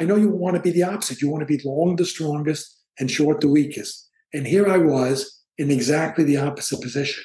I 0.00 0.04
know 0.04 0.16
you 0.16 0.30
want 0.30 0.56
to 0.56 0.62
be 0.62 0.70
the 0.70 0.82
opposite. 0.84 1.20
You 1.20 1.28
want 1.28 1.46
to 1.46 1.58
be 1.58 1.60
long 1.62 1.96
the 1.96 2.06
strongest 2.06 2.74
and 2.98 3.10
short 3.10 3.42
the 3.42 3.48
weakest. 3.48 4.08
And 4.32 4.46
here 4.46 4.66
I 4.66 4.78
was 4.78 5.42
in 5.58 5.70
exactly 5.70 6.24
the 6.24 6.38
opposite 6.38 6.80
position. 6.80 7.22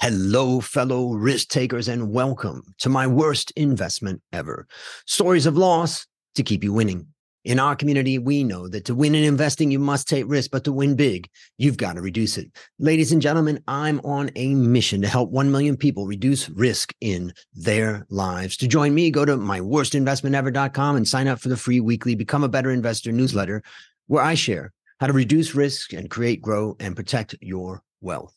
Hello, 0.00 0.62
fellow 0.62 1.12
risk 1.12 1.48
takers, 1.48 1.86
and 1.86 2.10
welcome 2.10 2.62
to 2.78 2.88
my 2.88 3.06
worst 3.06 3.50
investment 3.56 4.22
ever. 4.32 4.66
Stories 5.06 5.44
of 5.44 5.54
loss 5.54 6.06
to 6.34 6.42
keep 6.42 6.64
you 6.64 6.72
winning. 6.72 7.08
In 7.42 7.58
our 7.58 7.74
community, 7.74 8.18
we 8.18 8.44
know 8.44 8.68
that 8.68 8.84
to 8.84 8.94
win 8.94 9.14
in 9.14 9.24
investing, 9.24 9.70
you 9.70 9.78
must 9.78 10.06
take 10.06 10.24
risk, 10.28 10.50
but 10.50 10.64
to 10.64 10.72
win 10.72 10.94
big, 10.94 11.26
you've 11.56 11.78
got 11.78 11.94
to 11.94 12.02
reduce 12.02 12.36
it. 12.36 12.50
Ladies 12.78 13.12
and 13.12 13.22
gentlemen, 13.22 13.62
I'm 13.66 13.98
on 14.04 14.30
a 14.36 14.54
mission 14.54 15.00
to 15.00 15.08
help 15.08 15.30
1 15.30 15.50
million 15.50 15.78
people 15.78 16.06
reduce 16.06 16.50
risk 16.50 16.94
in 17.00 17.32
their 17.54 18.06
lives. 18.10 18.58
To 18.58 18.68
join 18.68 18.94
me, 18.94 19.10
go 19.10 19.24
to 19.24 19.38
myworstinvestmentever.com 19.38 20.96
and 20.96 21.08
sign 21.08 21.28
up 21.28 21.40
for 21.40 21.48
the 21.48 21.56
free 21.56 21.80
weekly 21.80 22.14
Become 22.14 22.44
a 22.44 22.48
Better 22.48 22.70
Investor 22.70 23.10
newsletter, 23.10 23.62
where 24.06 24.22
I 24.22 24.34
share 24.34 24.74
how 24.98 25.06
to 25.06 25.14
reduce 25.14 25.54
risk 25.54 25.94
and 25.94 26.10
create, 26.10 26.42
grow, 26.42 26.76
and 26.78 26.94
protect 26.94 27.36
your 27.40 27.82
wealth. 28.02 28.34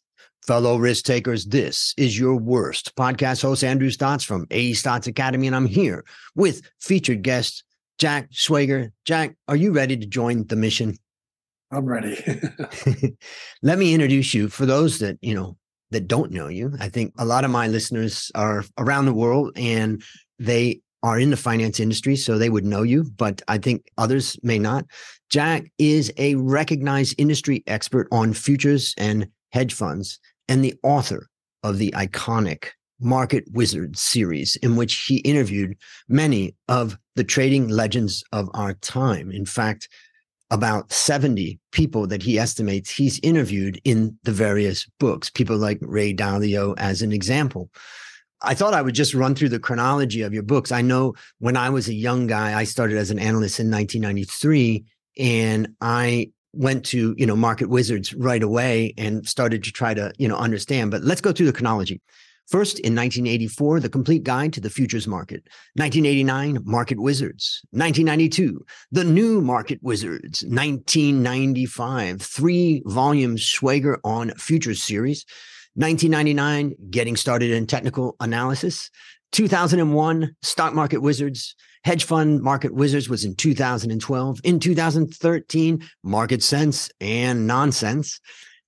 Fellow 0.47 0.77
risk 0.77 1.03
takers, 1.03 1.45
this 1.45 1.93
is 1.97 2.17
your 2.17 2.37
worst. 2.37 2.95
Podcast 2.95 3.41
host 3.41 3.65
Andrew 3.65 3.89
Stotz 3.89 4.23
from 4.25 4.47
A 4.49 4.71
Stotz 4.71 5.07
Academy, 5.07 5.47
and 5.47 5.55
I'm 5.55 5.65
here 5.65 6.05
with 6.35 6.61
featured 6.79 7.21
guest 7.21 7.65
Jack 7.99 8.31
Schwager. 8.31 8.91
Jack, 9.05 9.35
are 9.47 9.55
you 9.55 9.71
ready 9.71 9.97
to 9.97 10.05
join 10.05 10.45
the 10.47 10.55
mission? 10.55 10.97
I'm 11.71 11.85
ready. 11.85 12.17
Let 13.61 13.79
me 13.79 13.93
introduce 13.93 14.33
you 14.33 14.49
for 14.49 14.65
those 14.65 14.99
that, 14.99 15.17
you 15.21 15.33
know, 15.33 15.57
that 15.91 16.07
don't 16.07 16.31
know 16.31 16.47
you. 16.47 16.73
I 16.79 16.89
think 16.89 17.13
a 17.17 17.25
lot 17.25 17.45
of 17.45 17.51
my 17.51 17.67
listeners 17.67 18.31
are 18.35 18.65
around 18.77 19.05
the 19.05 19.13
world 19.13 19.51
and 19.55 20.03
they 20.39 20.81
are 21.03 21.19
in 21.19 21.29
the 21.29 21.37
finance 21.37 21.79
industry, 21.79 22.15
so 22.15 22.37
they 22.37 22.49
would 22.49 22.65
know 22.65 22.81
you, 22.81 23.03
but 23.17 23.41
I 23.47 23.57
think 23.57 23.85
others 23.97 24.37
may 24.41 24.57
not. 24.57 24.85
Jack 25.29 25.65
is 25.77 26.11
a 26.17 26.35
recognized 26.35 27.15
industry 27.17 27.63
expert 27.67 28.07
on 28.11 28.33
futures 28.33 28.93
and 28.97 29.27
hedge 29.51 29.73
funds 29.73 30.19
and 30.47 30.63
the 30.63 30.75
author 30.81 31.27
of 31.61 31.77
the 31.77 31.91
iconic 31.91 32.69
Market 32.99 33.45
Wizards 33.51 33.99
series, 33.99 34.55
in 34.57 34.75
which 34.75 34.93
he 35.05 35.17
interviewed 35.17 35.77
many 36.07 36.55
of 36.67 36.97
the 37.15 37.23
trading 37.23 37.67
legends 37.67 38.23
of 38.31 38.49
our 38.53 38.73
time. 38.75 39.31
In 39.31 39.45
fact, 39.45 39.89
about 40.51 40.91
70 40.91 41.59
people 41.71 42.05
that 42.07 42.21
he 42.21 42.37
estimates 42.37 42.91
he's 42.91 43.19
interviewed 43.23 43.81
in 43.83 44.17
the 44.23 44.31
various 44.31 44.87
books, 44.99 45.29
people 45.29 45.57
like 45.57 45.79
Ray 45.81 46.13
Dalio, 46.13 46.75
as 46.77 47.01
an 47.01 47.11
example. 47.11 47.69
I 48.41 48.53
thought 48.53 48.73
I 48.73 48.81
would 48.81 48.93
just 48.93 49.13
run 49.13 49.35
through 49.35 49.49
the 49.49 49.59
chronology 49.59 50.21
of 50.21 50.33
your 50.33 50.43
books. 50.43 50.71
I 50.71 50.81
know 50.81 51.13
when 51.39 51.57
I 51.57 51.69
was 51.69 51.87
a 51.87 51.93
young 51.93 52.27
guy, 52.27 52.57
I 52.57 52.65
started 52.65 52.97
as 52.97 53.09
an 53.09 53.19
analyst 53.19 53.59
in 53.59 53.71
1993, 53.71 54.83
and 55.17 55.69
I 55.81 56.31
went 56.53 56.85
to 56.85 57.15
you 57.17 57.25
know 57.25 57.35
market 57.35 57.67
wizards 57.67 58.13
right 58.13 58.43
away 58.43 58.93
and 58.97 59.27
started 59.27 59.63
to 59.63 59.71
try 59.71 59.93
to 59.93 60.13
you 60.19 60.27
know 60.27 60.37
understand 60.37 60.91
but 60.91 61.01
let's 61.01 61.19
go 61.19 61.31
through 61.31 61.47
the 61.47 61.53
chronology 61.53 61.99
First, 62.47 62.79
in 62.79 62.93
1984, 62.93 63.79
The 63.79 63.89
Complete 63.89 64.23
Guide 64.23 64.53
to 64.53 64.61
the 64.61 64.69
Futures 64.69 65.07
Market. 65.07 65.47
1989, 65.75 66.59
Market 66.65 66.99
Wizards. 66.99 67.61
1992, 67.71 68.65
The 68.91 69.03
New 69.03 69.41
Market 69.41 69.79
Wizards. 69.81 70.43
1995, 70.43 72.21
three 72.21 72.83
volume 72.85 73.37
Schwager 73.37 73.97
on 74.03 74.31
Futures 74.31 74.83
series. 74.83 75.25
1999, 75.75 76.75
Getting 76.89 77.15
Started 77.15 77.51
in 77.51 77.65
Technical 77.65 78.15
Analysis. 78.19 78.91
2001, 79.31 80.35
Stock 80.41 80.73
Market 80.73 81.01
Wizards. 81.01 81.55
Hedge 81.85 82.03
Fund 82.03 82.41
Market 82.41 82.73
Wizards 82.73 83.09
was 83.09 83.25
in 83.25 83.35
2012. 83.35 84.39
In 84.43 84.59
2013, 84.59 85.83
Market 86.03 86.43
Sense 86.43 86.89
and 87.01 87.47
Nonsense. 87.47 88.19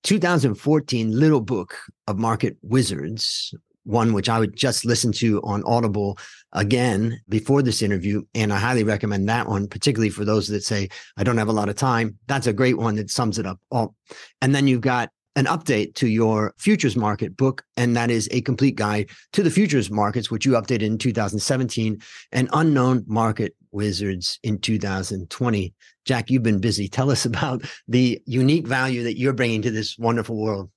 2014 0.06 1.10
little 1.18 1.40
book 1.40 1.76
of 2.06 2.16
market 2.16 2.56
wizards 2.62 3.52
one 3.86 4.12
which 4.12 4.28
I 4.28 4.38
would 4.38 4.56
just 4.56 4.84
listen 4.84 5.12
to 5.12 5.40
on 5.42 5.62
Audible 5.64 6.18
again 6.52 7.20
before 7.28 7.62
this 7.62 7.82
interview. 7.82 8.22
And 8.34 8.52
I 8.52 8.58
highly 8.58 8.84
recommend 8.84 9.28
that 9.28 9.48
one, 9.48 9.68
particularly 9.68 10.10
for 10.10 10.24
those 10.24 10.48
that 10.48 10.64
say, 10.64 10.88
I 11.16 11.24
don't 11.24 11.38
have 11.38 11.48
a 11.48 11.52
lot 11.52 11.68
of 11.68 11.76
time. 11.76 12.18
That's 12.26 12.46
a 12.46 12.52
great 12.52 12.76
one 12.76 12.96
that 12.96 13.10
sums 13.10 13.38
it 13.38 13.46
up 13.46 13.60
all. 13.70 13.94
And 14.42 14.54
then 14.54 14.66
you've 14.66 14.80
got 14.80 15.10
an 15.36 15.44
update 15.44 15.94
to 15.94 16.08
your 16.08 16.54
futures 16.58 16.96
market 16.96 17.36
book, 17.36 17.62
and 17.76 17.94
that 17.94 18.10
is 18.10 18.26
a 18.32 18.40
complete 18.40 18.74
guide 18.74 19.10
to 19.34 19.42
the 19.42 19.50
futures 19.50 19.90
markets, 19.90 20.30
which 20.30 20.46
you 20.46 20.52
updated 20.52 20.82
in 20.82 20.98
2017, 20.98 22.00
and 22.32 22.48
unknown 22.54 23.04
market 23.06 23.54
wizards 23.70 24.40
in 24.42 24.58
2020. 24.58 25.74
Jack, 26.06 26.30
you've 26.30 26.42
been 26.42 26.58
busy. 26.58 26.88
Tell 26.88 27.10
us 27.10 27.24
about 27.26 27.62
the 27.86 28.20
unique 28.24 28.66
value 28.66 29.04
that 29.04 29.18
you're 29.18 29.34
bringing 29.34 29.62
to 29.62 29.70
this 29.70 29.98
wonderful 29.98 30.36
world. 30.36 30.70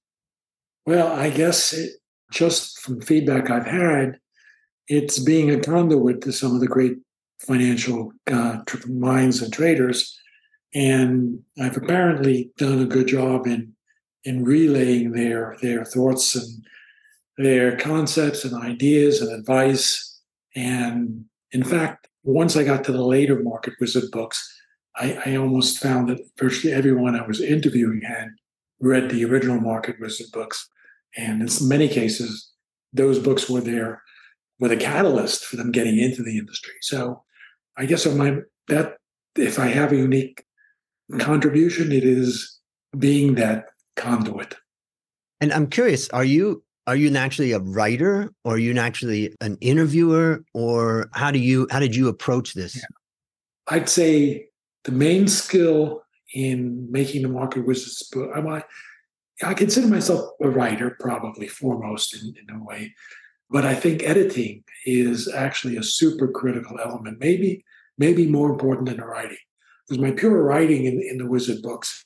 Well, 0.85 1.07
I 1.07 1.29
guess 1.29 1.71
it, 1.71 1.91
just 2.31 2.79
from 2.79 3.01
feedback 3.01 3.50
I've 3.50 3.66
had, 3.66 4.19
it's 4.88 5.19
being 5.19 5.51
a 5.51 5.59
conduit 5.59 6.22
to 6.22 6.31
some 6.31 6.56
of 6.56 6.62
the 6.62 6.67
great 6.67 6.97
financial 7.40 8.12
uh, 8.31 8.59
minds 8.88 9.41
and 9.41 9.53
traders. 9.53 10.17
And 10.73 11.41
I've 11.59 11.78
apparently 11.78 12.51
done 12.57 12.79
a 12.81 12.85
good 12.85 13.07
job 13.07 13.47
in 13.47 13.73
in 14.25 14.44
relaying 14.44 15.12
their 15.12 15.57
their 15.62 15.85
thoughts 15.85 16.35
and 16.35 16.66
their 17.38 17.78
concepts 17.78 18.44
and 18.44 18.62
ideas 18.62 19.22
and 19.22 19.31
advice. 19.31 20.22
And 20.56 21.25
in 21.51 21.63
fact, 21.63 22.07
once 22.23 22.57
I 22.57 22.63
got 22.63 22.84
to 22.84 22.91
the 22.91 23.03
later 23.03 23.41
Market 23.41 23.75
Wizard 23.79 24.12
books, 24.12 24.39
I, 24.95 25.18
I 25.25 25.35
almost 25.38 25.79
found 25.79 26.09
that 26.09 26.19
virtually 26.38 26.73
everyone 26.73 27.16
I 27.16 27.25
was 27.25 27.39
interviewing 27.41 28.01
had 28.01 28.29
read 28.81 29.09
the 29.09 29.25
original 29.25 29.59
Market 29.59 30.00
Wizard 30.00 30.28
books. 30.34 30.69
And 31.17 31.41
in 31.41 31.67
many 31.67 31.87
cases, 31.87 32.51
those 32.93 33.19
books 33.19 33.49
were 33.49 33.61
there 33.61 34.01
were 34.59 34.67
the 34.67 34.77
catalyst 34.77 35.45
for 35.45 35.55
them 35.55 35.71
getting 35.71 35.97
into 35.97 36.21
the 36.21 36.37
industry. 36.37 36.73
So 36.81 37.23
I 37.77 37.85
guess 37.85 38.05
of 38.05 38.15
my 38.15 38.39
that 38.67 38.97
if 39.35 39.57
I 39.57 39.67
have 39.67 39.91
a 39.91 39.97
unique 39.97 40.43
contribution, 41.17 41.91
it 41.91 42.03
is 42.03 42.59
being 42.97 43.35
that 43.35 43.65
conduit. 43.95 44.55
And 45.41 45.53
I'm 45.53 45.67
curious, 45.67 46.09
are 46.09 46.23
you 46.23 46.63
are 46.87 46.95
you 46.95 47.11
naturally 47.11 47.51
a 47.51 47.59
writer 47.59 48.33
or 48.43 48.55
are 48.55 48.57
you 48.57 48.73
naturally 48.73 49.33
an 49.41 49.57
interviewer 49.61 50.43
or 50.53 51.09
how 51.13 51.31
do 51.31 51.39
you 51.39 51.67
how 51.71 51.79
did 51.79 51.95
you 51.95 52.07
approach 52.07 52.53
this? 52.53 52.75
Yeah. 52.75 52.81
I'd 53.67 53.89
say 53.89 54.47
the 54.83 54.91
main 54.91 55.27
skill 55.27 56.01
in 56.33 56.91
making 56.91 57.21
the 57.21 57.27
market 57.27 57.65
wizards 57.65 58.03
book, 58.11 58.31
I, 58.35 58.63
I 59.44 59.53
consider 59.53 59.88
myself 59.88 60.31
a 60.41 60.50
writer, 60.50 60.97
probably 61.00 61.47
foremost 61.47 62.16
in, 62.16 62.33
in 62.35 62.55
a 62.55 62.63
way, 62.63 62.94
but 63.50 63.66
I 63.66 63.73
think 63.73 64.03
editing 64.03 64.63
is 64.85 65.27
actually 65.27 65.77
a 65.77 65.83
super 65.83 66.27
critical 66.27 66.79
element, 66.79 67.19
maybe 67.19 67.63
maybe 67.97 68.27
more 68.27 68.50
important 68.50 68.88
than 68.88 68.97
the 68.97 69.05
writing. 69.05 69.38
Because 69.88 70.01
my 70.01 70.11
pure 70.11 70.41
writing 70.41 70.85
in, 70.85 71.01
in 71.01 71.17
the 71.17 71.27
wizard 71.27 71.61
books 71.61 72.03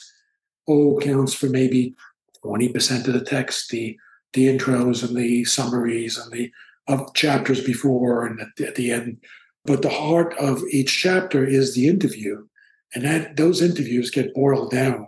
oh 0.67 0.97
counts 0.99 1.33
for 1.33 1.47
maybe 1.47 1.95
20% 2.43 3.07
of 3.07 3.13
the 3.13 3.23
text, 3.23 3.69
the 3.69 3.97
the 4.33 4.47
intros 4.47 5.07
and 5.07 5.15
the 5.15 5.45
summaries 5.45 6.17
and 6.17 6.31
the 6.31 6.51
of 6.87 7.13
chapters 7.13 7.63
before 7.63 8.25
and 8.25 8.41
at 8.41 8.47
the, 8.57 8.67
at 8.67 8.75
the 8.75 8.91
end. 8.91 9.17
But 9.63 9.81
the 9.81 9.89
heart 9.89 10.33
of 10.37 10.61
each 10.69 10.97
chapter 10.97 11.45
is 11.45 11.75
the 11.75 11.87
interview, 11.87 12.47
and 12.93 13.05
that 13.05 13.37
those 13.37 13.61
interviews 13.61 14.09
get 14.09 14.33
boiled 14.33 14.71
down 14.71 15.07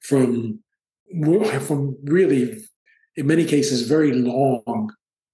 from 0.00 0.60
from 1.60 1.96
really, 2.04 2.58
in 3.16 3.26
many 3.26 3.44
cases, 3.44 3.88
very 3.88 4.12
long 4.12 4.90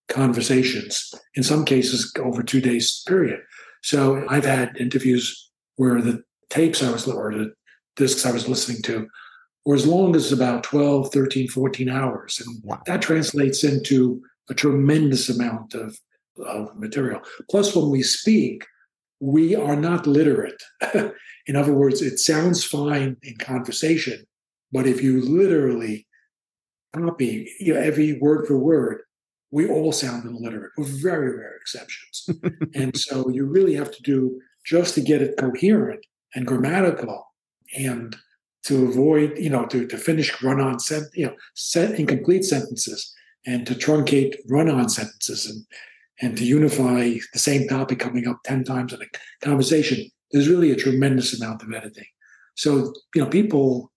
conversations, 0.08 1.12
in 1.34 1.42
some 1.42 1.64
cases 1.64 2.12
over 2.18 2.42
two 2.42 2.60
days 2.60 3.02
period. 3.06 3.40
So 3.82 4.24
I've 4.28 4.44
had 4.44 4.76
interviews 4.78 5.50
where 5.76 6.00
the 6.00 6.22
tapes 6.50 6.82
I 6.82 6.90
was, 6.90 7.06
or 7.06 7.32
the 7.32 7.52
discs 7.96 8.24
I 8.24 8.32
was 8.32 8.48
listening 8.48 8.82
to 8.82 9.08
were 9.64 9.74
as 9.74 9.86
long 9.86 10.14
as 10.14 10.32
about 10.32 10.62
12, 10.62 11.12
13, 11.12 11.48
14 11.48 11.88
hours. 11.88 12.42
And 12.44 12.62
wow. 12.64 12.80
that 12.86 13.02
translates 13.02 13.64
into 13.64 14.22
a 14.50 14.54
tremendous 14.54 15.28
amount 15.28 15.74
of, 15.74 15.98
of 16.46 16.76
material. 16.76 17.20
Plus, 17.50 17.74
when 17.74 17.90
we 17.90 18.02
speak, 18.02 18.64
we 19.20 19.54
are 19.54 19.76
not 19.76 20.06
literate. 20.06 20.62
in 21.46 21.56
other 21.56 21.72
words, 21.72 22.02
it 22.02 22.18
sounds 22.18 22.64
fine 22.64 23.16
in 23.22 23.36
conversation, 23.36 24.24
but 24.74 24.86
if 24.88 25.00
you 25.00 25.22
literally 25.22 26.06
copy 26.94 27.48
you 27.60 27.74
know, 27.74 27.80
every 27.80 28.18
word 28.18 28.46
for 28.46 28.58
word, 28.58 29.02
we 29.52 29.68
all 29.68 29.92
sound 29.92 30.24
illiterate, 30.24 30.72
with 30.76 31.00
very 31.00 31.36
rare 31.36 31.56
exceptions. 31.60 32.28
and 32.74 32.96
so 32.96 33.28
you 33.28 33.46
really 33.46 33.74
have 33.74 33.92
to 33.92 34.02
do 34.02 34.40
just 34.66 34.96
to 34.96 35.00
get 35.00 35.22
it 35.22 35.36
coherent 35.38 36.04
and 36.34 36.46
grammatical 36.46 37.24
and 37.76 38.16
to 38.64 38.86
avoid, 38.86 39.38
you 39.38 39.50
know, 39.50 39.64
to, 39.66 39.86
to 39.86 39.96
finish 39.96 40.42
run-on 40.42 40.80
sent, 40.80 41.06
you 41.14 41.26
know, 41.26 41.34
set 41.54 41.98
incomplete 41.98 42.44
sentences 42.44 43.14
and 43.46 43.64
to 43.66 43.74
truncate 43.74 44.34
run-on 44.48 44.88
sentences 44.88 45.46
and 45.46 45.64
and 46.20 46.36
to 46.38 46.44
unify 46.44 47.16
the 47.32 47.38
same 47.38 47.66
topic 47.66 47.98
coming 47.98 48.28
up 48.28 48.38
10 48.44 48.64
times 48.64 48.92
in 48.92 49.02
a 49.02 49.44
conversation, 49.44 50.08
there's 50.30 50.48
really 50.48 50.70
a 50.70 50.76
tremendous 50.76 51.38
amount 51.38 51.62
of 51.62 51.72
editing. 51.72 52.06
So, 52.54 52.92
you 53.14 53.22
know, 53.22 53.28
people 53.28 53.90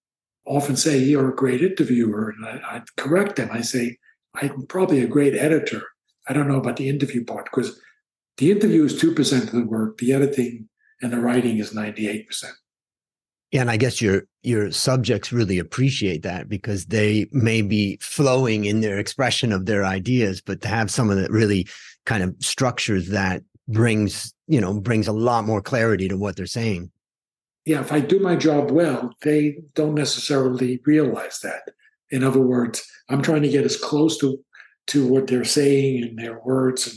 often 0.47 0.75
say 0.75 0.97
you're 0.97 1.29
a 1.29 1.35
great 1.35 1.61
interviewer, 1.61 2.29
and 2.29 2.45
I, 2.45 2.77
I 2.77 2.81
correct 2.95 3.35
them. 3.35 3.49
I 3.51 3.61
say, 3.61 3.97
I'm 4.35 4.65
probably 4.67 5.01
a 5.01 5.07
great 5.07 5.35
editor. 5.35 5.83
I 6.27 6.33
don't 6.33 6.47
know 6.47 6.59
about 6.59 6.77
the 6.77 6.89
interview 6.89 7.23
part 7.23 7.45
because 7.45 7.79
the 8.37 8.51
interview 8.51 8.83
is 8.83 9.01
2% 9.01 9.43
of 9.43 9.51
the 9.51 9.65
work, 9.65 9.97
the 9.97 10.13
editing 10.13 10.69
and 11.01 11.11
the 11.11 11.19
writing 11.19 11.57
is 11.57 11.73
98%. 11.73 12.45
Yeah, 13.51 13.61
and 13.61 13.71
I 13.71 13.77
guess 13.77 14.01
your 14.01 14.23
your 14.43 14.71
subjects 14.71 15.31
really 15.31 15.57
appreciate 15.57 16.23
that 16.23 16.49
because 16.49 16.85
they 16.87 17.27
may 17.31 17.61
be 17.61 17.97
flowing 18.01 18.65
in 18.65 18.81
their 18.81 18.99
expression 18.99 19.53
of 19.53 19.65
their 19.65 19.85
ideas, 19.85 20.41
but 20.41 20.61
to 20.61 20.67
have 20.67 20.91
someone 20.91 21.21
that 21.21 21.31
really 21.31 21.67
kind 22.05 22.23
of 22.23 22.35
structures 22.39 23.09
that 23.09 23.43
brings, 23.69 24.33
you 24.47 24.59
know, 24.59 24.79
brings 24.79 25.07
a 25.07 25.13
lot 25.13 25.45
more 25.45 25.61
clarity 25.61 26.09
to 26.09 26.17
what 26.17 26.35
they're 26.35 26.45
saying. 26.45 26.91
Yeah, 27.67 27.81
if 27.81 27.91
I 27.91 27.99
do 27.99 28.19
my 28.19 28.37
job 28.37 28.71
well, 28.71 29.13
they 29.23 29.57
don't 29.75 29.93
necessarily 29.93 30.79
realize 30.85 31.39
that. 31.43 31.63
In 32.09 32.23
other 32.23 32.39
words, 32.39 32.89
I'm 33.09 33.21
trying 33.21 33.41
to 33.41 33.49
get 33.49 33.65
as 33.65 33.75
close 33.75 34.17
to 34.19 34.39
to 34.87 35.05
what 35.05 35.27
they're 35.27 35.43
saying 35.43 36.01
in 36.01 36.15
their 36.15 36.39
words, 36.39 36.87
and 36.87 36.95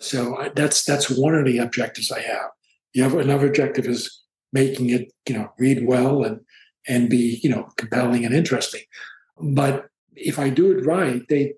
so 0.00 0.36
I, 0.36 0.48
that's 0.48 0.82
that's 0.82 1.08
one 1.08 1.36
of 1.36 1.44
the 1.44 1.58
objectives 1.58 2.10
I 2.10 2.22
have. 2.22 2.50
You 2.92 3.04
have 3.04 3.14
another 3.14 3.46
objective 3.46 3.86
is 3.86 4.24
making 4.52 4.90
it, 4.90 5.12
you 5.28 5.36
know, 5.36 5.52
read 5.60 5.86
well 5.86 6.24
and 6.24 6.40
and 6.88 7.08
be, 7.08 7.38
you 7.44 7.48
know, 7.48 7.68
compelling 7.76 8.24
and 8.24 8.34
interesting. 8.34 8.82
But 9.40 9.86
if 10.16 10.40
I 10.40 10.48
do 10.50 10.76
it 10.76 10.84
right, 10.84 11.22
they 11.28 11.54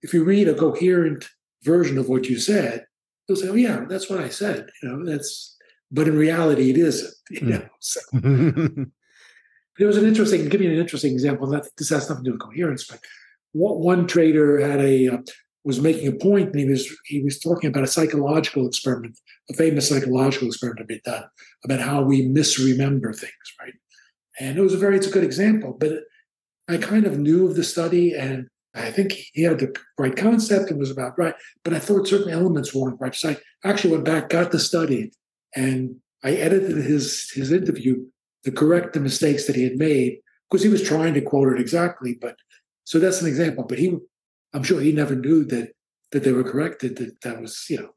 if 0.00 0.14
you 0.14 0.22
read 0.22 0.46
a 0.46 0.54
coherent 0.54 1.28
version 1.64 1.98
of 1.98 2.08
what 2.08 2.28
you 2.28 2.38
said, 2.38 2.86
they'll 3.26 3.36
say, 3.36 3.48
"Oh 3.48 3.54
yeah, 3.54 3.84
that's 3.88 4.08
what 4.08 4.20
I 4.20 4.28
said." 4.28 4.70
You 4.80 4.88
know, 4.90 5.04
that's. 5.04 5.56
But 5.90 6.08
in 6.08 6.16
reality, 6.16 6.70
it 6.70 6.76
isn't. 6.76 7.14
You 7.30 7.46
know, 7.46 7.68
so. 7.80 8.00
It 9.78 9.86
was 9.86 9.96
an 9.96 10.06
interesting. 10.06 10.48
Give 10.48 10.60
me 10.60 10.66
an 10.66 10.78
interesting 10.78 11.12
example. 11.12 11.46
That 11.48 11.66
this 11.78 11.88
has 11.88 12.08
nothing 12.08 12.24
to 12.24 12.30
do 12.30 12.32
with 12.34 12.42
coherence, 12.42 12.86
but 12.86 13.00
one 13.52 14.06
trader 14.06 14.60
had 14.60 14.80
a 14.80 15.08
uh, 15.08 15.18
was 15.64 15.80
making 15.80 16.08
a 16.08 16.12
point, 16.12 16.50
and 16.50 16.60
he 16.60 16.66
was 16.66 16.88
he 17.06 17.22
was 17.22 17.38
talking 17.38 17.70
about 17.70 17.84
a 17.84 17.88
psychological 17.88 18.66
experiment, 18.66 19.18
a 19.50 19.54
famous 19.54 19.88
psychological 19.88 20.48
experiment 20.48 20.90
had 20.90 21.02
done 21.02 21.24
about 21.64 21.80
how 21.80 22.02
we 22.02 22.28
misremember 22.28 23.12
things, 23.12 23.32
right? 23.60 23.74
And 24.38 24.58
it 24.58 24.62
was 24.62 24.74
a 24.74 24.78
very 24.78 24.96
it's 24.96 25.06
a 25.06 25.10
good 25.10 25.24
example, 25.24 25.76
but 25.78 25.92
I 26.68 26.76
kind 26.76 27.06
of 27.06 27.18
knew 27.18 27.46
of 27.46 27.56
the 27.56 27.64
study, 27.64 28.14
and 28.14 28.48
I 28.74 28.90
think 28.90 29.12
he 29.32 29.42
had 29.42 29.58
the 29.58 29.74
right 29.98 30.16
concept 30.16 30.70
and 30.70 30.78
was 30.78 30.90
about 30.90 31.18
right, 31.18 31.34
but 31.64 31.74
I 31.74 31.78
thought 31.78 32.08
certain 32.08 32.32
elements 32.32 32.74
weren't 32.74 33.00
right. 33.00 33.14
So 33.14 33.30
I 33.30 33.38
actually 33.64 33.92
went 33.92 34.04
back, 34.04 34.28
got 34.28 34.52
the 34.52 34.58
study, 34.58 35.10
and 35.54 35.96
I 36.22 36.32
edited 36.32 36.76
his 36.84 37.30
his 37.34 37.52
interview 37.52 38.04
to 38.44 38.52
correct 38.52 38.92
the 38.92 39.00
mistakes 39.00 39.46
that 39.46 39.56
he 39.56 39.64
had 39.64 39.76
made 39.76 40.18
because 40.50 40.62
he 40.62 40.68
was 40.68 40.82
trying 40.82 41.14
to 41.14 41.20
quote 41.20 41.52
it 41.52 41.60
exactly. 41.60 42.16
But 42.20 42.36
so 42.84 42.98
that's 42.98 43.20
an 43.20 43.28
example. 43.28 43.64
But 43.64 43.78
he 43.78 43.96
I'm 44.52 44.62
sure 44.62 44.80
he 44.80 44.92
never 44.92 45.14
knew 45.14 45.44
that 45.46 45.70
that 46.12 46.24
they 46.24 46.32
were 46.32 46.44
corrected. 46.44 46.96
That 46.96 47.20
that 47.22 47.40
was 47.40 47.66
you 47.68 47.78
know 47.78 47.90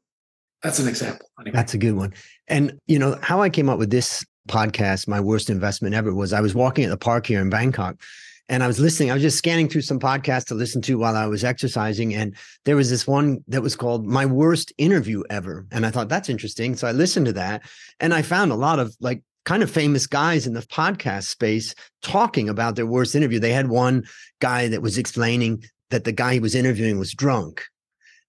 that's 0.62 0.78
an 0.78 0.88
example. 0.88 1.28
Anyway. 1.38 1.54
That's 1.54 1.74
a 1.74 1.78
good 1.78 1.92
one. 1.92 2.14
And 2.48 2.78
you 2.86 2.98
know 2.98 3.18
how 3.22 3.42
I 3.42 3.50
came 3.50 3.68
up 3.68 3.78
with 3.78 3.90
this 3.90 4.24
podcast, 4.48 5.08
my 5.08 5.20
worst 5.20 5.50
investment 5.50 5.94
ever, 5.94 6.14
was 6.14 6.32
I 6.32 6.40
was 6.40 6.54
walking 6.54 6.84
at 6.84 6.90
the 6.90 6.96
park 6.96 7.26
here 7.26 7.40
in 7.40 7.50
Bangkok. 7.50 8.00
And 8.48 8.62
I 8.62 8.66
was 8.66 8.78
listening. 8.78 9.10
I 9.10 9.14
was 9.14 9.22
just 9.22 9.38
scanning 9.38 9.68
through 9.68 9.82
some 9.82 9.98
podcasts 9.98 10.46
to 10.46 10.54
listen 10.54 10.82
to 10.82 10.98
while 10.98 11.16
I 11.16 11.26
was 11.26 11.44
exercising. 11.44 12.14
And 12.14 12.36
there 12.64 12.76
was 12.76 12.90
this 12.90 13.06
one 13.06 13.42
that 13.48 13.62
was 13.62 13.74
called 13.74 14.06
My 14.06 14.26
Worst 14.26 14.72
Interview 14.76 15.22
Ever. 15.30 15.66
And 15.72 15.86
I 15.86 15.90
thought 15.90 16.10
that's 16.10 16.28
interesting. 16.28 16.76
So 16.76 16.86
I 16.86 16.92
listened 16.92 17.26
to 17.26 17.32
that 17.34 17.62
and 18.00 18.12
I 18.12 18.22
found 18.22 18.52
a 18.52 18.56
lot 18.56 18.78
of 18.78 18.94
like 19.00 19.22
kind 19.46 19.62
of 19.62 19.70
famous 19.70 20.06
guys 20.06 20.46
in 20.46 20.52
the 20.52 20.60
podcast 20.60 21.24
space 21.24 21.74
talking 22.02 22.48
about 22.48 22.76
their 22.76 22.86
worst 22.86 23.14
interview. 23.14 23.38
They 23.38 23.52
had 23.52 23.68
one 23.68 24.04
guy 24.40 24.68
that 24.68 24.82
was 24.82 24.98
explaining 24.98 25.64
that 25.90 26.04
the 26.04 26.12
guy 26.12 26.34
he 26.34 26.40
was 26.40 26.54
interviewing 26.54 26.98
was 26.98 27.14
drunk 27.14 27.62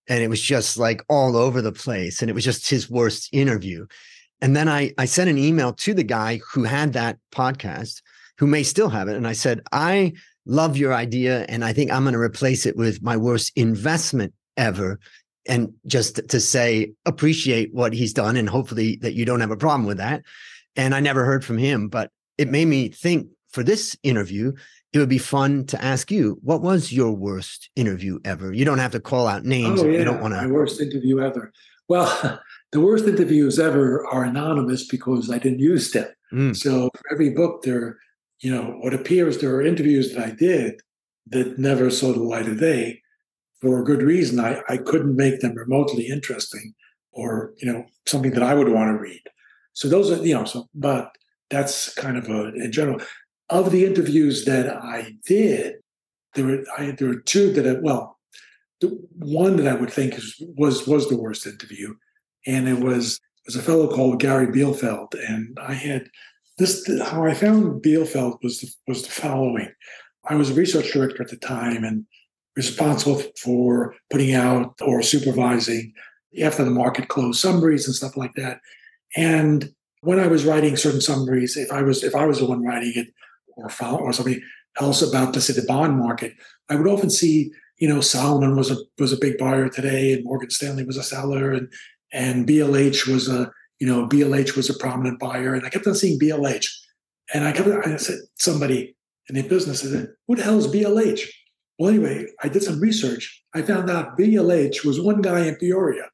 and 0.08 0.22
it 0.24 0.30
was 0.30 0.42
just 0.42 0.78
like 0.78 1.04
all 1.10 1.36
over 1.36 1.62
the 1.62 1.72
place 1.72 2.22
and 2.22 2.30
it 2.30 2.34
was 2.34 2.44
just 2.44 2.70
his 2.70 2.90
worst 2.90 3.30
interview 3.32 3.86
and 4.42 4.56
then 4.56 4.68
i 4.68 4.92
i 4.98 5.06
sent 5.06 5.30
an 5.30 5.38
email 5.38 5.74
to 5.74 5.94
the 5.94 6.04
guy 6.04 6.40
who 6.52 6.64
had 6.64 6.94
that 6.94 7.18
podcast 7.32 8.02
who 8.38 8.48
may 8.48 8.64
still 8.64 8.90
have 8.90 9.08
it 9.08 9.16
and 9.16 9.28
i 9.28 9.34
said 9.34 9.62
i 9.72 10.12
love 10.46 10.78
your 10.78 10.94
idea 10.94 11.46
and 11.50 11.64
i 11.64 11.74
think 11.74 11.92
i'm 11.92 12.04
going 12.04 12.14
to 12.14 12.20
replace 12.20 12.66
it 12.66 12.76
with 12.76 13.02
my 13.02 13.18
worst 13.18 13.52
investment 13.56 14.34
ever 14.58 15.00
and 15.48 15.74
just 15.86 16.28
to 16.30 16.40
say 16.40 16.92
appreciate 17.06 17.74
what 17.74 17.94
he's 17.94 18.14
done 18.14 18.36
and 18.36 18.50
hopefully 18.50 18.98
that 19.02 19.14
you 19.14 19.26
don't 19.26 19.42
have 19.42 19.52
a 19.52 19.58
problem 19.58 19.86
with 19.86 19.98
that 19.98 20.24
and 20.76 20.96
i 20.96 21.00
never 21.00 21.26
heard 21.26 21.44
from 21.44 21.58
him 21.58 21.88
but 21.88 22.12
it 22.38 22.50
made 22.50 22.68
me 22.68 22.90
think 22.90 23.28
for 23.52 23.64
this 23.64 23.96
interview 24.04 24.52
it 24.94 25.00
would 25.00 25.10
be 25.10 25.18
fun 25.18 25.66
to 25.66 25.84
ask 25.84 26.12
you 26.12 26.38
what 26.42 26.62
was 26.62 26.92
your 26.92 27.12
worst 27.12 27.70
interview 27.76 28.20
ever 28.26 28.54
you 28.54 28.66
don't 28.66 28.80
have 28.80 28.92
to 28.92 29.00
call 29.00 29.28
out 29.28 29.44
names 29.44 29.82
oh, 29.82 29.86
yeah. 29.86 30.00
you 30.00 30.06
don't 30.06 30.22
want 30.22 30.34
to 30.34 30.42
my 30.42 30.48
worst 30.48 30.82
interview 30.82 31.20
ever 31.20 31.52
well 31.88 32.40
the 32.72 32.82
worst 32.82 33.06
interviews 33.06 33.60
ever 33.60 34.06
are 34.08 34.24
anonymous 34.24 34.88
because 34.88 35.32
i 35.32 35.38
didn't 35.38 35.60
use 35.60 35.92
them 35.92 36.08
mm. 36.34 36.56
so 36.56 36.90
for 36.96 37.14
every 37.14 37.30
book 37.30 37.64
there 37.64 37.98
you 38.40 38.52
know 38.52 38.78
what 38.82 38.94
appears 38.94 39.38
there 39.38 39.56
are 39.56 39.62
interviews 39.62 40.14
that 40.14 40.24
i 40.26 40.32
did 40.32 40.82
that 41.28 41.58
never 41.58 41.90
saw 41.90 42.14
the 42.14 42.22
light 42.22 42.48
of 42.48 42.60
day 42.60 43.02
for 43.62 43.80
a 43.80 43.84
good 43.84 44.02
reason. 44.02 44.40
I, 44.40 44.62
I 44.70 44.78
couldn't 44.78 45.16
make 45.16 45.40
them 45.40 45.56
remotely 45.56 46.08
interesting 46.08 46.74
or 47.12 47.54
you 47.58 47.72
know 47.72 47.86
something 48.06 48.32
that 48.32 48.44
i 48.44 48.54
would 48.54 48.70
want 48.70 48.90
to 48.90 49.02
read. 49.02 49.22
So 49.74 49.88
those 49.88 50.12
are 50.12 50.24
you 50.24 50.34
know 50.36 50.46
so 50.46 50.68
but 50.74 51.16
that's 51.50 51.94
kind 51.94 52.18
of 52.18 52.30
a 52.30 52.54
in 52.56 52.72
general. 52.72 53.02
Of 53.50 53.72
the 53.72 53.86
interviews 53.86 54.46
that 54.46 54.68
I 54.76 55.14
did, 55.28 55.76
there 56.34 56.46
were 56.46 56.64
I, 56.78 56.92
there 56.92 57.10
were 57.10 57.20
two 57.20 57.54
that 57.54 57.68
I, 57.68 57.80
well, 57.80 58.18
the 58.82 58.88
one 59.18 59.56
that 59.58 59.68
I 59.68 59.80
would 59.80 59.92
think 59.92 60.16
is, 60.16 60.36
was 60.58 60.88
was 60.88 61.08
the 61.10 61.18
worst 61.18 61.46
interview, 61.46 61.94
and 62.48 62.68
it 62.68 62.80
was 62.80 63.16
it 63.16 63.48
was 63.48 63.56
a 63.56 63.62
fellow 63.62 63.88
called 63.88 64.20
Gary 64.20 64.48
Bielfeldt, 64.48 65.14
and 65.28 65.58
I 65.62 65.74
had 65.74 66.10
this 66.57 66.90
how 67.04 67.25
I 67.25 67.34
found 67.34 67.84
Bielfeldt 67.84 68.40
was 68.42 68.62
the, 68.62 68.69
was 68.88 69.04
the 69.04 69.10
following. 69.10 69.69
I 70.28 70.36
was 70.36 70.50
a 70.50 70.56
research 70.56 70.92
director 70.92 71.24
at 71.24 71.30
the 71.30 71.38
time 71.38 71.84
and 71.84 72.06
responsible 72.56 73.22
for 73.42 73.96
putting 74.10 74.34
out 74.34 74.75
or 74.81 75.02
supervising 75.02 75.94
after 76.42 76.63
the 76.63 76.72
market 76.72 77.10
close 77.10 77.40
summaries 77.40 77.86
and 77.86 77.96
stuff 77.96 78.16
like 78.18 78.34
that. 78.36 78.60
And 79.16 79.74
when 80.01 80.20
I 80.20 80.27
was 80.27 80.46
writing 80.46 80.77
certain 80.77 81.01
summaries, 81.01 81.58
if 81.58 81.72
I 81.72 81.82
was 81.82 82.03
if 82.03 82.15
I 82.15 82.25
was 82.25 82.39
the 82.39 82.46
one 82.46 82.63
writing 82.63 82.94
it, 82.96 83.08
or 83.58 83.70
follow, 83.70 84.00
or 84.00 84.13
somebody 84.13 84.41
else 84.80 85.01
about 85.01 85.34
to 85.34 85.41
say 85.41 85.53
the 85.53 85.65
bond 85.65 85.98
market, 85.98 86.34
I 86.70 86.75
would 86.75 86.88
often 86.88 87.10
see, 87.10 87.51
you 87.77 87.88
know, 87.88 88.01
Salomon 88.01 88.56
was 88.56 88.72
a 88.72 88.77
was 89.00 89.13
a 89.13 89.18
big 89.18 89.38
buyer 89.38 89.70
today, 89.70 90.13
and 90.13 90.24
Morgan 90.24 90.50
Stanley 90.50 90.86
was 90.86 90.98
a 90.98 91.03
seller, 91.03 91.51
and 91.51 91.72
and 92.12 92.48
BLH 92.48 93.08
was 93.12 93.27
a 93.27 93.51
you 93.79 93.88
know 93.88 94.08
BLH 94.08 94.55
was 94.55 94.70
a 94.70 94.77
prominent 94.77 95.20
buyer, 95.20 95.53
and 95.53 95.65
I 95.65 95.70
kept 95.70 95.88
on 95.88 95.96
seeing 95.96 96.20
BLH, 96.20 96.67
and 97.34 97.46
I 97.46 97.51
kept 97.51 97.67
I 97.67 97.98
said 97.98 98.20
somebody 98.36 98.96
in 99.29 99.36
the 99.36 99.44
business 99.44 99.82
said, 99.82 100.10
"Who 100.27 100.36
the 100.36 100.44
hell 100.44 100.58
is 100.58 100.67
BLH?" 100.67 101.22
Well, 101.77 101.89
anyway, 101.89 102.27
I 102.41 102.48
did 102.48 102.63
some 102.63 102.79
research. 102.79 103.44
I 103.53 103.62
found 103.62 103.89
out 103.89 104.17
BLH 104.17 104.86
was 104.86 105.01
one 105.01 105.22
guy 105.22 105.46
in 105.46 105.55
Peoria, 105.55 106.10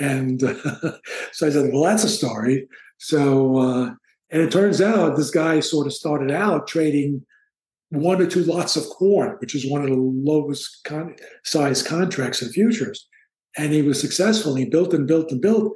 and 0.00 0.40
so 1.32 1.46
I 1.46 1.50
said, 1.50 1.72
"Well, 1.72 1.84
that's 1.84 2.04
a 2.04 2.08
story." 2.08 2.68
So 2.98 3.58
uh, 3.58 3.90
and 4.30 4.42
it 4.42 4.50
turns 4.50 4.80
out 4.80 5.16
this 5.16 5.30
guy 5.30 5.60
sort 5.60 5.86
of 5.86 5.92
started 5.92 6.30
out 6.30 6.66
trading 6.66 7.24
one 7.90 8.20
or 8.20 8.26
two 8.26 8.42
lots 8.42 8.76
of 8.76 8.84
corn, 8.86 9.36
which 9.38 9.54
is 9.54 9.70
one 9.70 9.82
of 9.82 9.90
the 9.90 9.96
lowest 9.96 10.80
con- 10.84 11.16
size 11.44 11.82
contracts 11.82 12.42
in 12.42 12.48
futures. 12.50 13.06
And 13.56 13.72
he 13.72 13.82
was 13.82 14.00
successful. 14.00 14.54
He 14.54 14.64
built 14.64 14.92
and 14.92 15.06
built 15.06 15.30
and 15.30 15.40
built. 15.40 15.72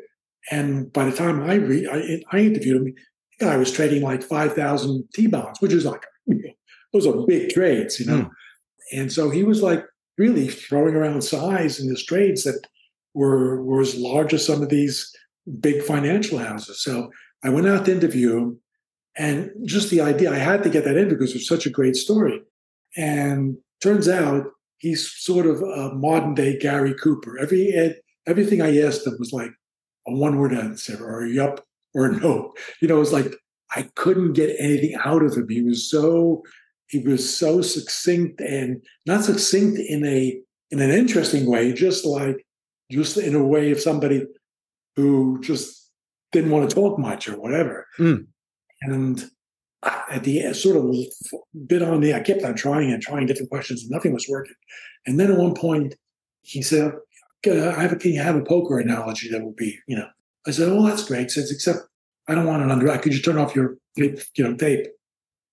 And 0.50 0.92
by 0.92 1.04
the 1.04 1.16
time 1.16 1.42
I 1.42 1.54
re- 1.54 1.88
I, 1.88 2.37
I 2.37 2.40
interviewed 2.40 2.76
him, 2.76 2.94
the 3.38 3.47
guy 3.47 3.56
was 3.56 3.73
trading 3.73 4.02
like 4.02 4.23
five 4.23 4.54
thousand 4.54 5.04
T 5.14 5.26
bonds, 5.26 5.61
which 5.61 5.73
is 5.73 5.85
like 5.85 6.04
those 6.92 7.06
are 7.06 7.26
big 7.26 7.50
trades, 7.50 8.00
you 8.00 8.06
know. 8.06 8.23
Mm. 8.23 8.30
And 8.92 9.12
so 9.12 9.30
he 9.30 9.44
was 9.44 9.62
like 9.62 9.85
really 10.18 10.49
throwing 10.49 10.94
around 10.94 11.23
size 11.23 11.80
in 11.80 11.88
his 11.88 12.04
trades 12.04 12.44
that 12.44 12.66
were 13.14 13.62
were 13.62 13.80
as 13.80 13.97
large 13.97 14.35
as 14.35 14.44
some 14.44 14.62
of 14.62 14.68
these 14.68 15.14
big 15.61 15.82
financial 15.82 16.38
houses. 16.38 16.82
So 16.82 17.11
I 17.44 17.50
went 17.50 17.66
out 17.66 17.87
to 17.87 17.92
interview 17.92 18.37
him, 18.37 18.61
and 19.16 19.50
just 19.64 19.90
the 19.90 20.00
idea, 20.00 20.30
I 20.30 20.38
had 20.38 20.62
to 20.62 20.70
get 20.70 20.85
that 20.85 20.97
in 20.97 21.09
because 21.09 21.35
it's 21.35 21.49
such 21.49 21.66
a 21.66 21.70
great 21.70 21.97
story. 21.97 22.40
And 22.97 23.56
turns 23.80 24.09
out 24.09 24.44
he's 24.78 25.11
sort 25.11 25.47
of 25.47 25.62
a 25.62 25.94
modern 25.94 26.35
day 26.35 26.59
Gary 26.59 26.94
Cooper. 26.94 27.38
Every 27.38 27.94
everything 28.26 28.61
I 28.61 28.80
asked 28.80 29.06
him 29.06 29.16
was 29.18 29.32
like 29.32 29.50
a 30.07 30.14
one 30.14 30.38
word 30.38 30.52
answer, 30.52 31.02
or 31.04 31.25
a 31.25 31.30
yup, 31.30 31.64
or 31.95 32.11
no. 32.23 32.54
You 32.80 32.88
know, 32.88 32.97
it 32.97 33.00
was 33.00 33.12
like 33.12 33.35
I 33.75 33.88
couldn't 33.95 34.33
get 34.33 34.57
anything 34.59 34.95
out 35.04 35.23
of 35.23 35.35
him. 35.35 35.49
He 35.49 35.62
was 35.62 35.88
so 35.90 36.42
he 36.88 36.99
was 36.99 37.37
so 37.37 37.62
succinct 37.62 38.40
and 38.40 38.83
not 39.07 39.25
succinct 39.25 39.78
in 39.78 40.04
a 40.04 40.40
in 40.71 40.80
an 40.80 40.90
interesting 40.90 41.50
way, 41.50 41.73
just 41.73 42.04
like 42.04 42.45
just 42.90 43.16
in 43.16 43.35
a 43.35 43.47
way 43.47 43.71
of 43.71 43.80
somebody 43.80 44.26
who 44.97 45.40
just 45.40 45.90
didn't 46.33 46.50
want 46.50 46.69
to 46.69 46.75
talk 46.75 46.99
much 46.99 47.28
or 47.28 47.38
whatever. 47.40 47.87
Mm. 47.99 48.26
And 48.83 49.30
at 49.83 50.25
the 50.25 50.42
end, 50.42 50.57
sort 50.57 50.76
of 50.76 50.95
bit 51.66 51.83
on 51.83 52.00
the, 52.00 52.14
I 52.14 52.21
kept 52.21 52.42
on 52.42 52.54
trying 52.54 52.92
and 52.92 53.02
trying 53.02 53.26
different 53.26 53.50
questions, 53.50 53.83
and 53.83 53.90
nothing 53.90 54.12
was 54.12 54.28
working. 54.28 54.54
And 55.07 55.19
then 55.19 55.30
at 55.30 55.38
one 55.38 55.54
point, 55.54 55.95
he 56.42 56.62
said, 56.62 56.92
I 57.47 57.82
have 57.82 57.92
a, 57.92 57.97
can 57.97 58.12
you 58.12 58.20
have 58.20 58.37
a 58.37 58.44
poker 58.44 58.78
analogy 58.78 59.30
that 59.30 59.42
would 59.42 59.56
be, 59.56 59.78
you 59.87 59.97
know, 59.97 60.09
I 60.47 60.50
said, 60.50 60.68
oh, 60.68 60.87
that's 60.87 61.06
great. 61.06 61.30
Says, 61.30 61.50
except 61.50 61.78
I 62.28 62.35
don't 62.35 62.47
want 62.47 62.62
it 62.62 62.70
under, 62.70 62.97
could 62.99 63.14
you 63.14 63.23
turn 63.23 63.38
off 63.38 63.54
your, 63.54 63.76
you 63.97 64.18
know, 64.38 64.54
tape? 64.56 64.87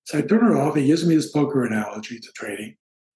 So 0.06 0.18
I 0.18 0.22
turn 0.22 0.52
it 0.52 0.60
off. 0.60 0.76
He 0.76 0.88
gives 0.88 1.06
me 1.06 1.16
this 1.16 1.32
poker 1.32 1.66
analogy 1.66 2.20
to 2.20 2.32
trading 2.34 2.76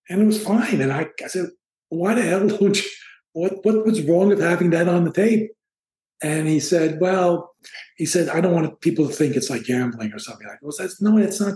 and 0.10 0.22
it 0.22 0.26
was 0.26 0.44
fine. 0.44 0.82
And 0.82 0.92
I, 0.92 1.08
I 1.24 1.28
said, 1.28 1.48
why 1.90 2.14
the 2.14 2.22
hell 2.22 2.48
don't 2.48 2.78
you, 2.78 2.90
what, 3.34 3.66
what 3.66 3.86
was 3.86 4.02
wrong 4.02 4.28
with 4.30 4.42
having 4.42 4.70
that 4.72 4.90
on 4.90 5.06
the 5.06 5.12
tape? 5.12 5.52
And 6.22 6.48
he 6.48 6.60
said, 6.60 7.00
well, 7.02 7.56
he 7.96 8.06
said, 8.06 8.30
I 8.30 8.42
don't 8.42 8.54
want 8.54 8.80
people 8.82 9.08
to 9.08 9.14
think 9.14 9.36
it's 9.36 9.50
like 9.50 9.64
gambling 9.64 10.14
or 10.14 10.20
something 10.20 10.48
like 10.48 10.60
that. 10.62 10.74
Says, 10.74 11.02
no, 11.02 11.18
it's 11.18 11.42
not. 11.42 11.56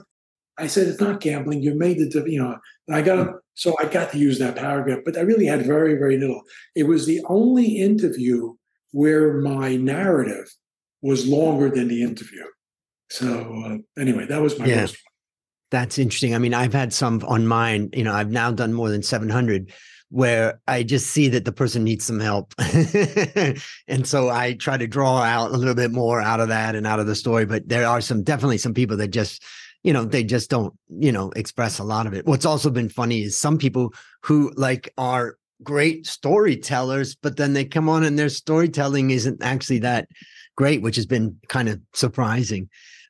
I 0.58 0.68
said, 0.68 0.88
it's 0.88 1.02
not 1.02 1.20
gambling. 1.20 1.62
You 1.62 1.76
made 1.76 2.00
the, 2.00 2.24
you 2.30 2.42
know, 2.42 2.58
I 2.90 3.02
got, 3.02 3.36
so 3.56 3.76
I 3.80 3.86
got 3.86 4.12
to 4.12 4.18
use 4.18 4.40
that 4.40 4.56
paragraph, 4.56 5.00
but 5.04 5.18
I 5.18 5.22
really 5.22 5.46
had 5.46 5.66
very, 5.66 5.96
very 5.96 6.18
little. 6.18 6.44
It 6.76 6.84
was 6.84 7.06
the 7.06 7.22
only 7.28 7.78
interview 7.78 8.56
where 8.92 9.34
my 9.34 9.76
narrative 9.76 10.48
was 11.02 11.28
longer 11.28 11.70
than 11.70 11.90
the 11.90 12.04
interview. 12.04 12.44
So 13.10 13.64
uh, 13.66 14.02
anyway, 14.02 14.26
that 14.28 14.42
was 14.42 14.58
my 14.58 14.66
yeah. 14.66 14.82
first 14.82 14.98
that's 15.72 15.98
interesting. 15.98 16.34
I 16.34 16.38
mean, 16.38 16.54
I've 16.54 16.74
had 16.74 16.94
some 16.94 17.22
on 17.28 17.48
mine, 17.48 17.90
you 17.94 18.04
know, 18.04 18.14
I've 18.14 18.32
now 18.32 18.52
done 18.52 18.74
more 18.74 18.90
than 18.90 19.04
700 19.04 19.74
where 20.10 20.62
I 20.68 20.84
just 20.84 21.08
see 21.08 21.28
that 21.30 21.44
the 21.44 21.52
person 21.52 21.84
needs 21.84 22.06
some 22.06 22.20
help. 22.20 22.54
and 22.60 24.08
so 24.08 24.30
I 24.30 24.54
try 24.54 24.78
to 24.78 24.88
draw 24.88 25.18
out 25.22 25.52
a 25.52 25.58
little 25.58 25.76
bit 25.76 25.92
more 25.92 26.22
out 26.22 26.40
of 26.40 26.48
that 26.48 26.76
and 26.76 26.86
out 26.88 27.00
of 27.00 27.08
the 27.08 27.16
story. 27.16 27.46
But 27.46 27.68
there 27.68 27.86
are 27.86 28.00
some 28.00 28.24
definitely 28.24 28.60
some 28.60 28.74
people 28.74 28.96
that 28.98 29.10
just, 29.10 29.44
you 29.86 29.94
know, 29.94 30.04
they 30.04 30.24
just 30.24 30.50
don't, 30.50 30.74
you 30.90 31.12
know, 31.12 31.30
express 31.36 31.78
a 31.78 31.84
lot 31.84 32.08
of 32.08 32.14
it. 32.16 32.26
What's 32.26 32.46
also 32.46 32.72
been 32.72 32.90
funny 32.90 33.22
is 33.22 33.38
some 33.38 33.60
people 33.60 33.94
who 34.24 34.52
like 34.56 34.92
are 34.98 35.38
great 35.62 36.08
storytellers, 36.08 37.16
but 37.16 37.38
then 37.38 37.54
they 37.54 37.66
come 37.66 37.88
on 37.88 38.04
and 38.04 38.18
their 38.18 38.30
storytelling 38.30 39.12
isn't 39.12 39.44
actually 39.44 39.80
that 39.80 40.08
great, 40.56 40.82
which 40.82 40.96
has 40.96 41.06
been 41.06 41.38
kind 41.50 41.70
of 41.70 41.80
surprising. 41.94 42.68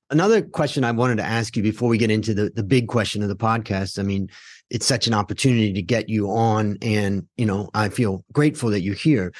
Another 0.10 0.42
question 0.42 0.84
I 0.84 0.92
wanted 0.92 1.16
to 1.16 1.24
ask 1.24 1.56
you 1.56 1.64
before 1.64 1.88
we 1.88 1.98
get 1.98 2.12
into 2.12 2.34
the, 2.34 2.52
the 2.54 2.64
big 2.64 2.90
question 2.90 3.24
of 3.24 3.30
the 3.30 3.38
podcast. 3.38 3.98
I 3.98 4.04
mean, 4.04 4.28
it's 4.70 4.86
such 4.86 5.08
an 5.08 5.14
opportunity 5.14 5.72
to 5.72 5.82
get 5.82 6.10
you 6.10 6.30
on, 6.30 6.78
and 6.82 7.26
you 7.38 7.46
know, 7.46 7.70
I 7.74 7.88
feel 7.88 8.26
grateful 8.34 8.70
that 8.72 8.82
you're 8.82 8.96
here. 8.96 9.32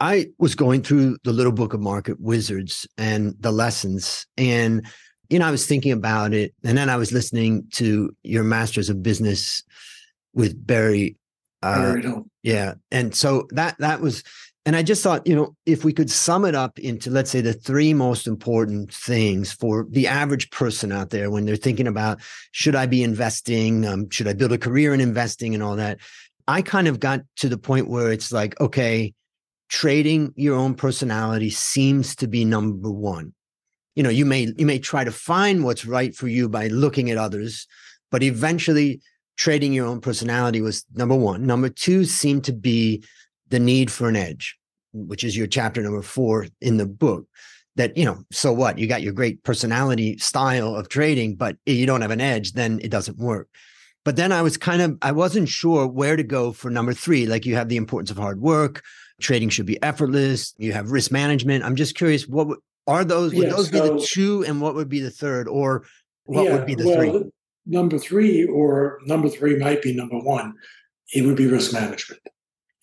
I 0.00 0.28
was 0.38 0.54
going 0.54 0.82
through 0.82 1.18
the 1.24 1.32
little 1.32 1.52
book 1.52 1.74
of 1.74 1.80
market 1.80 2.18
wizards 2.18 2.86
and 2.96 3.34
the 3.40 3.52
lessons, 3.52 4.26
and 4.38 4.86
you 5.28 5.38
know, 5.38 5.46
I 5.46 5.50
was 5.50 5.66
thinking 5.66 5.92
about 5.92 6.32
it, 6.32 6.54
and 6.64 6.76
then 6.76 6.88
I 6.88 6.96
was 6.96 7.12
listening 7.12 7.66
to 7.72 8.14
your 8.22 8.44
Masters 8.44 8.88
of 8.88 9.02
Business 9.02 9.62
with 10.34 10.66
Barry. 10.66 11.16
Uh, 11.62 11.96
yeah, 12.42 12.74
and 12.90 13.14
so 13.14 13.46
that 13.50 13.76
that 13.78 14.00
was 14.00 14.22
and 14.68 14.76
I 14.76 14.82
just 14.82 15.02
thought, 15.02 15.26
you 15.26 15.34
know, 15.34 15.56
if 15.64 15.82
we 15.82 15.94
could 15.94 16.10
sum 16.10 16.44
it 16.44 16.54
up 16.54 16.78
into, 16.78 17.10
let's 17.10 17.30
say, 17.30 17.40
the 17.40 17.54
three 17.54 17.94
most 17.94 18.26
important 18.26 18.92
things 18.92 19.50
for 19.50 19.86
the 19.88 20.06
average 20.06 20.50
person 20.50 20.92
out 20.92 21.08
there 21.08 21.30
when 21.30 21.46
they're 21.46 21.56
thinking 21.56 21.86
about 21.86 22.20
should 22.52 22.76
I 22.76 22.84
be 22.84 23.02
investing? 23.02 23.86
Um, 23.86 24.10
should 24.10 24.28
I 24.28 24.34
build 24.34 24.52
a 24.52 24.58
career 24.58 24.92
in 24.92 25.00
investing 25.00 25.54
and 25.54 25.62
all 25.62 25.76
that? 25.76 26.00
I 26.46 26.60
kind 26.60 26.86
of 26.86 27.00
got 27.00 27.22
to 27.36 27.48
the 27.48 27.56
point 27.56 27.88
where 27.88 28.12
it's 28.12 28.30
like, 28.30 28.60
okay, 28.60 29.14
trading 29.70 30.34
your 30.36 30.56
own 30.56 30.74
personality 30.74 31.48
seems 31.48 32.14
to 32.16 32.28
be 32.28 32.44
number 32.44 32.90
one. 32.90 33.32
You 33.98 34.04
know, 34.04 34.10
you 34.10 34.24
may 34.24 34.54
you 34.56 34.64
may 34.64 34.78
try 34.78 35.02
to 35.02 35.10
find 35.10 35.64
what's 35.64 35.84
right 35.84 36.14
for 36.14 36.28
you 36.28 36.48
by 36.48 36.68
looking 36.68 37.10
at 37.10 37.18
others, 37.18 37.66
but 38.12 38.22
eventually 38.22 39.00
trading 39.36 39.72
your 39.72 39.86
own 39.86 40.00
personality 40.00 40.60
was 40.60 40.84
number 40.94 41.16
one. 41.16 41.44
Number 41.44 41.68
two 41.68 42.04
seemed 42.04 42.44
to 42.44 42.52
be 42.52 43.02
the 43.48 43.58
need 43.58 43.90
for 43.90 44.08
an 44.08 44.14
edge 44.14 44.56
which 44.92 45.24
is 45.24 45.36
your 45.36 45.48
chapter 45.48 45.82
number 45.82 46.00
four 46.00 46.46
in 46.60 46.76
the 46.76 46.86
book 46.86 47.26
that 47.74 47.96
you 47.96 48.04
know 48.04 48.22
so 48.30 48.52
what? 48.52 48.78
You 48.78 48.86
got 48.86 49.02
your 49.02 49.12
great 49.12 49.42
personality 49.42 50.16
style 50.18 50.76
of 50.76 50.88
trading 50.88 51.34
but 51.34 51.56
you 51.66 51.84
don't 51.84 52.02
have 52.02 52.12
an 52.12 52.20
edge 52.20 52.52
then 52.52 52.78
it 52.84 52.92
doesn't 52.92 53.18
work. 53.18 53.48
But 54.04 54.14
then 54.14 54.30
i 54.30 54.42
was 54.42 54.56
kind 54.56 54.80
of 54.80 54.96
i 55.02 55.10
wasn't 55.10 55.48
sure 55.48 55.88
where 55.88 56.14
to 56.14 56.22
go 56.22 56.52
for 56.52 56.70
number 56.70 56.92
three. 56.92 57.26
Like 57.26 57.46
you 57.46 57.56
have 57.56 57.68
the 57.68 57.76
importance 57.76 58.12
of 58.12 58.16
hard 58.16 58.40
work 58.40 58.84
trading 59.20 59.48
should 59.48 59.66
be 59.66 59.82
effortless 59.82 60.54
you 60.56 60.72
have 60.72 60.92
risk 60.92 61.10
management. 61.10 61.64
I'm 61.64 61.74
just 61.74 61.96
curious 61.96 62.28
what 62.28 62.58
are 62.88 63.04
those 63.04 63.32
would 63.34 63.44
yeah, 63.44 63.50
those 63.50 63.70
so, 63.70 63.72
be 63.72 63.88
the 63.88 64.06
two 64.06 64.44
and 64.44 64.60
what 64.60 64.74
would 64.74 64.88
be 64.88 65.00
the 65.00 65.10
third 65.10 65.46
or 65.46 65.84
what 66.24 66.44
yeah, 66.44 66.54
would 66.54 66.66
be 66.66 66.74
the 66.74 66.86
well, 66.86 66.96
three 66.96 67.30
number 67.66 67.98
three 67.98 68.44
or 68.46 68.98
number 69.04 69.28
three 69.28 69.56
might 69.56 69.82
be 69.82 69.94
number 69.94 70.18
one 70.18 70.54
it 71.14 71.24
would 71.24 71.36
be 71.36 71.46
risk 71.46 71.72
management 71.72 72.20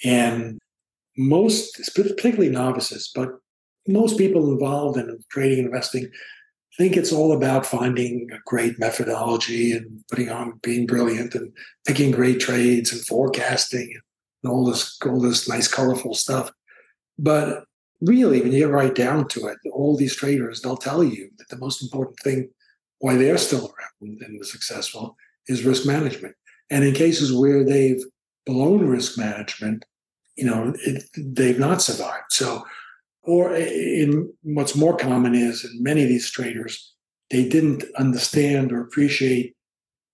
and 0.04 0.60
most, 1.18 1.80
particularly 1.96 2.50
novices, 2.50 3.12
but 3.14 3.30
most 3.88 4.18
people 4.18 4.52
involved 4.52 4.98
in 4.98 5.20
trading 5.30 5.60
and 5.60 5.68
investing 5.68 6.10
think 6.78 6.98
it's 6.98 7.14
all 7.14 7.32
about 7.32 7.66
finding 7.66 8.28
a 8.34 8.38
great 8.46 8.78
methodology 8.78 9.72
and 9.72 10.04
putting 10.10 10.30
on 10.30 10.60
being 10.62 10.86
brilliant 10.86 11.34
and 11.34 11.50
picking 11.88 12.12
great 12.12 12.42
trades 12.42 12.92
and 12.92 13.06
forecasting 13.08 13.94
and 14.44 14.52
all 14.52 14.66
this 14.66 15.00
all 15.06 15.22
this 15.22 15.48
nice 15.48 15.70
colorful 15.70 16.14
stuff. 16.14 16.52
But 17.18 17.64
really, 18.06 18.42
when 18.42 18.52
you 18.52 18.60
get 18.60 18.70
right 18.70 18.94
down 18.94 19.28
to 19.30 19.48
it, 19.48 19.58
all 19.72 19.98
these 19.98 20.16
traders 20.16 20.62
they'll 20.62 20.78
tell 20.78 21.04
you 21.04 21.30
that 21.38 21.50
the 21.50 21.58
most 21.58 21.82
important 21.82 22.18
thing 22.20 22.50
why 23.00 23.16
they're 23.16 23.38
still 23.38 23.74
around 23.74 24.22
and 24.22 24.46
successful 24.46 25.16
is 25.48 25.66
risk 25.66 25.86
management. 25.86 26.36
And 26.70 26.84
in 26.84 26.94
cases 26.94 27.34
where 27.34 27.64
they've 27.64 28.04
blown 28.46 28.88
risk 28.88 29.18
management, 29.18 29.86
you 30.36 30.46
know, 30.46 30.74
it, 30.84 31.04
they've 31.16 31.60
not 31.60 31.82
survived. 31.82 32.32
So, 32.32 32.66
or 33.24 33.56
in 33.56 34.32
what's 34.44 34.76
more 34.76 34.96
common 34.96 35.36
is 35.36 35.66
in 35.66 35.82
many 35.82 36.04
of 36.04 36.10
these 36.10 36.30
traders, 36.30 36.94
they 37.32 37.48
didn't 37.48 37.84
understand 37.98 38.72
or 38.72 38.82
appreciate 38.82 39.56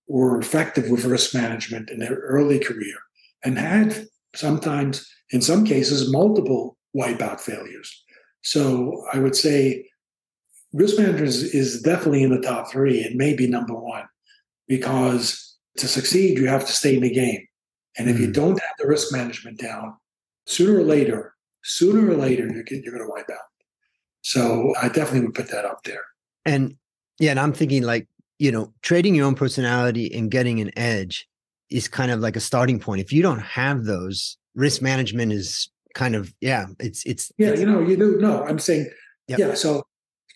or 0.06 0.38
effective 0.40 0.90
with 0.90 1.04
risk 1.04 1.34
management 1.34 1.90
in 1.90 1.98
their 1.98 2.16
early 2.16 2.58
career 2.58 2.96
and 3.44 3.58
had 3.58 4.06
sometimes, 4.34 5.06
in 5.30 5.40
some 5.40 5.64
cases, 5.64 6.12
multiple 6.12 6.76
wipeout 6.96 7.40
failures. 7.40 8.04
So 8.42 9.04
I 9.12 9.18
would 9.18 9.36
say 9.36 9.88
risk 10.72 10.98
management 10.98 11.28
is, 11.28 11.82
definitely 11.82 12.22
in 12.22 12.30
the 12.30 12.40
top 12.40 12.70
three. 12.70 13.00
It 13.00 13.16
may 13.16 13.34
be 13.34 13.46
number 13.46 13.74
one 13.74 14.04
because 14.68 15.56
to 15.78 15.88
succeed, 15.88 16.38
you 16.38 16.48
have 16.48 16.66
to 16.66 16.72
stay 16.72 16.96
in 16.96 17.02
the 17.02 17.10
game. 17.10 17.46
And 17.98 18.08
if 18.08 18.16
mm. 18.16 18.20
you 18.20 18.32
don't 18.32 18.60
have 18.60 18.76
the 18.78 18.86
risk 18.86 19.12
management 19.12 19.58
down, 19.58 19.96
sooner 20.46 20.78
or 20.78 20.84
later, 20.84 21.34
sooner 21.62 22.10
or 22.10 22.16
later, 22.16 22.44
you're, 22.46 22.64
you're 22.68 22.94
going 22.94 23.06
to 23.06 23.10
wipe 23.10 23.30
out. 23.30 23.38
So 24.22 24.74
I 24.80 24.88
definitely 24.88 25.26
would 25.26 25.34
put 25.34 25.50
that 25.50 25.64
up 25.64 25.82
there. 25.84 26.02
And 26.44 26.76
yeah, 27.18 27.32
and 27.32 27.40
I'm 27.40 27.52
thinking 27.52 27.82
like, 27.82 28.08
you 28.38 28.50
know, 28.50 28.72
trading 28.82 29.14
your 29.14 29.26
own 29.26 29.34
personality 29.34 30.12
and 30.12 30.30
getting 30.30 30.60
an 30.60 30.76
edge 30.76 31.28
is 31.70 31.88
kind 31.88 32.10
of 32.10 32.20
like 32.20 32.36
a 32.36 32.40
starting 32.40 32.78
point. 32.78 33.00
If 33.00 33.12
you 33.12 33.22
don't 33.22 33.40
have 33.40 33.84
those, 33.84 34.36
risk 34.54 34.82
management 34.82 35.32
is 35.32 35.70
kind 35.94 36.14
of, 36.14 36.34
yeah, 36.40 36.66
it's, 36.78 37.04
it's, 37.04 37.32
yeah, 37.38 37.50
it's, 37.50 37.60
you 37.60 37.66
know, 37.66 37.80
you 37.80 37.96
do. 37.96 38.18
No, 38.18 38.44
I'm 38.44 38.58
saying, 38.58 38.90
yep. 39.28 39.38
yeah. 39.38 39.54
So 39.54 39.84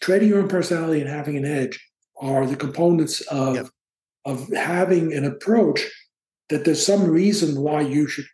trading 0.01 0.29
your 0.29 0.41
own 0.41 0.49
personality 0.49 1.01
and 1.01 1.11
having 1.11 1.37
an 1.37 1.45
edge 1.45 1.81
are 2.21 2.47
the 2.47 2.57
components 2.57 3.21
of, 3.23 3.55
yep. 3.55 3.67
of 4.25 4.49
having 4.53 5.13
an 5.13 5.25
approach 5.25 5.87
that 6.49 6.65
there's 6.65 6.85
some 6.85 7.11
reason 7.11 7.61
why 7.61 7.81
you 7.81 8.07
should 8.07 8.27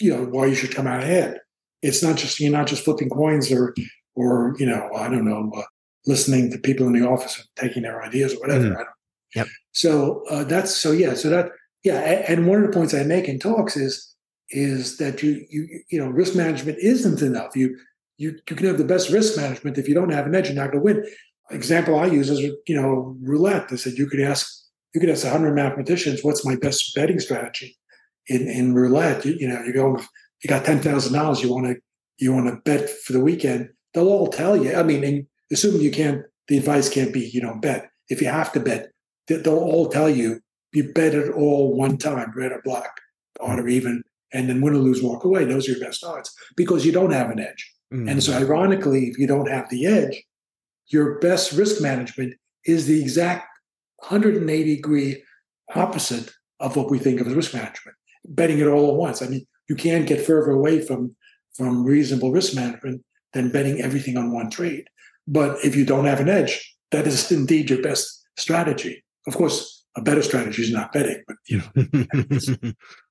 you 0.00 0.14
know 0.14 0.24
why 0.24 0.46
you 0.46 0.54
should 0.54 0.74
come 0.74 0.86
out 0.86 1.02
ahead. 1.02 1.38
It's 1.82 2.02
not 2.02 2.16
just 2.16 2.40
you're 2.40 2.52
not 2.52 2.66
just 2.66 2.84
flipping 2.84 3.10
coins 3.10 3.52
or 3.52 3.74
or 4.14 4.54
you 4.58 4.66
know 4.66 4.90
I 4.94 5.08
don't 5.08 5.24
know 5.24 5.50
uh, 5.56 5.62
listening 6.06 6.50
to 6.50 6.58
people 6.58 6.86
in 6.86 6.92
the 6.92 7.06
office 7.06 7.38
and 7.38 7.46
taking 7.56 7.82
their 7.82 8.02
ideas 8.02 8.34
or 8.34 8.40
whatever. 8.40 8.64
Mm. 8.64 8.84
Yep. 9.34 9.48
So 9.72 10.24
uh, 10.30 10.44
that's 10.44 10.74
so 10.74 10.92
yeah. 10.92 11.14
So 11.14 11.30
that 11.30 11.50
yeah, 11.84 12.24
and 12.28 12.46
one 12.46 12.62
of 12.62 12.66
the 12.66 12.76
points 12.76 12.94
I 12.94 13.04
make 13.04 13.28
in 13.28 13.38
talks 13.38 13.76
is 13.76 14.09
is 14.50 14.96
that 14.98 15.22
you 15.22 15.46
you 15.48 15.80
you 15.90 15.98
know 15.98 16.08
risk 16.08 16.34
management 16.34 16.78
isn't 16.78 17.22
enough. 17.22 17.56
You 17.56 17.76
you 18.18 18.38
you 18.48 18.56
can 18.56 18.66
have 18.66 18.78
the 18.78 18.84
best 18.84 19.10
risk 19.10 19.36
management 19.36 19.78
if 19.78 19.88
you 19.88 19.94
don't 19.94 20.12
have 20.12 20.26
an 20.26 20.34
edge, 20.34 20.46
you're 20.46 20.56
not 20.56 20.72
going 20.72 20.84
to 20.84 20.84
win. 20.84 21.06
Example 21.50 21.98
I 21.98 22.06
use 22.06 22.30
is 22.30 22.40
you 22.40 22.80
know 22.80 23.16
roulette. 23.22 23.68
They 23.68 23.76
said 23.76 23.94
you 23.94 24.06
could 24.06 24.20
ask 24.20 24.46
you 24.94 25.00
could 25.00 25.10
ask 25.10 25.26
hundred 25.26 25.54
mathematicians 25.54 26.24
what's 26.24 26.44
my 26.44 26.56
best 26.56 26.94
betting 26.94 27.20
strategy, 27.20 27.76
in 28.26 28.48
in 28.48 28.74
roulette, 28.74 29.24
you, 29.24 29.36
you 29.38 29.48
know, 29.48 29.62
you 29.62 29.72
go, 29.72 29.98
you 30.42 30.48
got 30.48 30.64
ten 30.64 30.80
thousand 30.80 31.12
dollars, 31.12 31.42
you 31.42 31.52
want 31.52 31.66
to 31.66 31.76
you 32.18 32.32
want 32.32 32.46
to 32.46 32.56
bet 32.64 32.88
for 32.88 33.12
the 33.12 33.20
weekend. 33.20 33.70
They'll 33.94 34.08
all 34.08 34.28
tell 34.28 34.56
you. 34.56 34.74
I 34.74 34.82
mean, 34.82 35.26
assuming 35.50 35.80
you 35.80 35.90
can't, 35.90 36.22
the 36.48 36.58
advice 36.58 36.88
can't 36.88 37.12
be 37.12 37.20
you 37.20 37.40
don't 37.40 37.60
bet. 37.60 37.88
If 38.08 38.20
you 38.20 38.28
have 38.28 38.52
to 38.52 38.60
bet, 38.60 38.90
they'll 39.26 39.48
all 39.48 39.88
tell 39.88 40.08
you 40.08 40.40
you 40.72 40.92
bet 40.92 41.14
it 41.14 41.32
all 41.32 41.74
one 41.74 41.98
time, 41.98 42.32
red 42.36 42.52
or 42.52 42.62
black, 42.64 43.00
odd 43.40 43.58
or 43.58 43.68
even 43.68 44.02
and 44.32 44.48
then 44.48 44.60
win 44.60 44.74
or 44.74 44.78
lose, 44.78 45.02
walk 45.02 45.24
away. 45.24 45.44
Those 45.44 45.68
are 45.68 45.72
your 45.72 45.80
best 45.80 46.04
odds 46.04 46.32
because 46.56 46.86
you 46.86 46.92
don't 46.92 47.12
have 47.12 47.30
an 47.30 47.40
edge. 47.40 47.72
Mm-hmm. 47.92 48.08
And 48.08 48.22
so, 48.22 48.32
ironically, 48.32 49.06
if 49.08 49.18
you 49.18 49.26
don't 49.26 49.48
have 49.48 49.68
the 49.70 49.86
edge, 49.86 50.22
your 50.88 51.18
best 51.18 51.52
risk 51.52 51.82
management 51.82 52.34
is 52.64 52.86
the 52.86 53.00
exact 53.00 53.48
180 54.08 54.76
degree 54.76 55.22
opposite 55.74 56.30
of 56.60 56.76
what 56.76 56.90
we 56.90 56.98
think 56.98 57.20
of 57.20 57.26
as 57.26 57.34
risk 57.34 57.54
management. 57.54 57.96
Betting 58.28 58.58
it 58.58 58.66
all 58.66 58.90
at 58.90 58.96
once. 58.96 59.22
I 59.22 59.28
mean, 59.28 59.46
you 59.68 59.74
can't 59.76 60.06
get 60.06 60.24
further 60.24 60.50
away 60.50 60.80
from 60.80 61.16
from 61.54 61.84
reasonable 61.84 62.30
risk 62.30 62.54
management 62.54 63.02
than 63.32 63.50
betting 63.50 63.80
everything 63.80 64.16
on 64.16 64.32
one 64.32 64.50
trade. 64.50 64.84
But 65.26 65.64
if 65.64 65.74
you 65.74 65.84
don't 65.84 66.06
have 66.06 66.20
an 66.20 66.28
edge, 66.28 66.76
that 66.90 67.06
is 67.06 67.30
indeed 67.38 67.70
your 67.70 67.82
best 67.82 68.24
strategy. 68.36 69.04
Of 69.26 69.36
course, 69.36 69.84
a 69.96 70.02
better 70.02 70.22
strategy 70.22 70.62
is 70.62 70.72
not 70.72 70.92
betting, 70.92 71.22
but 71.26 71.36
you 71.46 71.62
know. 71.74 72.72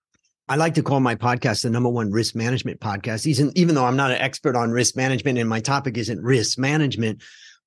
I 0.50 0.56
like 0.56 0.74
to 0.74 0.84
call 0.84 1.00
my 1.00 1.14
podcast 1.14 1.62
the 1.62 1.70
number 1.70 1.90
one 1.90 2.10
risk 2.12 2.34
management 2.34 2.80
podcast. 2.80 3.28
Even, 3.28 3.52
even 3.56 3.76
though 3.76 3.86
I'm 3.86 3.96
not 3.96 4.10
an 4.10 4.18
expert 4.18 4.56
on 4.56 4.72
risk 4.72 4.96
management 4.96 5.38
and 5.38 5.48
my 5.48 5.60
topic 5.60 5.96
isn't 5.96 6.20
risk 6.24 6.58
management, 6.58 7.22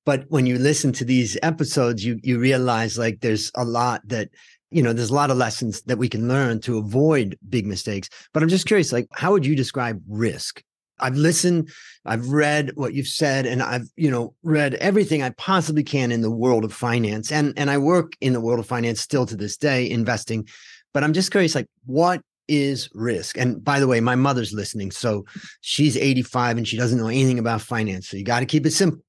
but 0.05 0.25
when 0.27 0.45
you 0.45 0.57
listen 0.57 0.91
to 0.93 1.05
these 1.05 1.37
episodes, 1.41 2.03
you 2.03 2.19
you 2.23 2.39
realize 2.39 2.97
like 2.97 3.21
there's 3.21 3.51
a 3.55 3.63
lot 3.63 4.01
that 4.09 4.31
you 4.69 4.83
know 4.83 4.91
there's 4.91 5.11
a 5.11 5.15
lot 5.15 5.31
of 5.31 5.37
lessons 5.37 5.81
that 5.83 5.97
we 5.97 6.09
can 6.09 6.27
learn 6.27 6.59
to 6.61 6.77
avoid 6.77 7.37
big 7.47 7.65
mistakes. 7.65 8.09
But 8.33 8.43
I'm 8.43 8.49
just 8.49 8.67
curious, 8.67 8.91
like 8.91 9.07
how 9.13 9.31
would 9.31 9.45
you 9.45 9.55
describe 9.55 10.03
risk? 10.09 10.61
I've 10.99 11.15
listened, 11.15 11.69
I've 12.05 12.27
read 12.27 12.71
what 12.75 12.93
you've 12.93 13.07
said, 13.07 13.45
and 13.45 13.63
I've, 13.63 13.87
you 13.95 14.11
know, 14.11 14.35
read 14.43 14.73
everything 14.75 15.23
I 15.23 15.29
possibly 15.31 15.83
can 15.83 16.11
in 16.11 16.21
the 16.21 16.29
world 16.29 16.65
of 16.65 16.73
finance. 16.73 17.31
And 17.31 17.53
and 17.55 17.69
I 17.69 17.77
work 17.77 18.11
in 18.19 18.33
the 18.33 18.41
world 18.41 18.59
of 18.59 18.65
finance 18.65 18.99
still 18.99 19.25
to 19.27 19.37
this 19.37 19.55
day, 19.55 19.89
investing. 19.89 20.49
But 20.93 21.05
I'm 21.05 21.13
just 21.13 21.31
curious, 21.31 21.55
like, 21.55 21.67
what 21.85 22.21
is 22.47 22.89
risk? 22.93 23.37
And 23.37 23.63
by 23.63 23.79
the 23.79 23.87
way, 23.87 23.99
my 23.99 24.15
mother's 24.15 24.53
listening. 24.53 24.91
So 24.91 25.25
she's 25.61 25.97
85 25.97 26.57
and 26.57 26.67
she 26.67 26.77
doesn't 26.77 26.97
know 26.97 27.07
anything 27.07 27.39
about 27.39 27.61
finance. 27.61 28.09
So 28.09 28.17
you 28.17 28.23
got 28.23 28.39
to 28.41 28.45
keep 28.45 28.65
it 28.65 28.71
simple. 28.71 29.03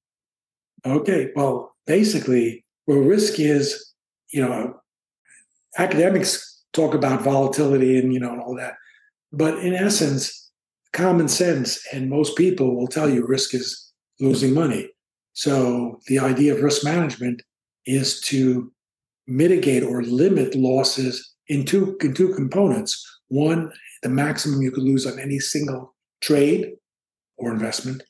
Okay. 0.87 1.31
Well, 1.35 1.75
basically, 1.87 2.65
well, 2.87 2.99
risk 2.99 3.39
is, 3.39 3.93
you 4.33 4.43
know, 4.43 4.81
academics 5.79 6.63
talk 6.73 6.95
about 6.95 7.23
volatility 7.23 7.99
and, 7.99 8.13
you 8.13 8.21
know, 8.21 8.33
and 8.33 8.41
all 8.41 8.57
that. 8.57 8.75
But 9.33 9.59
in 9.59 9.75
essence, 9.75 10.51
common 10.93 11.29
sense 11.29 11.85
and 11.93 12.09
most 12.09 12.37
people 12.37 12.77
will 12.77 12.87
tell 12.87 13.11
you 13.11 13.27
risk 13.27 13.55
is 13.55 13.93
losing 14.21 14.55
money. 14.55 14.89
So 15.33 15.99
the 16.07 16.21
idea 16.21 16.55
of 16.55 16.63
risk 16.63 16.85
management 16.85 17.43
is 17.87 18.21
to 18.23 18.73
mitigate 19.27 19.83
or 19.83 20.03
limit 20.03 20.55
losses 20.55 21.35
in 21.49 21.65
two, 21.65 21.97
in 22.01 22.15
two 22.15 22.33
components. 22.35 23.14
One, 23.29 23.73
the 24.03 24.09
maximum 24.09 24.63
you 24.63 24.71
could 24.71 24.85
lose 24.85 25.07
on 25.07 25.19
any 25.19 25.39
single 25.39 25.95
trade 26.21 26.75
or 27.37 27.53
investment. 27.53 28.03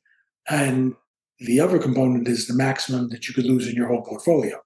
And 0.49 0.95
the 1.39 1.61
other 1.61 1.79
component 1.79 2.29
is 2.29 2.47
the 2.47 2.55
maximum 2.55 3.09
that 3.11 3.29
you 3.29 3.35
could 3.35 3.47
lose 3.47 3.69
in 3.69 3.75
your 3.75 3.89
whole 3.89 4.03
portfolio. 4.03 4.61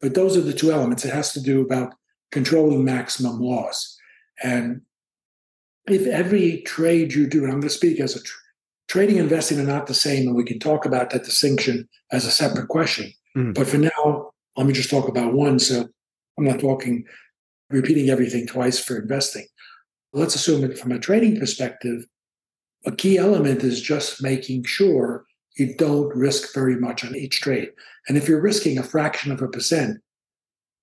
But 0.00 0.14
those 0.14 0.36
are 0.36 0.42
the 0.42 0.52
two 0.52 0.72
elements. 0.72 1.04
It 1.04 1.12
has 1.12 1.32
to 1.32 1.40
do 1.40 1.60
about 1.60 1.94
controlling 2.30 2.84
maximum 2.84 3.40
loss. 3.40 3.96
And 4.42 4.82
if 5.86 6.06
every 6.06 6.62
trade 6.62 7.14
you 7.14 7.26
do, 7.26 7.44
and 7.44 7.52
I'm 7.52 7.60
going 7.60 7.68
to 7.68 7.70
speak 7.70 8.00
as 8.00 8.14
a 8.14 8.22
tr- 8.22 8.38
trading 8.88 9.18
and 9.18 9.24
investing 9.24 9.58
are 9.58 9.64
not 9.64 9.86
the 9.86 9.94
same, 9.94 10.26
and 10.26 10.36
we 10.36 10.44
can 10.44 10.58
talk 10.58 10.84
about 10.84 11.10
that 11.10 11.24
distinction 11.24 11.88
as 12.12 12.24
a 12.24 12.30
separate 12.30 12.68
question. 12.68 13.12
Mm. 13.36 13.54
But 13.54 13.66
for 13.66 13.78
now, 13.78 14.30
let 14.56 14.66
me 14.66 14.72
just 14.72 14.90
talk 14.90 15.08
about 15.08 15.34
one. 15.34 15.58
So 15.58 15.88
I'm 16.36 16.44
not 16.44 16.60
talking 16.60 17.04
repeating 17.70 18.10
everything 18.10 18.46
twice 18.46 18.78
for 18.78 18.98
investing. 18.98 19.46
Let's 20.12 20.34
assume 20.34 20.62
that 20.62 20.78
from 20.78 20.92
a 20.92 20.98
trading 20.98 21.38
perspective, 21.38 22.06
a 22.86 22.92
key 22.92 23.18
element 23.18 23.62
is 23.62 23.80
just 23.80 24.22
making 24.22 24.64
sure 24.64 25.24
you 25.56 25.74
don't 25.76 26.14
risk 26.14 26.54
very 26.54 26.76
much 26.76 27.04
on 27.04 27.16
each 27.16 27.40
trade. 27.40 27.70
And 28.08 28.16
if 28.16 28.28
you're 28.28 28.40
risking 28.40 28.78
a 28.78 28.82
fraction 28.82 29.32
of 29.32 29.42
a 29.42 29.48
percent 29.48 29.98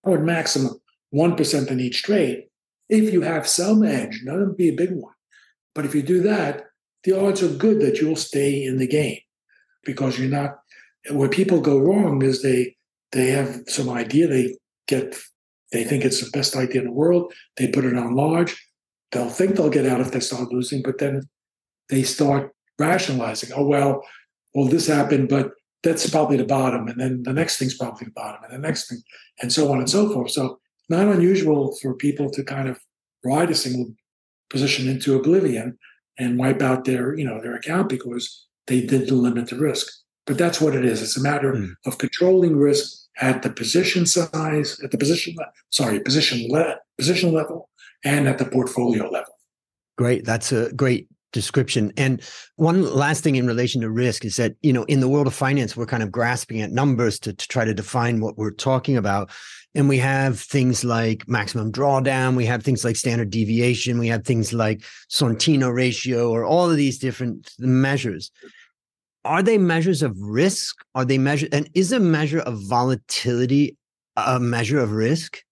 or 0.03 0.19
maximum 0.19 0.79
1% 1.13 1.71
on 1.71 1.79
each 1.79 2.03
trade, 2.03 2.43
if 2.89 3.11
you 3.11 3.21
have 3.21 3.47
some 3.47 3.83
edge, 3.83 4.21
not 4.23 4.37
to 4.37 4.53
be 4.53 4.69
a 4.69 4.75
big 4.75 4.91
one, 4.91 5.13
but 5.73 5.85
if 5.85 5.95
you 5.95 6.03
do 6.03 6.21
that, 6.21 6.65
the 7.03 7.17
odds 7.17 7.41
are 7.41 7.47
good 7.47 7.79
that 7.81 7.99
you'll 7.99 8.15
stay 8.15 8.63
in 8.63 8.77
the 8.77 8.87
game 8.87 9.19
because 9.83 10.19
you're 10.19 10.29
not. 10.29 10.59
Where 11.11 11.29
people 11.29 11.61
go 11.61 11.77
wrong 11.77 12.23
is 12.23 12.41
they 12.41 12.75
they 13.11 13.27
have 13.27 13.61
some 13.67 13.89
idea 13.89 14.27
they 14.27 14.57
get 14.87 15.15
they 15.71 15.83
think 15.83 16.03
it's 16.03 16.19
the 16.19 16.31
best 16.31 16.55
idea 16.55 16.81
in 16.81 16.87
the 16.87 16.93
world. 16.93 17.31
They 17.57 17.67
put 17.67 17.85
it 17.85 17.95
on 17.95 18.15
large. 18.15 18.55
They'll 19.11 19.29
think 19.29 19.55
they'll 19.55 19.69
get 19.69 19.85
out 19.85 20.01
if 20.01 20.11
they 20.11 20.19
start 20.19 20.51
losing, 20.51 20.81
but 20.81 20.97
then 20.97 21.23
they 21.89 22.03
start 22.03 22.51
rationalizing. 22.79 23.51
Oh 23.55 23.65
well, 23.65 24.03
well 24.53 24.67
this 24.67 24.87
happened, 24.87 25.29
but 25.29 25.51
that's 25.83 26.09
probably 26.09 26.37
the 26.37 26.45
bottom, 26.45 26.87
and 26.87 26.99
then 26.99 27.23
the 27.23 27.33
next 27.33 27.57
thing's 27.57 27.77
probably 27.77 28.05
the 28.05 28.11
bottom, 28.11 28.41
and 28.43 28.53
the 28.53 28.67
next 28.67 28.89
thing, 28.89 29.01
and 29.41 29.53
so 29.53 29.71
on 29.71 29.77
and 29.77 29.89
so 29.89 30.11
forth. 30.11 30.31
So 30.31 30.59
not 30.89 31.07
unusual 31.07 31.75
for 31.81 31.93
people 31.93 32.29
to 32.31 32.43
kind 32.43 32.67
of 32.67 32.79
ride 33.23 33.51
a 33.51 33.55
single 33.55 33.93
position 34.49 34.87
into 34.87 35.15
oblivion 35.15 35.77
and 36.17 36.37
wipe 36.37 36.61
out 36.61 36.85
their, 36.85 37.17
you 37.17 37.25
know, 37.25 37.41
their 37.41 37.55
account 37.55 37.89
because 37.89 38.45
they 38.67 38.81
didn't 38.81 39.11
limit 39.11 39.49
the 39.49 39.57
risk. 39.57 39.87
But 40.25 40.37
that's 40.37 40.59
what 40.59 40.75
it 40.75 40.85
is. 40.85 41.01
It's 41.01 41.17
a 41.17 41.21
matter 41.21 41.53
mm. 41.53 41.73
of 41.85 41.97
controlling 41.97 42.55
risk 42.55 43.05
at 43.21 43.43
the 43.43 43.49
position 43.49 44.05
size, 44.05 44.79
at 44.83 44.91
the 44.91 44.97
position, 44.97 45.35
sorry, 45.69 45.99
position 45.99 46.47
le- 46.49 46.77
position 46.97 47.31
level, 47.33 47.69
and 48.05 48.27
at 48.27 48.37
the 48.37 48.45
portfolio 48.45 49.09
level. 49.09 49.33
Great. 49.97 50.25
That's 50.25 50.51
a 50.51 50.71
great 50.73 51.07
description. 51.33 51.91
And 51.97 52.21
one 52.55 52.81
last 52.81 53.23
thing 53.23 53.35
in 53.35 53.45
relation 53.45 53.81
to 53.81 53.89
risk 53.89 54.23
is 54.23 54.37
that, 54.37 54.55
you 54.61 54.71
know, 54.71 54.83
in 54.85 55.01
the 55.01 55.09
world 55.09 55.27
of 55.27 55.33
finance, 55.33 55.75
we're 55.75 55.85
kind 55.85 56.03
of 56.03 56.11
grasping 56.11 56.61
at 56.61 56.71
numbers 56.71 57.19
to, 57.19 57.33
to 57.33 57.47
try 57.47 57.65
to 57.65 57.73
define 57.73 58.21
what 58.21 58.37
we're 58.37 58.51
talking 58.51 58.95
about. 58.95 59.29
And 59.73 59.89
we 59.89 59.97
have 59.97 60.39
things 60.39 60.85
like 60.85 61.27
maximum 61.27 61.73
drawdown, 61.73 62.37
we 62.37 62.45
have 62.45 62.63
things 62.63 62.85
like 62.85 62.95
standard 62.95 63.29
deviation, 63.29 63.99
we 63.99 64.07
have 64.07 64.23
things 64.23 64.53
like 64.53 64.83
Sortino 65.11 65.73
ratio, 65.73 66.31
or 66.31 66.45
all 66.45 66.71
of 66.71 66.77
these 66.77 66.97
different 66.97 67.51
measures. 67.59 68.31
Are 69.25 69.43
they 69.43 69.57
measures 69.57 70.01
of 70.01 70.17
risk? 70.17 70.77
Are 70.93 71.03
they 71.03 71.17
measure 71.17 71.47
and 71.51 71.69
is 71.73 71.91
a 71.91 71.99
measure 71.99 72.39
of 72.39 72.61
volatility 72.61 73.75
a 74.15 74.39
measure 74.39 74.79
of 74.79 74.93
risk? 74.93 75.43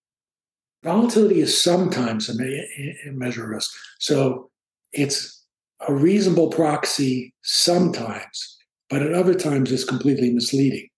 Volatility 0.83 1.39
is 1.39 1.61
sometimes 1.61 2.29
a, 2.29 3.11
measure 3.11 3.43
of 3.43 3.49
risk. 3.49 3.71
So 3.99 4.49
it's 4.91 5.45
a 5.87 5.93
reasonable 5.93 6.49
proxy 6.49 7.33
sometimes, 7.41 8.57
but 8.89 9.01
at 9.01 9.13
other 9.13 9.33
times 9.33 9.71
it's 9.71 9.85
completely 9.85 10.31
misleading. 10.31 10.89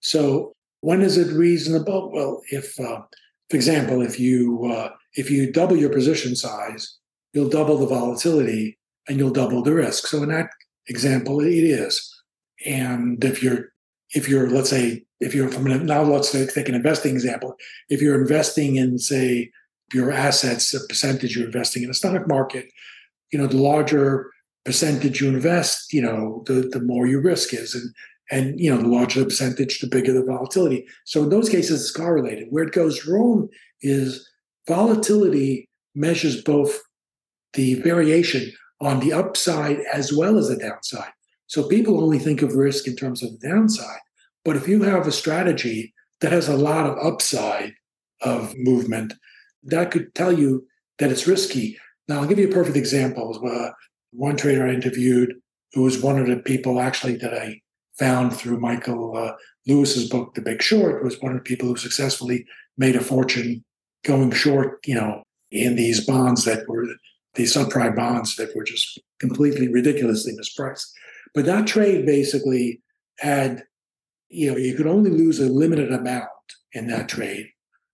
So 0.00 0.52
when 0.80 1.02
is 1.02 1.18
it 1.18 1.32
reasonable? 1.32 2.10
Well, 2.12 2.42
if, 2.50 2.78
uh, 2.80 3.02
for 3.50 3.56
example, 3.56 4.02
if 4.02 4.18
you 4.18 4.70
uh, 4.72 4.90
if 5.14 5.30
you 5.30 5.50
double 5.50 5.76
your 5.76 5.90
position 5.90 6.36
size, 6.36 6.98
you'll 7.32 7.48
double 7.48 7.78
the 7.78 7.86
volatility 7.86 8.78
and 9.08 9.18
you'll 9.18 9.30
double 9.30 9.62
the 9.62 9.74
risk. 9.74 10.06
So 10.06 10.22
in 10.22 10.28
that 10.30 10.50
example, 10.88 11.40
it 11.40 11.52
is. 11.52 12.12
And 12.64 13.22
if 13.24 13.42
you're 13.42 13.70
if 14.16 14.28
you're 14.28 14.48
let's 14.50 14.70
say 14.70 15.04
if 15.20 15.34
you're 15.34 15.48
from 15.48 15.64
now 15.86 16.02
let's 16.02 16.32
take 16.32 16.68
an 16.68 16.74
investing 16.74 17.14
example. 17.14 17.54
If 17.88 18.00
you're 18.00 18.20
investing 18.20 18.76
in 18.76 18.98
say 18.98 19.50
your 19.94 20.10
assets, 20.10 20.74
a 20.74 20.80
percentage 20.88 21.36
you're 21.36 21.46
investing 21.46 21.82
in 21.84 21.90
a 21.90 21.94
stock 21.94 22.26
market, 22.26 22.66
you 23.30 23.38
know 23.38 23.46
the 23.46 23.56
larger 23.56 24.30
percentage 24.64 25.20
you 25.20 25.28
invest, 25.28 25.92
you 25.92 26.02
know 26.02 26.42
the 26.46 26.68
the 26.72 26.80
more 26.80 27.06
your 27.06 27.22
risk 27.22 27.54
is, 27.54 27.74
and 27.74 27.94
and 28.30 28.58
you 28.58 28.74
know, 28.74 28.80
the 28.80 28.88
larger 28.88 29.20
the 29.20 29.26
percentage, 29.26 29.80
the 29.80 29.86
bigger 29.86 30.12
the 30.12 30.24
volatility. 30.24 30.86
So 31.04 31.22
in 31.22 31.30
those 31.30 31.48
cases, 31.48 31.80
it's 31.80 31.90
correlated. 31.90 32.48
Where 32.50 32.64
it 32.64 32.72
goes 32.72 33.06
wrong 33.06 33.48
is 33.82 34.28
volatility 34.66 35.68
measures 35.94 36.42
both 36.42 36.80
the 37.52 37.74
variation 37.82 38.52
on 38.80 39.00
the 39.00 39.12
upside 39.12 39.80
as 39.92 40.12
well 40.12 40.38
as 40.38 40.48
the 40.48 40.56
downside. 40.56 41.12
So 41.46 41.68
people 41.68 42.02
only 42.02 42.18
think 42.18 42.42
of 42.42 42.54
risk 42.54 42.86
in 42.86 42.96
terms 42.96 43.22
of 43.22 43.38
the 43.38 43.48
downside. 43.48 44.00
But 44.46 44.54
if 44.54 44.68
you 44.68 44.84
have 44.84 45.08
a 45.08 45.12
strategy 45.12 45.92
that 46.20 46.30
has 46.30 46.48
a 46.48 46.56
lot 46.56 46.86
of 46.86 47.04
upside 47.04 47.74
of 48.22 48.56
movement, 48.56 49.12
that 49.64 49.90
could 49.90 50.14
tell 50.14 50.32
you 50.32 50.66
that 51.00 51.10
it's 51.10 51.26
risky. 51.26 51.76
Now, 52.08 52.20
I'll 52.20 52.28
give 52.28 52.38
you 52.38 52.48
a 52.48 52.54
perfect 52.54 52.76
example. 52.76 53.26
Uh, 53.44 53.72
one 54.12 54.36
trader 54.36 54.64
I 54.64 54.72
interviewed, 54.72 55.34
who 55.72 55.82
was 55.82 56.00
one 56.00 56.18
of 56.18 56.28
the 56.28 56.36
people 56.36 56.80
actually 56.80 57.16
that 57.16 57.34
I 57.34 57.60
found 57.98 58.34
through 58.34 58.60
Michael 58.60 59.16
uh, 59.16 59.32
Lewis's 59.66 60.08
book, 60.08 60.34
The 60.34 60.42
Big 60.42 60.62
Short, 60.62 61.02
was 61.02 61.20
one 61.20 61.32
of 61.32 61.38
the 61.38 61.44
people 61.44 61.68
who 61.68 61.76
successfully 61.76 62.46
made 62.78 62.94
a 62.94 63.00
fortune 63.00 63.64
going 64.04 64.30
short, 64.30 64.78
you 64.86 64.94
know, 64.94 65.24
in 65.50 65.74
these 65.74 66.06
bonds 66.06 66.44
that 66.44 66.68
were 66.68 66.86
these 67.34 67.54
subprime 67.54 67.96
bonds 67.96 68.36
that 68.36 68.54
were 68.54 68.64
just 68.64 69.00
completely 69.18 69.66
ridiculously 69.66 70.34
mispriced. 70.36 70.86
But 71.34 71.46
that 71.46 71.66
trade 71.66 72.06
basically 72.06 72.80
had, 73.18 73.64
you 74.28 74.50
know, 74.50 74.56
you 74.56 74.74
could 74.74 74.86
only 74.86 75.10
lose 75.10 75.40
a 75.40 75.46
limited 75.46 75.92
amount 75.92 76.28
in 76.72 76.88
that 76.88 77.08
trade 77.08 77.48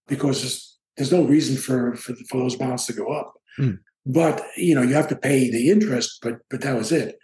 because 0.09 0.41
there's, 0.41 0.79
there's 0.97 1.13
no 1.13 1.25
reason 1.25 1.57
for, 1.57 1.95
for, 1.97 2.15
for 2.29 2.39
those 2.39 2.57
bonds 2.57 2.87
to 2.87 2.93
go 2.93 3.07
up. 3.07 3.35
Mm. 3.59 3.81
but 4.07 4.43
you 4.57 4.75
know 4.75 4.83
you 4.83 4.95
have 4.95 5.09
to 5.09 5.17
pay 5.17 5.51
the 5.51 5.71
interest, 5.71 6.21
but 6.23 6.39
but 6.51 6.63
that 6.63 6.77
was 6.77 6.91
it. 6.93 7.19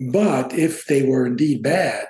But 0.00 0.52
if 0.52 0.86
they 0.86 1.02
were 1.02 1.26
indeed 1.26 1.62
bad, 1.62 2.06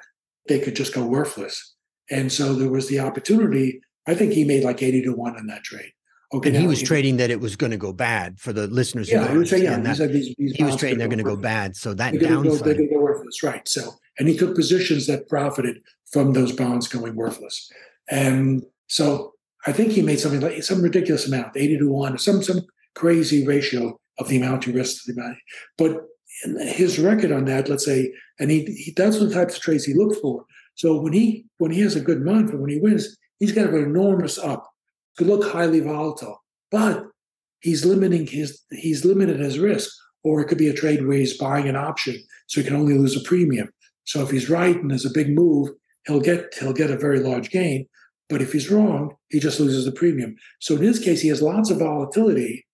they 0.49 0.61
could 0.61 0.77
just 0.77 0.95
go 0.95 1.05
worthless. 1.05 1.75
And 2.11 2.33
so 2.33 2.55
there 2.55 2.71
was 2.71 2.89
the 2.89 3.01
opportunity. 3.01 3.81
I 4.07 4.15
think 4.15 4.33
he 4.33 4.45
made 4.45 4.65
like 4.65 4.83
eighty 4.83 5.03
to 5.03 5.13
one 5.13 5.39
in 5.39 5.47
that 5.49 5.65
trade. 5.65 5.93
Okay, 6.35 6.49
and 6.49 6.59
he 6.59 6.67
was 6.67 6.83
trading 6.83 7.19
that 7.19 7.31
it 7.31 7.39
was 7.39 7.55
going 7.55 7.71
to 7.71 7.77
go 7.77 7.93
bad 7.93 8.41
for 8.41 8.53
the 8.53 8.67
listeners. 8.67 9.09
Yeah, 9.09 9.31
he 9.31 9.39
was, 9.39 9.53
yeah, 9.53 9.79
that, 9.79 10.13
these, 10.13 10.35
these 10.37 10.53
he 10.53 10.65
was 10.65 10.77
trading 10.77 10.99
they're 10.99 11.07
going 11.07 11.19
to 11.19 11.25
go 11.25 11.37
bad. 11.37 11.77
So 11.77 11.95
that 11.95 12.13
they're 12.13 12.29
downside, 12.29 12.65
go, 12.65 12.73
they're 12.73 12.89
go 12.89 12.99
worthless, 12.99 13.43
right? 13.43 13.67
So, 13.69 13.93
and 14.19 14.29
he 14.29 14.37
took 14.37 14.57
positions 14.57 15.07
that 15.07 15.29
profited 15.29 15.81
from 16.11 16.33
those 16.33 16.51
bonds 16.51 16.89
going 16.89 17.15
worthless. 17.15 17.71
And 18.11 18.65
so 18.89 19.35
I 19.67 19.73
think 19.73 19.93
he 19.93 20.03
made 20.03 20.19
something 20.19 20.41
like 20.41 20.63
some 20.65 20.83
ridiculous 20.83 21.29
amount, 21.29 21.57
80 21.57 21.79
to 21.79 21.89
1, 21.89 22.19
some 22.19 22.43
some 22.43 22.63
crazy 22.95 23.47
ratio 23.47 23.99
of 24.19 24.29
the 24.29 24.37
amount 24.37 24.65
he 24.65 24.73
risked 24.73 25.05
to 25.05 25.13
the 25.13 25.21
amount. 25.21 25.39
But 25.79 26.03
his 26.67 26.99
record 26.99 27.31
on 27.31 27.45
that, 27.45 27.69
let's 27.69 27.85
say, 27.85 28.13
and 28.41 28.51
he, 28.51 28.65
he 28.65 28.93
that's 28.97 29.19
the 29.19 29.33
types 29.33 29.57
of 29.57 29.63
trades 29.63 29.85
he 29.85 29.95
looked 29.95 30.21
for. 30.21 30.45
So 30.75 31.01
when 31.01 31.13
he 31.13 31.47
when 31.59 31.71
he 31.71 31.81
has 31.83 31.97
a 31.97 32.01
good 32.01 32.23
month 32.23 32.53
when 32.53 32.71
he 32.71 32.81
wins, 32.81 33.17
he's 33.39 33.53
got 33.53 33.69
an 33.69 33.77
enormous 33.77 34.39
up. 34.39 34.69
Could 35.17 35.27
look 35.29 35.51
highly 35.51 35.81
volatile, 35.81 36.43
but 36.71 37.05
he's 37.61 37.85
limiting 37.85 38.27
his 38.27 38.61
he's 38.71 39.05
limited 39.05 39.41
his 39.41 39.59
risk. 39.59 39.91
Or 40.23 40.41
it 40.41 40.47
could 40.47 40.59
be 40.59 40.69
a 40.69 40.75
trade 40.75 41.07
where 41.07 41.19
he's 41.19 41.37
buying 41.37 41.69
an 41.69 41.77
option, 41.77 42.17
so 42.47 42.61
he 42.61 42.67
can 42.67 42.77
only 42.77 42.97
lose 42.97 43.15
a 43.15 43.21
premium. 43.29 43.69
So 44.05 44.23
if 44.23 44.31
he's 44.31 44.49
right 44.49 44.75
and 44.75 44.91
there's 44.91 45.05
a 45.05 45.11
big 45.11 45.31
move, 45.31 45.69
he'll 46.07 46.21
get 46.21 46.55
he'll 46.59 46.73
get 46.73 46.91
a 46.91 46.97
very 46.97 47.21
large 47.21 47.51
gain. 47.51 47.87
But 48.29 48.41
if 48.41 48.53
he's 48.53 48.71
wrong, 48.71 49.17
he 49.29 49.39
just 49.39 49.61
loses 49.61 49.85
the 49.85 49.93
premium. 49.93 50.37
So 50.61 50.77
in 50.77 50.83
his 50.83 50.99
case, 50.99 51.21
he 51.21 51.29
has 51.29 51.43
lots 51.43 51.71
of 51.71 51.79
volatility, 51.79 52.67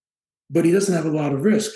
but 0.49 0.65
he 0.65 0.73
doesn't 0.73 0.95
have 0.95 1.07
a 1.07 1.17
lot 1.17 1.33
of 1.33 1.43
risk. 1.43 1.73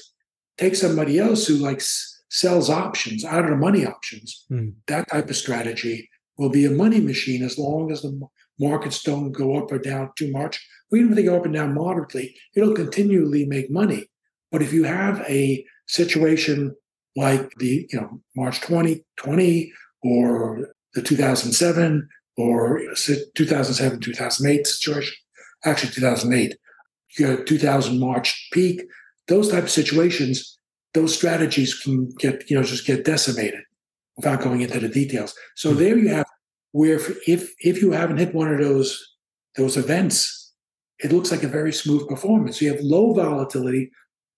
Take 0.58 0.76
somebody 0.76 1.18
else 1.18 1.46
who 1.46 1.56
likes 1.56 2.22
sells 2.30 2.70
options 2.70 3.24
out 3.24 3.44
of 3.44 3.50
the 3.50 3.56
money 3.56 3.86
options. 3.86 4.44
Mm. 4.50 4.74
That 4.86 5.08
type 5.08 5.28
of 5.28 5.36
strategy 5.36 6.08
will 6.36 6.50
be 6.50 6.64
a 6.64 6.70
money 6.70 7.00
machine 7.00 7.42
as 7.42 7.58
long 7.58 7.92
as 7.92 8.02
the 8.02 8.20
markets 8.58 9.02
don't 9.02 9.32
go 9.32 9.56
up 9.56 9.72
or 9.72 9.78
down 9.78 10.10
too 10.16 10.30
much. 10.30 10.66
Or 10.90 10.98
even 10.98 11.10
if 11.10 11.16
they 11.16 11.22
go 11.24 11.36
up 11.36 11.44
and 11.44 11.54
down 11.54 11.74
moderately, 11.74 12.36
it'll 12.54 12.74
continually 12.74 13.44
make 13.46 13.70
money. 13.70 14.08
But 14.50 14.62
if 14.62 14.72
you 14.72 14.84
have 14.84 15.20
a 15.28 15.64
situation 15.86 16.74
like 17.16 17.50
the 17.56 17.86
you 17.90 18.00
know 18.00 18.20
March 18.36 18.60
2020 18.60 19.72
or 20.02 20.68
the 20.94 21.02
2007 21.02 22.08
or 22.36 22.80
2007 23.34 24.00
2008 24.00 24.66
situation, 24.66 25.14
actually 25.64 25.92
2008, 25.92 26.56
you 27.18 27.36
got 27.36 27.46
2000 27.46 27.98
March 27.98 28.48
peak. 28.52 28.82
Those 29.26 29.50
type 29.50 29.64
of 29.64 29.70
situations, 29.70 30.58
those 30.92 31.16
strategies 31.16 31.74
can 31.74 32.10
get 32.18 32.48
you 32.50 32.56
know 32.56 32.62
just 32.62 32.86
get 32.86 33.04
decimated 33.04 33.62
without 34.16 34.40
going 34.40 34.60
into 34.60 34.78
the 34.78 34.88
details. 34.88 35.34
So 35.56 35.70
mm-hmm. 35.70 35.78
there 35.78 35.98
you 35.98 36.08
have 36.08 36.26
where 36.74 36.96
if 37.28 37.54
if 37.64 37.80
you 37.80 37.92
haven't 37.92 38.16
hit 38.16 38.34
one 38.34 38.52
of 38.52 38.58
those 38.58 39.00
those 39.56 39.76
events, 39.76 40.52
it 40.98 41.12
looks 41.12 41.30
like 41.30 41.44
a 41.44 41.56
very 41.58 41.72
smooth 41.72 42.08
performance. 42.08 42.60
You 42.60 42.72
have 42.72 42.80
low 42.82 43.14
volatility, 43.14 43.92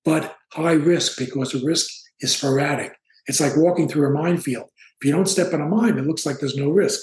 but 0.05 0.37
high 0.53 0.75
risk 0.75 1.19
because 1.19 1.53
the 1.53 1.65
risk 1.65 1.91
is 2.21 2.37
sporadic. 2.37 2.93
It's 3.27 3.41
like 3.41 3.57
walking 3.57 3.89
through 3.89 4.09
a 4.09 4.23
minefield. 4.23 4.69
If 5.01 5.07
you 5.07 5.13
don't 5.13 5.29
step 5.29 5.55
on 5.55 5.63
a 5.63 5.67
mine, 5.67 5.97
it 5.97 6.07
looks 6.07 6.27
like 6.27 6.39
there's 6.39 6.59
no 6.59 6.69
risk, 6.69 7.01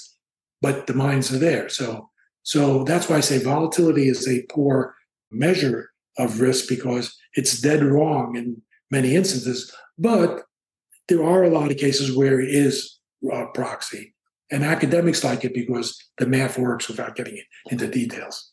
but 0.61 0.85
the 0.85 0.93
mines 0.93 1.33
are 1.33 1.39
there. 1.39 1.67
So 1.67 2.11
so 2.43 2.83
that's 2.83 3.09
why 3.09 3.17
I 3.17 3.21
say 3.21 3.39
volatility 3.39 4.09
is 4.09 4.27
a 4.27 4.45
poor 4.51 4.93
measure 5.31 5.89
of 6.19 6.41
risk 6.41 6.69
because 6.69 7.17
it's 7.33 7.59
dead 7.59 7.83
wrong 7.83 8.35
in 8.35 8.61
many 8.91 9.15
instances. 9.15 9.73
But 9.97 10.43
there 11.07 11.23
are 11.23 11.43
a 11.43 11.49
lot 11.49 11.71
of 11.71 11.77
cases 11.77 12.15
where 12.15 12.39
it 12.39 12.53
is 12.53 12.99
a 13.31 13.47
proxy. 13.47 14.13
And 14.53 14.63
academics 14.63 15.23
like 15.23 15.43
it 15.43 15.53
because 15.53 15.97
the 16.19 16.27
math 16.27 16.59
works 16.59 16.87
without 16.87 17.15
getting 17.15 17.41
into 17.71 17.87
details. 17.87 18.51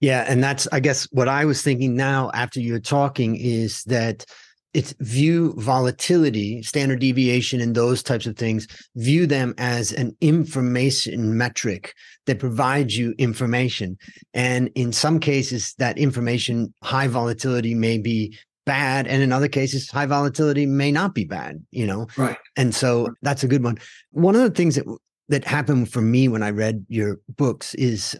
Yeah. 0.00 0.24
And 0.28 0.42
that's, 0.42 0.66
I 0.72 0.80
guess, 0.80 1.04
what 1.12 1.28
I 1.28 1.44
was 1.44 1.62
thinking 1.62 1.94
now 1.94 2.30
after 2.34 2.60
you're 2.60 2.80
talking 2.80 3.36
is 3.36 3.82
that 3.84 4.26
it's 4.74 4.94
view 5.00 5.54
volatility, 5.56 6.62
standard 6.62 6.98
deviation, 6.98 7.62
and 7.62 7.74
those 7.74 8.02
types 8.02 8.26
of 8.26 8.36
things, 8.36 8.66
view 8.96 9.26
them 9.26 9.54
as 9.56 9.92
an 9.92 10.14
information 10.20 11.38
metric 11.38 11.94
that 12.26 12.40
provides 12.40 12.98
you 12.98 13.14
information. 13.16 13.96
And 14.34 14.68
in 14.74 14.92
some 14.92 15.18
cases, 15.18 15.74
that 15.78 15.96
information, 15.96 16.74
high 16.82 17.06
volatility 17.06 17.74
may 17.74 17.98
be 17.98 18.36
bad 18.66 19.06
and 19.06 19.22
in 19.22 19.32
other 19.32 19.46
cases 19.48 19.88
high 19.88 20.06
volatility 20.06 20.66
may 20.66 20.90
not 20.90 21.14
be 21.14 21.24
bad 21.24 21.64
you 21.70 21.86
know 21.86 22.08
right 22.16 22.36
and 22.56 22.74
so 22.74 23.08
that's 23.22 23.44
a 23.44 23.48
good 23.48 23.62
one 23.62 23.78
one 24.10 24.34
of 24.34 24.42
the 24.42 24.50
things 24.50 24.74
that 24.74 24.84
that 25.28 25.44
happened 25.44 25.90
for 25.90 26.00
me 26.00 26.28
when 26.28 26.42
i 26.42 26.50
read 26.50 26.84
your 26.88 27.18
books 27.28 27.74
is 27.74 28.18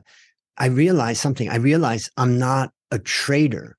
i 0.58 0.66
realized 0.66 1.20
something. 1.20 1.48
I 1.48 1.56
realized 1.56 2.10
i'm 2.16 2.38
not 2.38 2.72
a 2.90 2.98
trader. 2.98 3.76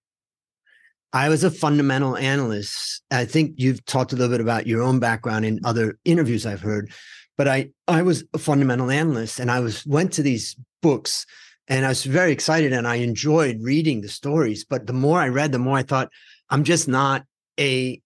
I 1.14 1.30
was 1.30 1.44
a 1.44 1.50
fundamental 1.50 2.18
analyst. 2.18 3.02
I 3.10 3.24
think 3.24 3.54
you've 3.56 3.84
talked 3.86 4.12
a 4.12 4.16
little 4.16 4.32
bit 4.32 4.42
about 4.42 4.68
your 4.68 4.84
own 4.84 5.00
background 5.00 5.46
in 5.46 5.60
other 5.64 5.98
interviews 6.06 6.46
i've 6.46 6.62
heard 6.62 6.92
but 7.38 7.48
i 7.48 7.70
i 7.88 8.02
was 8.02 8.24
a 8.34 8.38
fundamental 8.38 8.92
analyst 8.92 9.40
and 9.40 9.50
i 9.50 9.60
was 9.60 9.86
went 9.86 10.12
to 10.14 10.22
these 10.22 10.56
books 10.82 11.26
and 11.68 11.86
i 11.86 11.90
was 11.90 12.04
very 12.04 12.32
excited 12.32 12.74
and 12.74 12.88
i 12.88 12.96
enjoyed 12.96 13.58
reading 13.62 14.02
the 14.02 14.10
stories 14.10 14.66
but 14.66 14.86
the 14.88 14.94
more 14.94 15.20
i 15.20 15.28
read 15.28 15.52
the 15.52 15.60
more 15.60 15.78
i 15.78 15.84
thought 15.84 16.10
I'm 16.50 16.64
just 16.64 16.88
not 16.88 17.26
a 17.60 18.02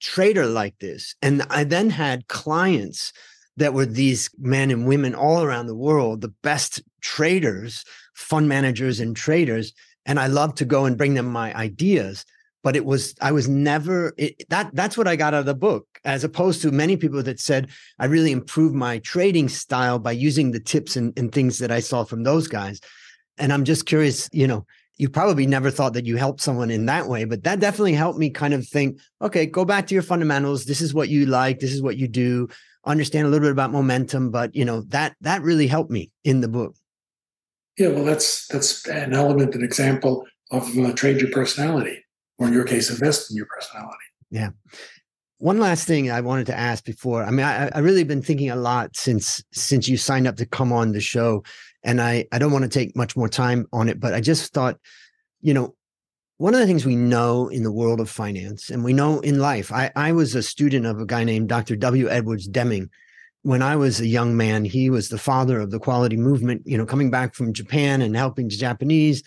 trader 0.00 0.46
like 0.46 0.78
this. 0.78 1.14
And 1.22 1.42
I 1.50 1.64
then 1.64 1.90
had 1.90 2.28
clients 2.28 3.12
that 3.60 3.74
were 3.74 3.86
these 3.86 4.30
men 4.38 4.70
and 4.70 4.86
women 4.86 5.14
all 5.14 5.42
around 5.42 5.66
the 5.66 5.74
world, 5.74 6.22
the 6.22 6.34
best 6.42 6.82
traders, 7.02 7.84
fund 8.14 8.48
managers, 8.48 9.00
and 9.00 9.14
traders. 9.14 9.72
And 10.06 10.18
I 10.18 10.26
love 10.26 10.54
to 10.56 10.64
go 10.64 10.86
and 10.86 10.96
bring 10.96 11.14
them 11.14 11.26
my 11.26 11.54
ideas. 11.54 12.24
But 12.62 12.74
it 12.74 12.84
was, 12.84 13.14
I 13.20 13.32
was 13.32 13.48
never 13.48 14.12
it, 14.18 14.48
that. 14.50 14.74
That's 14.74 14.98
what 14.98 15.08
I 15.08 15.16
got 15.16 15.32
out 15.32 15.40
of 15.40 15.46
the 15.46 15.54
book, 15.54 15.86
as 16.04 16.24
opposed 16.24 16.60
to 16.62 16.70
many 16.70 16.96
people 16.96 17.22
that 17.22 17.40
said 17.40 17.68
I 17.98 18.06
really 18.06 18.32
improved 18.32 18.74
my 18.74 18.98
trading 18.98 19.48
style 19.48 19.98
by 19.98 20.12
using 20.12 20.50
the 20.50 20.60
tips 20.60 20.96
and, 20.96 21.18
and 21.18 21.32
things 21.32 21.58
that 21.58 21.70
I 21.70 21.80
saw 21.80 22.04
from 22.04 22.22
those 22.22 22.48
guys. 22.48 22.80
And 23.38 23.52
I'm 23.52 23.64
just 23.64 23.86
curious, 23.86 24.28
you 24.32 24.46
know, 24.46 24.66
you 24.98 25.08
probably 25.08 25.46
never 25.46 25.70
thought 25.70 25.94
that 25.94 26.04
you 26.04 26.18
helped 26.18 26.42
someone 26.42 26.70
in 26.70 26.84
that 26.84 27.08
way, 27.08 27.24
but 27.24 27.44
that 27.44 27.60
definitely 27.60 27.94
helped 27.94 28.18
me 28.18 28.28
kind 28.28 28.52
of 28.52 28.68
think, 28.68 29.00
okay, 29.22 29.46
go 29.46 29.64
back 29.64 29.86
to 29.86 29.94
your 29.94 30.02
fundamentals. 30.02 30.66
This 30.66 30.82
is 30.82 30.92
what 30.92 31.08
you 31.08 31.24
like. 31.24 31.60
This 31.60 31.72
is 31.72 31.80
what 31.80 31.96
you 31.96 32.08
do. 32.08 32.48
Understand 32.84 33.26
a 33.26 33.30
little 33.30 33.44
bit 33.44 33.52
about 33.52 33.72
momentum, 33.72 34.30
but 34.30 34.54
you 34.54 34.64
know 34.64 34.82
that 34.88 35.14
that 35.20 35.42
really 35.42 35.66
helped 35.66 35.90
me 35.90 36.10
in 36.24 36.40
the 36.40 36.48
book. 36.48 36.74
Yeah, 37.76 37.88
well, 37.88 38.04
that's 38.04 38.46
that's 38.48 38.86
an 38.88 39.12
element, 39.12 39.54
an 39.54 39.62
example 39.62 40.26
of 40.50 40.76
uh, 40.78 40.92
trade 40.92 41.20
your 41.20 41.30
personality, 41.30 42.04
or 42.38 42.48
in 42.48 42.52
your 42.52 42.64
case, 42.64 42.90
invest 42.90 43.30
in 43.30 43.36
your 43.36 43.46
personality. 43.46 44.04
Yeah. 44.30 44.50
One 45.38 45.58
last 45.58 45.86
thing 45.86 46.10
I 46.10 46.20
wanted 46.20 46.46
to 46.46 46.58
ask 46.58 46.84
before. 46.84 47.24
I 47.24 47.30
mean, 47.30 47.46
I, 47.46 47.70
I 47.74 47.78
really 47.78 48.04
been 48.04 48.20
thinking 48.20 48.50
a 48.50 48.56
lot 48.56 48.94
since 48.94 49.42
since 49.52 49.88
you 49.88 49.96
signed 49.96 50.26
up 50.26 50.36
to 50.36 50.46
come 50.46 50.72
on 50.72 50.92
the 50.92 51.00
show 51.00 51.42
and 51.82 52.00
I, 52.00 52.26
I 52.32 52.38
don't 52.38 52.52
want 52.52 52.64
to 52.64 52.68
take 52.68 52.96
much 52.96 53.16
more 53.16 53.28
time 53.28 53.66
on 53.72 53.88
it, 53.88 54.00
but 54.00 54.14
I 54.14 54.20
just 54.20 54.52
thought, 54.52 54.78
you 55.40 55.54
know, 55.54 55.74
one 56.40 56.54
of 56.54 56.60
the 56.60 56.66
things 56.66 56.86
we 56.86 56.96
know 56.96 57.48
in 57.48 57.64
the 57.64 57.70
world 57.70 58.00
of 58.00 58.08
finance 58.08 58.70
and 58.70 58.82
we 58.82 58.94
know 58.94 59.20
in 59.20 59.38
life, 59.38 59.70
I, 59.70 59.90
I 59.94 60.12
was 60.12 60.34
a 60.34 60.42
student 60.42 60.86
of 60.86 60.98
a 60.98 61.04
guy 61.04 61.22
named 61.22 61.50
Dr. 61.50 61.76
W. 61.76 62.08
Edwards 62.08 62.48
Deming. 62.48 62.88
When 63.42 63.60
I 63.60 63.76
was 63.76 64.00
a 64.00 64.06
young 64.06 64.38
man, 64.38 64.64
he 64.64 64.88
was 64.88 65.10
the 65.10 65.18
father 65.18 65.60
of 65.60 65.70
the 65.70 65.78
quality 65.78 66.16
movement, 66.16 66.62
you 66.64 66.78
know, 66.78 66.86
coming 66.86 67.10
back 67.10 67.34
from 67.34 67.52
Japan 67.52 68.00
and 68.00 68.16
helping 68.16 68.48
the 68.48 68.56
Japanese, 68.56 69.22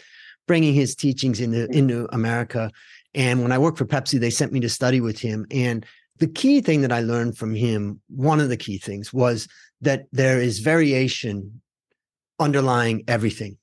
bringing 0.48 0.74
his 0.74 0.96
teachings 0.96 1.40
into, 1.40 1.68
hmm. 1.68 1.74
into 1.74 2.08
America. 2.12 2.72
And 3.14 3.44
when 3.44 3.52
I 3.52 3.60
worked 3.60 3.78
for 3.78 3.86
Pepsi, 3.86 4.20
they 4.20 4.32
sent 4.32 4.52
me 4.52 4.60
to 4.62 4.70
study 4.70 5.00
with 5.00 5.20
him. 5.20 5.46
And 5.52 5.86
the 6.18 6.28
key 6.28 6.62
thing 6.62 6.82
that 6.82 6.92
I 6.92 7.02
learned 7.02 7.38
from 7.38 7.54
him, 7.54 8.02
one 8.08 8.40
of 8.40 8.50
the 8.50 8.58
key 8.58 8.80
things 8.80 9.14
was 9.14 9.48
that 9.82 10.06
there 10.12 10.42
is 10.42 10.62
variation 10.62 11.62
underlying 12.40 13.04
everything 13.08 13.60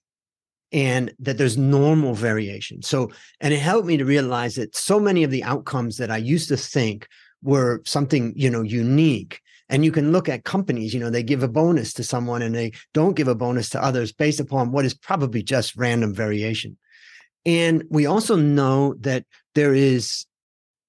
and 0.72 1.12
that 1.18 1.38
there's 1.38 1.56
normal 1.56 2.14
variation. 2.14 2.82
So, 2.82 3.10
and 3.40 3.52
it 3.52 3.58
helped 3.58 3.86
me 3.86 3.96
to 3.96 4.04
realize 4.04 4.54
that 4.54 4.76
so 4.76 5.00
many 5.00 5.24
of 5.24 5.30
the 5.30 5.42
outcomes 5.44 5.96
that 5.96 6.10
I 6.10 6.18
used 6.18 6.48
to 6.48 6.56
think 6.56 7.08
were 7.42 7.82
something, 7.84 8.32
you 8.36 8.50
know, 8.50 8.62
unique. 8.62 9.40
And 9.68 9.84
you 9.84 9.92
can 9.92 10.12
look 10.12 10.28
at 10.28 10.44
companies, 10.44 10.92
you 10.92 11.00
know, 11.00 11.10
they 11.10 11.22
give 11.22 11.42
a 11.42 11.48
bonus 11.48 11.92
to 11.94 12.04
someone 12.04 12.42
and 12.42 12.54
they 12.54 12.72
don't 12.92 13.14
give 13.16 13.28
a 13.28 13.34
bonus 13.34 13.70
to 13.70 13.82
others 13.82 14.12
based 14.12 14.40
upon 14.40 14.72
what 14.72 14.84
is 14.84 14.94
probably 14.94 15.42
just 15.42 15.76
random 15.76 16.12
variation. 16.12 16.76
And 17.46 17.84
we 17.88 18.06
also 18.06 18.36
know 18.36 18.94
that 19.00 19.24
there 19.54 19.74
is 19.74 20.26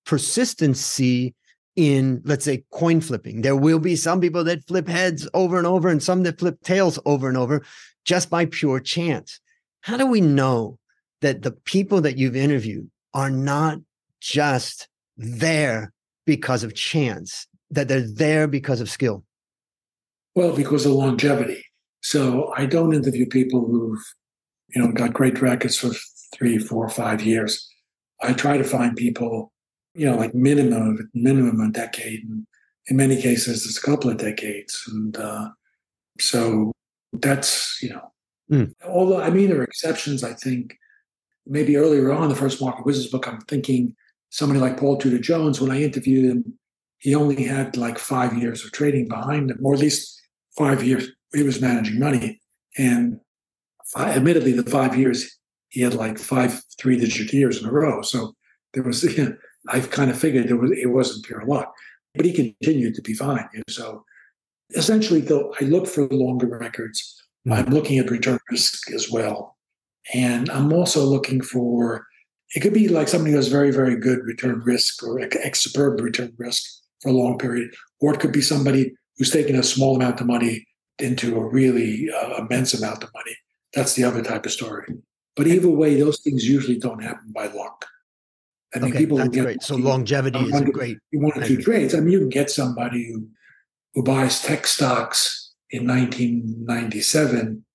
persistency 0.05 1.35
in 1.75 2.21
let's 2.25 2.43
say 2.43 2.63
coin 2.71 2.99
flipping 2.99 3.41
there 3.41 3.55
will 3.55 3.79
be 3.79 3.95
some 3.95 4.19
people 4.19 4.43
that 4.43 4.67
flip 4.67 4.87
heads 4.89 5.29
over 5.33 5.57
and 5.57 5.65
over 5.65 5.87
and 5.87 6.03
some 6.03 6.23
that 6.23 6.37
flip 6.37 6.59
tails 6.63 6.99
over 7.05 7.29
and 7.29 7.37
over 7.37 7.63
just 8.03 8.29
by 8.29 8.45
pure 8.45 8.79
chance 8.79 9.39
how 9.81 9.97
do 9.97 10.05
we 10.05 10.21
know 10.21 10.77
that 11.21 11.41
the 11.41 11.51
people 11.51 12.01
that 12.01 12.17
you've 12.17 12.35
interviewed 12.35 12.89
are 13.13 13.29
not 13.29 13.79
just 14.19 14.87
there 15.17 15.91
because 16.25 16.63
of 16.63 16.73
chance, 16.73 17.47
that 17.69 17.87
they're 17.87 18.07
there 18.07 18.47
because 18.47 18.81
of 18.81 18.89
skill? 18.89 19.23
Well, 20.35 20.55
because 20.55 20.85
of 20.85 20.93
longevity. 20.93 21.63
So 22.01 22.51
I 22.55 22.65
don't 22.65 22.93
interview 22.93 23.25
people 23.27 23.65
who've, 23.65 24.03
you 24.69 24.81
know, 24.81 24.91
got 24.91 25.13
great 25.13 25.41
records 25.41 25.77
for 25.77 25.91
three, 26.33 26.57
four, 26.57 26.87
five 26.89 27.21
years. 27.21 27.67
I 28.21 28.33
try 28.33 28.57
to 28.57 28.63
find 28.63 28.95
people, 28.95 29.51
you 29.93 30.05
know, 30.05 30.15
like 30.15 30.33
minimum 30.33 31.09
minimum 31.13 31.59
a 31.59 31.71
decade, 31.71 32.23
and 32.23 32.45
in 32.87 32.95
many 32.97 33.21
cases 33.21 33.65
it's 33.65 33.77
a 33.77 33.81
couple 33.81 34.09
of 34.09 34.17
decades, 34.17 34.83
and 34.87 35.17
uh, 35.17 35.49
so 36.19 36.71
that's 37.13 37.81
you 37.81 37.89
know. 37.89 38.11
Mm. 38.51 38.73
Although 38.85 39.21
I 39.21 39.29
mean 39.29 39.49
there 39.49 39.59
are 39.59 39.63
exceptions, 39.63 40.23
I 40.23 40.33
think 40.33 40.77
maybe 41.45 41.77
earlier 41.77 42.11
on 42.11 42.29
the 42.29 42.35
first 42.35 42.61
Market 42.61 42.85
Wizards 42.85 43.07
book, 43.07 43.27
I'm 43.27 43.41
thinking 43.41 43.95
somebody 44.29 44.59
like 44.59 44.77
Paul 44.77 44.97
Tudor 44.97 45.19
Jones. 45.19 45.61
When 45.61 45.71
I 45.71 45.81
interviewed 45.81 46.29
him, 46.29 46.57
he 46.99 47.15
only 47.15 47.43
had 47.43 47.77
like 47.77 47.97
five 47.97 48.37
years 48.37 48.63
of 48.63 48.71
trading 48.71 49.07
behind 49.07 49.51
him, 49.51 49.59
or 49.63 49.73
at 49.73 49.79
least 49.79 50.21
five 50.57 50.83
years 50.83 51.09
he 51.33 51.43
was 51.43 51.61
managing 51.61 51.99
money, 51.99 52.41
and 52.77 53.19
admittedly, 53.97 54.51
the 54.51 54.69
five 54.69 54.97
years 54.97 55.37
he 55.69 55.81
had 55.81 55.93
like 55.93 56.17
five 56.17 56.61
three 56.79 56.97
digit 56.97 57.33
years 57.33 57.61
in 57.61 57.67
a 57.67 57.71
row. 57.71 58.01
So 58.01 58.33
there 58.73 58.83
was, 58.83 59.03
you 59.17 59.25
know, 59.25 59.35
I 59.69 59.79
kind 59.79 60.11
of 60.11 60.19
figured 60.19 60.45
it 60.47 60.55
was 60.55 60.71
it 60.71 60.87
wasn't 60.87 61.25
pure 61.25 61.43
luck, 61.45 61.73
but 62.15 62.25
he 62.25 62.33
continued 62.33 62.95
to 62.95 63.01
be 63.01 63.13
fine. 63.13 63.47
So 63.69 64.03
essentially, 64.71 65.21
though, 65.21 65.53
I 65.59 65.65
look 65.65 65.87
for 65.87 66.07
longer 66.07 66.47
records. 66.47 67.20
Mm-hmm. 67.47 67.53
I'm 67.53 67.73
looking 67.73 67.97
at 67.97 68.11
return 68.11 68.39
risk 68.49 68.91
as 68.91 69.09
well, 69.09 69.57
and 70.13 70.49
I'm 70.49 70.71
also 70.73 71.03
looking 71.03 71.41
for. 71.41 72.05
It 72.53 72.59
could 72.59 72.73
be 72.73 72.89
like 72.89 73.07
somebody 73.07 73.31
who 73.31 73.37
has 73.37 73.47
very 73.47 73.71
very 73.71 73.95
good 73.95 74.19
return 74.25 74.59
risk 74.65 75.03
or 75.03 75.19
ex 75.21 75.61
superb 75.61 76.01
return 76.01 76.33
risk 76.37 76.63
for 77.01 77.09
a 77.09 77.13
long 77.13 77.37
period, 77.37 77.73
or 77.99 78.13
it 78.13 78.19
could 78.19 78.33
be 78.33 78.41
somebody 78.41 78.93
who's 79.17 79.31
taking 79.31 79.55
a 79.55 79.63
small 79.63 79.95
amount 79.95 80.19
of 80.21 80.27
money 80.27 80.67
into 80.99 81.35
a 81.37 81.47
really 81.47 82.09
uh, 82.11 82.43
immense 82.43 82.73
amount 82.73 83.03
of 83.03 83.09
money. 83.13 83.35
That's 83.73 83.93
the 83.93 84.03
other 84.03 84.21
type 84.21 84.45
of 84.45 84.51
story. 84.51 84.85
But 85.35 85.47
either 85.47 85.69
way, 85.69 85.99
those 85.99 86.19
things 86.21 86.47
usually 86.47 86.77
don't 86.77 87.01
happen 87.01 87.31
by 87.33 87.47
luck. 87.47 87.85
I 88.75 88.79
mean, 88.79 88.91
okay, 88.91 88.99
people 88.99 89.17
that's 89.17 89.29
get 89.29 89.43
great. 89.43 89.63
So 89.63 89.75
longevity 89.75 90.39
is 90.39 90.61
a 90.61 90.65
great. 90.65 90.97
One 91.13 91.41
or 91.41 91.45
two 91.45 91.61
trades. 91.61 91.95
I 91.95 91.99
mean, 91.99 92.11
you 92.11 92.19
can 92.19 92.29
get 92.29 92.51
somebody 92.51 93.11
who 93.11 93.27
who 93.93 94.03
buys 94.03 94.41
tech 94.41 94.67
stocks 94.67 95.40
in 95.71 95.87
1997 95.87 97.65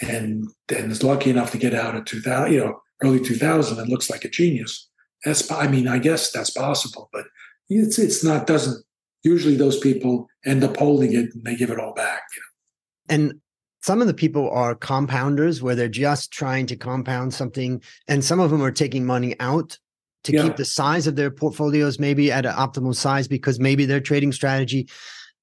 and 0.00 0.48
then 0.68 0.90
is 0.90 1.02
lucky 1.02 1.30
enough 1.30 1.52
to 1.52 1.58
get 1.58 1.74
out 1.74 1.94
at 1.94 2.06
2000, 2.06 2.52
you 2.52 2.58
know, 2.60 2.80
early 3.02 3.20
2000 3.20 3.78
and 3.78 3.88
looks 3.88 4.10
like 4.10 4.24
a 4.24 4.28
genius. 4.28 4.88
That's, 5.24 5.50
I 5.50 5.68
mean, 5.68 5.86
I 5.86 5.98
guess 5.98 6.32
that's 6.32 6.50
possible, 6.50 7.08
but 7.12 7.26
it's 7.68 7.98
it's 7.98 8.24
not. 8.24 8.46
Doesn't 8.46 8.84
usually 9.22 9.56
those 9.56 9.78
people 9.78 10.28
end 10.44 10.64
up 10.64 10.76
holding 10.76 11.12
it 11.12 11.34
and 11.34 11.44
they 11.44 11.54
give 11.54 11.70
it 11.70 11.78
all 11.78 11.94
back. 11.94 12.22
You 12.34 12.40
know? 12.40 13.14
And 13.14 13.40
some 13.82 14.00
of 14.00 14.06
the 14.06 14.14
people 14.14 14.50
are 14.50 14.74
compounders 14.74 15.62
where 15.62 15.74
they're 15.74 15.88
just 15.88 16.32
trying 16.32 16.66
to 16.66 16.76
compound 16.76 17.34
something 17.34 17.82
and 18.08 18.24
some 18.24 18.40
of 18.40 18.50
them 18.50 18.62
are 18.62 18.70
taking 18.70 19.04
money 19.04 19.38
out 19.40 19.78
to 20.24 20.32
yeah. 20.32 20.42
keep 20.44 20.56
the 20.56 20.64
size 20.64 21.08
of 21.08 21.16
their 21.16 21.30
portfolios 21.30 21.98
maybe 21.98 22.30
at 22.30 22.46
an 22.46 22.54
optimal 22.54 22.94
size 22.94 23.26
because 23.26 23.58
maybe 23.58 23.84
their 23.84 24.00
trading 24.00 24.32
strategy 24.32 24.88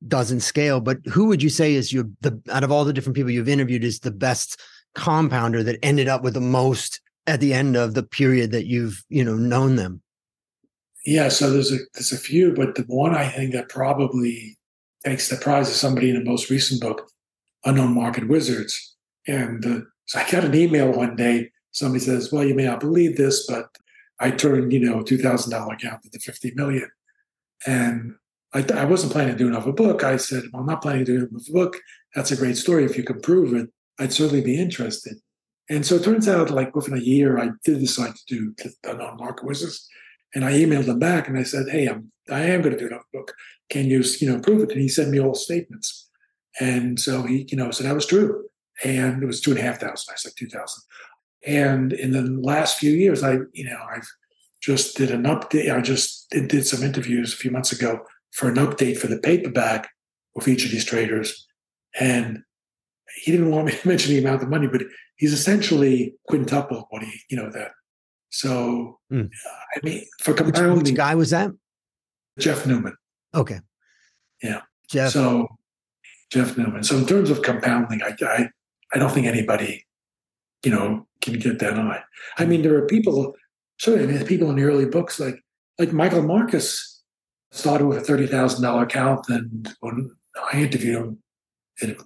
doesn't 0.07 0.39
scale 0.39 0.79
but 0.79 0.97
who 1.11 1.25
would 1.25 1.43
you 1.43 1.49
say 1.49 1.73
is 1.73 1.91
your 1.91 2.05
the 2.21 2.41
out 2.51 2.63
of 2.63 2.71
all 2.71 2.85
the 2.85 2.93
different 2.93 3.15
people 3.15 3.31
you've 3.31 3.49
interviewed 3.49 3.83
is 3.83 3.99
the 3.99 4.11
best 4.11 4.59
compounder 4.95 5.61
that 5.63 5.77
ended 5.83 6.07
up 6.07 6.23
with 6.23 6.33
the 6.33 6.41
most 6.41 7.01
at 7.27 7.39
the 7.39 7.53
end 7.53 7.75
of 7.75 7.93
the 7.93 8.03
period 8.03 8.51
that 8.51 8.65
you've 8.65 9.03
you 9.09 9.23
know 9.23 9.35
known 9.35 9.75
them 9.75 10.01
yeah 11.05 11.27
so 11.27 11.51
there's 11.51 11.71
a 11.71 11.77
there's 11.93 12.13
a 12.13 12.17
few 12.17 12.53
but 12.53 12.75
the 12.75 12.83
one 12.83 13.13
i 13.13 13.27
think 13.27 13.51
that 13.51 13.67
probably 13.69 14.57
takes 15.05 15.29
the 15.29 15.35
prize 15.37 15.69
is 15.69 15.75
somebody 15.75 16.09
in 16.09 16.15
the 16.15 16.29
most 16.29 16.49
recent 16.49 16.81
book 16.81 17.09
unknown 17.65 17.93
market 17.93 18.27
wizards. 18.27 18.95
And 19.27 19.65
uh, 19.65 19.79
so 20.05 20.19
I 20.19 20.29
got 20.29 20.45
an 20.45 20.55
email 20.55 20.91
one 20.91 21.15
day. 21.15 21.51
Somebody 21.71 22.03
says, 22.03 22.31
"Well, 22.31 22.43
you 22.43 22.55
may 22.55 22.65
not 22.65 22.79
believe 22.79 23.15
this, 23.15 23.45
but 23.47 23.69
I 24.19 24.31
turned 24.31 24.73
you 24.73 24.79
know 24.79 25.01
two 25.03 25.17
thousand 25.17 25.51
dollar 25.51 25.73
account 25.73 26.05
into 26.05 26.19
fifty 26.19 26.51
million. 26.55 26.89
And 27.67 28.15
I, 28.53 28.65
I, 28.73 28.85
wasn't 28.85 29.11
planning 29.11 29.33
to 29.33 29.37
do 29.37 29.47
another 29.47 29.71
book. 29.71 30.03
I 30.03 30.17
said, 30.17 30.43
well, 30.51 30.61
"I'm 30.61 30.67
not 30.67 30.81
planning 30.81 31.05
to 31.05 31.17
do 31.19 31.27
another 31.29 31.51
book. 31.51 31.77
That's 32.15 32.31
a 32.31 32.35
great 32.37 32.57
story. 32.57 32.83
If 32.83 32.97
you 32.97 33.03
can 33.03 33.21
prove 33.21 33.53
it, 33.53 33.69
I'd 33.99 34.13
certainly 34.13 34.41
be 34.41 34.59
interested." 34.59 35.17
And 35.69 35.85
so 35.85 35.95
it 35.95 36.03
turns 36.03 36.27
out, 36.27 36.49
like 36.49 36.75
within 36.75 36.97
a 36.97 37.01
year, 37.01 37.37
I 37.37 37.51
did 37.63 37.79
decide 37.79 38.15
to 38.15 38.53
do 38.55 38.71
unknown 38.83 39.17
market 39.17 39.45
wizards. 39.45 39.87
And 40.33 40.43
I 40.43 40.53
emailed 40.53 40.85
him 40.85 40.99
back 40.99 41.27
and 41.27 41.37
I 41.37 41.43
said, 41.43 41.69
"Hey, 41.69 41.87
I'm 41.87 42.11
I 42.29 42.41
am 42.41 42.61
going 42.61 42.73
to 42.73 42.79
do 42.79 42.87
another 42.87 43.03
book. 43.13 43.33
Can 43.69 43.87
you 43.87 44.03
you 44.19 44.31
know 44.31 44.39
prove 44.39 44.63
it?" 44.63 44.71
And 44.71 44.81
he 44.81 44.87
sent 44.87 45.11
me 45.11 45.19
all 45.19 45.35
statements. 45.35 46.09
And 46.59 46.99
so 46.99 47.23
he, 47.23 47.47
you 47.49 47.57
know, 47.57 47.71
so 47.71 47.83
that 47.83 47.95
was 47.95 48.05
true. 48.05 48.45
And 48.83 49.21
it 49.21 49.25
was 49.25 49.41
two 49.41 49.51
and 49.51 49.59
a 49.59 49.63
half 49.63 49.79
thousand. 49.79 50.11
I 50.11 50.17
said 50.17 50.33
two 50.35 50.49
thousand. 50.49 50.83
And 51.45 51.93
in 51.93 52.11
the 52.11 52.23
last 52.23 52.79
few 52.79 52.91
years, 52.91 53.23
I, 53.23 53.37
you 53.53 53.65
know, 53.65 53.79
I've 53.95 54.07
just 54.61 54.97
did 54.97 55.11
an 55.11 55.23
update. 55.23 55.73
I 55.73 55.81
just 55.81 56.29
did, 56.31 56.47
did 56.49 56.65
some 56.65 56.83
interviews 56.83 57.33
a 57.33 57.37
few 57.37 57.51
months 57.51 57.71
ago 57.71 58.05
for 58.31 58.49
an 58.49 58.55
update 58.55 58.97
for 58.97 59.07
the 59.07 59.19
paperback 59.19 59.89
with 60.35 60.47
each 60.47 60.65
of 60.65 60.71
these 60.71 60.85
traders. 60.85 61.47
And 61.99 62.43
he 63.23 63.31
didn't 63.31 63.51
want 63.51 63.67
me 63.67 63.73
to 63.73 63.87
mention 63.87 64.13
the 64.13 64.19
amount 64.19 64.43
of 64.43 64.49
money, 64.49 64.67
but 64.67 64.83
he's 65.15 65.33
essentially 65.33 66.15
quintuple 66.27 66.87
what 66.89 67.03
he, 67.03 67.11
you 67.29 67.37
know, 67.37 67.51
that. 67.51 67.71
So, 68.31 68.99
mm. 69.11 69.29
I 69.75 69.79
mean, 69.83 70.05
for 70.21 70.33
compounding. 70.33 70.77
Which, 70.77 70.83
which 70.85 70.95
guy 70.95 71.15
was 71.15 71.31
that? 71.31 71.51
Jeff 72.37 72.65
Neumann. 72.65 72.95
Okay. 73.33 73.59
Yeah. 74.43 74.61
Jeff. 74.89 75.11
So 75.11 75.47
Jeff 76.31 76.57
Neumann. 76.57 76.83
So 76.83 76.97
in 76.97 77.05
terms 77.05 77.29
of 77.29 77.41
compounding, 77.41 78.01
I, 78.03 78.15
I, 78.21 78.49
I 78.93 78.99
don't 78.99 79.11
think 79.11 79.25
anybody, 79.25 79.85
you 80.63 80.71
know, 80.71 81.07
can 81.21 81.39
get 81.39 81.59
that 81.59 81.73
high. 81.73 82.03
I 82.37 82.45
mean, 82.45 82.61
there 82.61 82.75
are 82.75 82.85
people, 82.85 83.35
I 83.85 83.91
mean, 83.91 84.25
people 84.25 84.49
in 84.49 84.55
the 84.55 84.63
early 84.63 84.85
books 84.85 85.19
like 85.19 85.43
like 85.79 85.93
Michael 85.93 86.23
Marcus 86.23 86.88
started 87.51 87.87
with 87.87 87.97
a 87.97 88.01
thirty 88.01 88.27
thousand 88.27 88.63
dollar 88.63 88.83
account, 88.83 89.27
and 89.29 89.73
when 89.79 90.11
I 90.51 90.61
interviewed 90.61 90.97
him, 90.97 91.17
it 91.81 92.01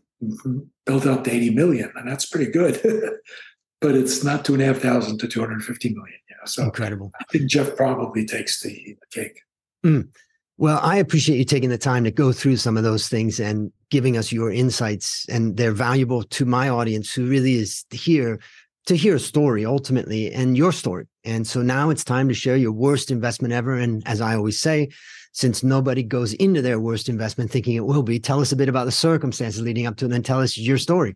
built 0.85 1.05
up 1.05 1.23
to 1.25 1.31
eighty 1.31 1.49
million, 1.49 1.91
and 1.95 2.09
that's 2.09 2.25
pretty 2.25 2.51
good. 2.51 2.79
but 3.81 3.95
it's 3.95 4.23
not 4.23 4.45
two 4.45 4.53
and 4.53 4.63
a 4.63 4.65
half 4.65 4.77
thousand 4.77 5.19
to 5.19 5.27
two 5.27 5.39
hundred 5.39 5.63
fifty 5.63 5.89
million. 5.89 6.17
You 6.29 6.35
know, 6.35 6.45
so 6.45 6.63
incredible. 6.63 7.11
I 7.19 7.23
think 7.31 7.49
Jeff 7.49 7.75
probably 7.75 8.25
takes 8.25 8.61
the, 8.61 8.73
the 8.73 9.21
cake. 9.21 9.41
Mm. 9.85 10.09
Well, 10.57 10.79
I 10.81 10.97
appreciate 10.97 11.37
you 11.37 11.45
taking 11.45 11.69
the 11.69 11.77
time 11.77 12.03
to 12.03 12.11
go 12.11 12.31
through 12.31 12.57
some 12.57 12.77
of 12.77 12.83
those 12.83 13.09
things 13.09 13.39
and 13.39 13.71
giving 13.89 14.17
us 14.17 14.31
your 14.31 14.51
insights. 14.51 15.25
And 15.27 15.57
they're 15.57 15.71
valuable 15.71 16.23
to 16.23 16.45
my 16.45 16.69
audience 16.69 17.11
who 17.13 17.27
really 17.27 17.55
is 17.55 17.85
here 17.89 18.39
to 18.85 18.95
hear 18.95 19.15
a 19.15 19.19
story 19.19 19.65
ultimately 19.65 20.31
and 20.31 20.55
your 20.55 20.71
story. 20.71 21.07
And 21.23 21.47
so 21.47 21.61
now 21.61 21.89
it's 21.89 22.03
time 22.03 22.27
to 22.27 22.33
share 22.33 22.57
your 22.57 22.71
worst 22.71 23.11
investment 23.11 23.53
ever. 23.53 23.73
And 23.73 24.03
as 24.05 24.21
I 24.21 24.35
always 24.35 24.59
say, 24.59 24.89
since 25.33 25.63
nobody 25.63 26.03
goes 26.03 26.33
into 26.33 26.61
their 26.61 26.79
worst 26.79 27.09
investment 27.09 27.51
thinking 27.51 27.75
it 27.75 27.85
will 27.85 28.03
be, 28.03 28.19
tell 28.19 28.39
us 28.39 28.51
a 28.51 28.55
bit 28.55 28.69
about 28.69 28.85
the 28.85 28.91
circumstances 28.91 29.61
leading 29.61 29.85
up 29.85 29.97
to 29.97 30.05
it 30.05 30.07
and 30.07 30.13
then 30.13 30.23
tell 30.23 30.39
us 30.39 30.57
your 30.57 30.77
story. 30.77 31.15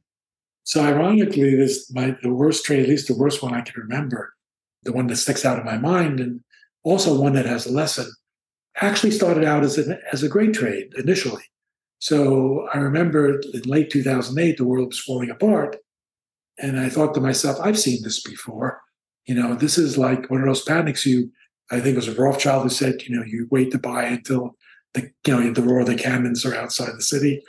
So 0.63 0.83
ironically, 0.83 1.55
this 1.55 1.89
my 1.93 2.17
the 2.21 2.33
worst 2.33 2.65
trade, 2.65 2.81
at 2.83 2.89
least 2.89 3.07
the 3.07 3.15
worst 3.15 3.41
one 3.41 3.53
I 3.53 3.61
can 3.61 3.81
remember, 3.81 4.33
the 4.83 4.91
one 4.91 5.07
that 5.07 5.15
sticks 5.15 5.45
out 5.45 5.59
in 5.59 5.65
my 5.65 5.77
mind, 5.77 6.19
and 6.19 6.41
also 6.83 7.19
one 7.19 7.33
that 7.33 7.45
has 7.45 7.65
a 7.65 7.71
lesson 7.71 8.11
actually 8.81 9.11
started 9.11 9.43
out 9.43 9.63
as, 9.63 9.77
an, 9.77 9.99
as 10.11 10.23
a 10.23 10.29
great 10.29 10.53
trade 10.53 10.91
initially. 10.97 11.43
So 11.99 12.67
I 12.73 12.77
remember 12.77 13.39
in 13.39 13.61
late 13.63 13.89
2008, 13.89 14.57
the 14.57 14.65
world 14.65 14.89
was 14.89 14.99
falling 14.99 15.29
apart. 15.29 15.77
And 16.59 16.79
I 16.79 16.89
thought 16.89 17.13
to 17.15 17.21
myself, 17.21 17.57
I've 17.61 17.79
seen 17.79 18.03
this 18.03 18.21
before. 18.21 18.81
You 19.25 19.35
know, 19.35 19.55
this 19.55 19.77
is 19.77 19.97
like 19.97 20.29
one 20.29 20.41
of 20.41 20.47
those 20.47 20.63
panics 20.63 21.05
you, 21.05 21.31
I 21.71 21.79
think 21.79 21.93
it 21.93 21.95
was 21.95 22.07
a 22.07 22.15
Rothschild 22.15 22.63
who 22.63 22.69
said, 22.69 23.01
you 23.03 23.15
know, 23.15 23.23
you 23.25 23.47
wait 23.51 23.71
to 23.71 23.79
buy 23.79 24.05
until 24.05 24.55
the, 24.93 25.11
you 25.25 25.39
know, 25.39 25.51
the 25.51 25.61
roar 25.61 25.81
of 25.81 25.87
the 25.87 25.95
cannons 25.95 26.45
are 26.45 26.55
outside 26.55 26.93
the 26.95 27.01
city. 27.01 27.43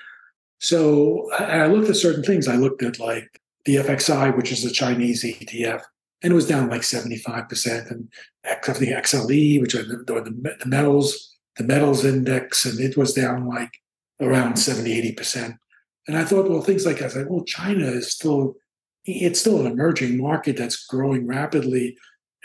So 0.61 1.31
I, 1.39 1.67
looked 1.67 1.89
at 1.89 1.97
certain 1.97 2.25
things. 2.25 2.49
I 2.49 2.57
looked 2.57 2.83
at 2.83 2.99
like 2.99 3.41
the 3.65 3.77
FXI, 3.77 4.37
which 4.37 4.51
is 4.51 4.65
a 4.65 4.71
Chinese 4.71 5.25
ETF, 5.25 5.83
and 6.23 6.33
it 6.33 6.35
was 6.37 6.49
down 6.49 6.69
like 6.69 6.83
75%. 6.83 7.91
And 7.91 8.09
the 8.43 8.93
XLE, 8.93 9.61
which 9.61 9.75
are 9.75 9.83
the, 9.83 9.99
the, 10.05 10.57
the 10.61 10.67
metals, 10.67 11.37
the 11.57 11.65
metals 11.65 12.05
index, 12.05 12.65
and 12.65 12.81
it 12.81 12.97
was 12.97 13.15
down 13.15 13.47
like 13.47 13.71
around 14.21 14.57
70, 14.57 15.15
80%. 15.15 15.57
And 16.09 16.17
I 16.17 16.25
thought, 16.25 16.49
well, 16.49 16.63
things 16.63 16.87
like 16.87 17.03
I 17.03 17.09
said, 17.09 17.27
well, 17.29 17.45
China 17.45 17.87
is 17.87 18.11
still, 18.11 18.55
it's 19.05 19.41
still 19.41 19.61
an 19.61 19.71
emerging 19.71 20.21
market 20.21 20.57
that's 20.57 20.87
growing 20.87 21.27
rapidly. 21.27 21.97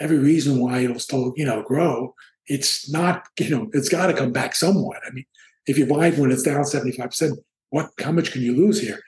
Every 0.04 0.20
reason 0.20 0.60
why 0.60 0.80
it'll 0.80 1.00
still, 1.00 1.34
you 1.36 1.46
know, 1.46 1.64
grow. 1.64 2.14
It's 2.48 2.92
not, 2.92 3.26
you 3.40 3.50
know, 3.50 3.70
it's 3.74 3.90
got 3.90 4.08
to 4.08 4.14
come 4.14 4.32
back 4.32 4.56
somewhat. 4.56 5.02
I 5.08 5.12
mean, 5.12 5.26
if 5.66 5.78
you 5.78 5.86
buy 5.86 6.08
it 6.08 6.18
when 6.20 6.32
it's 6.32 6.44
down 6.44 6.64
75%, 6.64 7.38
what, 7.70 7.90
how 8.00 8.12
much 8.12 8.32
can 8.32 8.42
you 8.42 8.56
lose 8.56 8.82
here? 8.82 9.00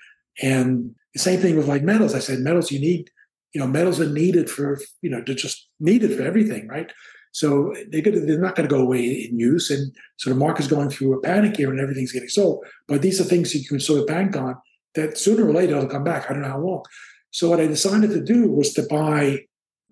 And 0.42 0.96
the 1.14 1.20
same 1.20 1.40
thing 1.40 1.56
with 1.56 1.68
like 1.68 1.84
metals. 1.84 2.16
I 2.16 2.20
said, 2.20 2.40
metals, 2.40 2.72
you 2.72 2.80
need 2.80 3.10
you 3.56 3.62
know, 3.62 3.68
metals 3.68 4.02
are 4.02 4.10
needed 4.10 4.50
for, 4.50 4.78
you 5.02 5.10
know, 5.10 5.24
to 5.24 5.34
just 5.34 5.70
needed 5.80 6.16
for 6.16 6.24
everything, 6.24 6.68
right? 6.68 6.92
So 7.32 7.74
they're, 7.90 8.02
gonna, 8.02 8.20
they're 8.20 8.38
not 8.38 8.56
going 8.56 8.68
to 8.68 8.76
go 8.76 8.82
away 8.82 9.06
in 9.06 9.40
use. 9.40 9.72
And 9.72 9.96
so 10.18 10.30
the 10.30 10.36
market's 10.36 10.68
going 10.68 10.90
through 10.90 11.18
a 11.18 11.22
panic 11.22 11.56
here 11.56 11.72
and 11.72 11.80
everything's 11.80 12.12
getting 12.12 12.28
sold. 12.28 12.66
But 12.90 13.02
these 13.02 13.22
are 13.22 13.24
things 13.24 13.54
that 13.54 13.60
you 13.60 13.68
can 13.70 13.80
sort 13.80 14.02
of 14.02 14.08
bank 14.08 14.36
on 14.36 14.58
that 14.96 15.18
sooner 15.18 15.48
or 15.48 15.54
later 15.54 15.78
it'll 15.78 15.88
come 15.88 16.04
back. 16.04 16.30
I 16.30 16.34
don't 16.34 16.42
know 16.42 16.50
how 16.50 16.60
long. 16.60 16.84
So 17.32 17.50
what 17.50 17.62
I 17.62 17.68
decided 17.68 18.10
to 18.10 18.22
do 18.22 18.52
was 18.52 18.74
to 18.74 18.84
buy 18.84 19.46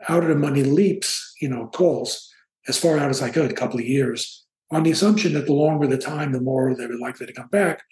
out 0.09 0.23
of 0.23 0.29
the 0.29 0.35
money 0.35 0.63
leaps, 0.63 1.33
you 1.41 1.49
know, 1.49 1.67
calls 1.67 2.29
as 2.67 2.79
far 2.79 2.97
out 2.97 3.09
as 3.09 3.21
I 3.21 3.29
could, 3.29 3.51
a 3.51 3.55
couple 3.55 3.79
of 3.79 3.85
years, 3.85 4.45
on 4.71 4.83
the 4.83 4.91
assumption 4.91 5.33
that 5.33 5.45
the 5.45 5.53
longer 5.53 5.87
the 5.87 5.97
time, 5.97 6.31
the 6.31 6.41
more 6.41 6.75
they 6.75 6.87
were 6.87 6.97
likely 6.97 7.25
to 7.25 7.33
come 7.33 7.49
back. 7.49 7.83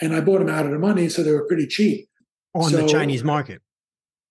And 0.00 0.14
I 0.14 0.20
bought 0.20 0.38
them 0.38 0.48
out 0.48 0.64
of 0.64 0.72
the 0.72 0.78
money, 0.78 1.08
so 1.08 1.22
they 1.22 1.32
were 1.32 1.46
pretty 1.46 1.66
cheap 1.66 2.08
on 2.54 2.70
so, 2.70 2.78
the 2.78 2.88
Chinese 2.88 3.22
market. 3.22 3.60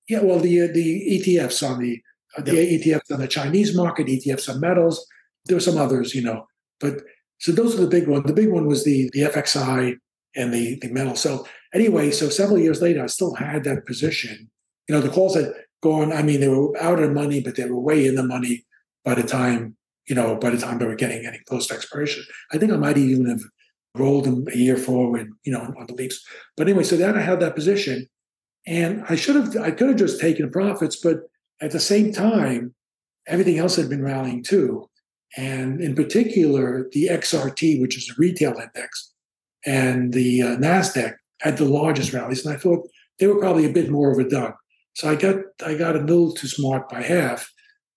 Yeah, 0.07 0.21
well, 0.21 0.39
the 0.39 0.67
the 0.67 1.21
ETFs 1.21 1.67
on 1.67 1.79
the 1.79 2.01
uh, 2.37 2.41
the 2.41 2.55
yep. 2.55 2.81
ETFs 2.81 3.13
on 3.13 3.19
the 3.19 3.27
Chinese 3.27 3.75
market, 3.75 4.07
ETFs 4.07 4.49
on 4.49 4.59
metals. 4.59 5.05
There 5.45 5.55
were 5.55 5.61
some 5.61 5.77
others, 5.77 6.15
you 6.15 6.23
know, 6.23 6.47
but 6.79 7.01
so 7.39 7.51
those 7.51 7.75
are 7.75 7.81
the 7.81 7.87
big 7.87 8.07
ones. 8.07 8.25
The 8.25 8.33
big 8.33 8.49
one 8.49 8.65
was 8.65 8.83
the 8.83 9.09
the 9.13 9.21
FXI 9.21 9.97
and 10.35 10.53
the 10.53 10.79
the 10.81 10.89
metal. 10.89 11.15
So 11.15 11.47
anyway, 11.73 12.09
so 12.09 12.29
several 12.29 12.59
years 12.59 12.81
later, 12.81 13.03
I 13.03 13.07
still 13.07 13.35
had 13.35 13.63
that 13.65 13.85
position. 13.85 14.49
You 14.87 14.95
know, 14.95 15.01
the 15.01 15.09
calls 15.09 15.35
had 15.35 15.53
gone. 15.81 16.11
I 16.11 16.21
mean, 16.21 16.39
they 16.39 16.47
were 16.47 16.77
out 16.81 16.99
of 16.99 17.11
money, 17.11 17.41
but 17.41 17.55
they 17.55 17.65
were 17.65 17.79
way 17.79 18.05
in 18.05 18.15
the 18.15 18.23
money 18.23 18.65
by 19.03 19.15
the 19.15 19.23
time 19.23 19.77
you 20.09 20.15
know 20.15 20.35
by 20.35 20.49
the 20.49 20.57
time 20.57 20.79
they 20.79 20.85
were 20.85 20.95
getting 20.95 21.25
any 21.25 21.39
close 21.47 21.67
to 21.67 21.75
expiration. 21.75 22.23
I 22.51 22.57
think 22.57 22.71
I 22.71 22.77
might 22.77 22.97
even 22.97 23.27
have 23.27 23.41
rolled 23.95 24.25
them 24.25 24.45
a 24.51 24.57
year 24.57 24.77
forward, 24.77 25.31
you 25.43 25.51
know, 25.51 25.61
on 25.61 25.85
the 25.87 25.93
leaps. 25.93 26.23
But 26.57 26.67
anyway, 26.67 26.83
so 26.83 26.97
then 26.97 27.17
I 27.17 27.21
had 27.21 27.39
that 27.39 27.55
position, 27.55 28.07
and 28.67 29.03
I 29.07 29.15
should 29.15 29.35
have 29.35 29.55
I 29.57 29.71
could 29.71 29.89
have 29.89 29.97
just 29.97 30.19
taken 30.19 30.51
profits, 30.51 30.97
but 30.97 31.21
at 31.61 31.71
the 31.71 31.79
same 31.79 32.11
time, 32.11 32.73
everything 33.27 33.59
else 33.59 33.75
had 33.75 33.89
been 33.89 34.03
rallying 34.03 34.43
too. 34.43 34.89
And 35.37 35.79
in 35.79 35.95
particular, 35.95 36.89
the 36.91 37.07
XRT, 37.11 37.79
which 37.79 37.95
is 37.95 38.09
a 38.09 38.19
retail 38.19 38.53
index, 38.53 39.13
and 39.65 40.11
the 40.11 40.41
uh, 40.41 40.55
NASDAQ 40.57 41.13
had 41.41 41.57
the 41.57 41.65
largest 41.65 42.13
rallies. 42.13 42.45
And 42.45 42.55
I 42.55 42.57
thought 42.57 42.89
they 43.19 43.27
were 43.27 43.39
probably 43.39 43.65
a 43.65 43.73
bit 43.73 43.89
more 43.89 44.21
dud. 44.23 44.53
So 44.93 45.09
I 45.09 45.15
got 45.15 45.35
I 45.65 45.75
got 45.75 45.95
a 45.95 45.99
little 45.99 46.33
too 46.33 46.47
smart 46.47 46.89
by 46.89 47.01
half. 47.01 47.51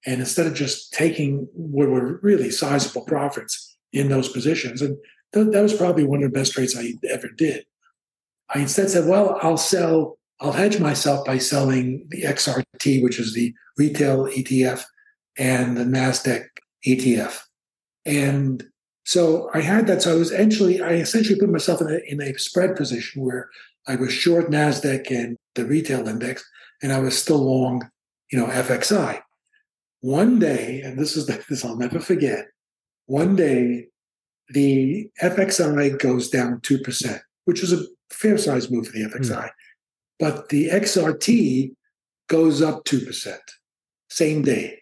And 0.04 0.20
instead 0.20 0.46
of 0.46 0.54
just 0.54 0.92
taking 0.92 1.48
what 1.52 1.88
were 1.88 2.18
really 2.22 2.50
sizable 2.50 3.04
profits 3.04 3.76
in 3.92 4.08
those 4.08 4.28
positions, 4.28 4.82
and 4.82 4.96
th- 5.32 5.52
that 5.52 5.62
was 5.62 5.74
probably 5.74 6.04
one 6.04 6.24
of 6.24 6.32
the 6.32 6.38
best 6.38 6.52
trades 6.52 6.76
I 6.76 6.94
ever 7.08 7.28
did, 7.28 7.64
I 8.52 8.60
instead 8.60 8.90
said, 8.90 9.08
well, 9.08 9.38
I'll 9.42 9.56
sell 9.56 10.18
I'll 10.42 10.52
hedge 10.52 10.80
myself 10.80 11.24
by 11.24 11.38
selling 11.38 12.04
the 12.08 12.22
XRT, 12.22 13.00
which 13.02 13.20
is 13.20 13.32
the 13.32 13.54
retail 13.78 14.26
ETF, 14.26 14.82
and 15.38 15.76
the 15.76 15.84
NASDAQ 15.84 16.46
ETF. 16.84 17.38
And 18.04 18.64
so 19.04 19.50
I 19.54 19.60
had 19.60 19.86
that. 19.86 20.02
So 20.02 20.12
I 20.12 20.16
was 20.16 20.32
essentially, 20.32 20.82
I 20.82 20.94
essentially 20.94 21.38
put 21.38 21.48
myself 21.48 21.80
in 21.80 21.88
a, 21.88 22.00
in 22.08 22.20
a 22.20 22.36
spread 22.38 22.74
position 22.74 23.22
where 23.22 23.48
I 23.86 23.94
was 23.94 24.12
short 24.12 24.50
NASDAQ 24.50 25.10
and 25.12 25.36
the 25.54 25.64
retail 25.64 26.08
index, 26.08 26.44
and 26.82 26.92
I 26.92 27.00
was 27.00 27.16
still 27.16 27.38
long, 27.38 27.88
you 28.30 28.38
know, 28.38 28.46
FXI. 28.46 29.20
One 30.00 30.38
day, 30.38 30.80
and 30.82 30.98
this 30.98 31.16
is 31.16 31.26
the, 31.26 31.42
this 31.48 31.64
I'll 31.64 31.76
never 31.76 32.00
forget, 32.00 32.46
one 33.06 33.36
day 33.36 33.86
the 34.48 35.10
FXI 35.22 35.98
goes 35.98 36.28
down 36.28 36.60
2%, 36.60 37.20
which 37.44 37.62
is 37.62 37.72
a 37.72 37.84
fair 38.10 38.36
size 38.36 38.70
move 38.70 38.86
for 38.86 38.92
the 38.92 39.04
FXI. 39.04 39.44
Mm 39.44 39.50
but 40.22 40.50
the 40.50 40.68
XRT 40.68 41.74
goes 42.28 42.62
up 42.62 42.84
2%, 42.84 43.36
same 44.08 44.42
day. 44.42 44.78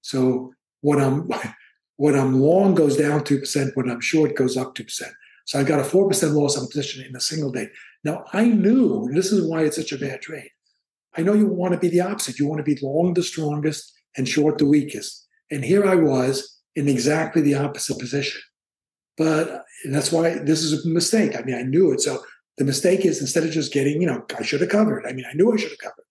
So 0.00 0.54
what 0.80 0.98
I'm 0.98 1.28
when 1.96 2.14
I'm 2.14 2.40
long 2.40 2.74
goes 2.74 2.96
down 2.96 3.20
2%, 3.20 3.72
when 3.74 3.90
I'm 3.90 4.00
short 4.00 4.34
goes 4.34 4.56
up 4.56 4.74
2%. 4.74 5.02
So 5.44 5.60
I 5.60 5.62
got 5.62 5.80
a 5.80 5.82
4% 5.82 6.32
loss 6.32 6.56
on 6.56 6.68
position 6.68 7.04
in 7.04 7.14
a 7.14 7.20
single 7.20 7.52
day. 7.52 7.68
Now 8.02 8.24
I 8.32 8.46
knew 8.46 9.10
this 9.12 9.30
is 9.30 9.46
why 9.46 9.64
it's 9.64 9.76
such 9.76 9.92
a 9.92 9.98
bad 9.98 10.22
trade. 10.22 10.50
I 11.18 11.22
know 11.22 11.34
you 11.34 11.48
want 11.48 11.74
to 11.74 11.80
be 11.80 11.88
the 11.88 12.00
opposite. 12.00 12.38
You 12.38 12.46
want 12.46 12.64
to 12.64 12.74
be 12.74 12.78
long 12.80 13.12
the 13.12 13.24
strongest 13.24 13.92
and 14.16 14.28
short 14.28 14.58
the 14.58 14.66
weakest. 14.66 15.26
And 15.50 15.64
here 15.64 15.84
I 15.84 15.96
was 15.96 16.60
in 16.76 16.88
exactly 16.88 17.42
the 17.42 17.56
opposite 17.56 17.98
position. 17.98 18.40
But 19.16 19.64
that's 19.90 20.12
why 20.12 20.38
this 20.38 20.62
is 20.62 20.84
a 20.84 20.88
mistake. 20.88 21.36
I 21.36 21.42
mean, 21.42 21.56
I 21.56 21.62
knew 21.62 21.92
it. 21.92 22.00
So 22.00 22.22
the 22.56 22.64
mistake 22.64 23.04
is 23.04 23.20
instead 23.20 23.42
of 23.42 23.50
just 23.50 23.72
getting, 23.72 24.00
you 24.00 24.06
know, 24.06 24.24
I 24.38 24.42
should 24.42 24.60
have 24.60 24.70
covered. 24.70 25.06
I 25.06 25.12
mean, 25.12 25.24
I 25.28 25.34
knew 25.34 25.52
I 25.52 25.56
should 25.56 25.70
have 25.70 25.80
covered. 25.80 26.04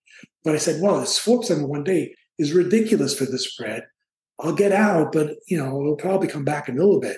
But 0.44 0.54
I 0.54 0.58
said, 0.58 0.82
well, 0.82 1.00
this 1.00 1.18
4% 1.18 1.50
in 1.52 1.68
one 1.68 1.84
day 1.84 2.14
is 2.38 2.52
ridiculous 2.52 3.16
for 3.16 3.24
the 3.24 3.38
spread. 3.38 3.84
I'll 4.38 4.54
get 4.54 4.72
out, 4.72 5.12
but, 5.12 5.36
you 5.46 5.56
know, 5.56 5.80
it'll 5.80 5.96
probably 5.96 6.28
come 6.28 6.44
back 6.44 6.68
in 6.68 6.76
a 6.76 6.80
little 6.84 7.00
bit. 7.00 7.16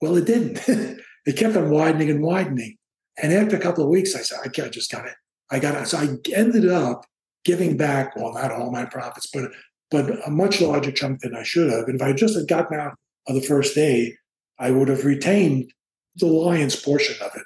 Well, 0.00 0.16
it 0.16 0.26
didn't. 0.26 0.60
it 1.26 1.36
kept 1.36 1.56
on 1.56 1.70
widening 1.70 2.10
and 2.10 2.22
widening. 2.22 2.76
And 3.22 3.32
after 3.32 3.56
a 3.56 3.60
couple 3.60 3.84
of 3.84 3.90
weeks, 3.90 4.16
I 4.16 4.20
said, 4.22 4.40
I 4.44 4.68
just 4.68 4.90
got 4.90 5.06
it. 5.06 5.14
I 5.48 5.60
got 5.60 5.80
it. 5.80 5.86
So 5.86 5.98
I 5.98 6.16
ended 6.34 6.68
up 6.68 7.06
giving 7.44 7.76
back, 7.76 8.16
well, 8.16 8.32
not 8.34 8.52
all 8.52 8.70
my 8.70 8.84
profits, 8.84 9.28
but 9.32 9.50
but 9.90 10.26
a 10.26 10.30
much 10.30 10.60
larger 10.60 10.92
chunk 10.92 11.20
than 11.20 11.34
I 11.34 11.42
should 11.42 11.70
have. 11.70 11.88
And 11.88 11.96
if 11.96 12.02
I 12.02 12.12
just 12.12 12.36
had 12.36 12.46
gotten 12.46 12.78
out 12.78 12.94
on 13.28 13.34
the 13.34 13.42
first 13.42 13.74
day, 13.74 14.16
I 14.58 14.70
would 14.70 14.88
have 14.88 15.04
retained 15.04 15.72
the 16.16 16.26
lion's 16.26 16.76
portion 16.76 17.16
of 17.24 17.32
it. 17.34 17.42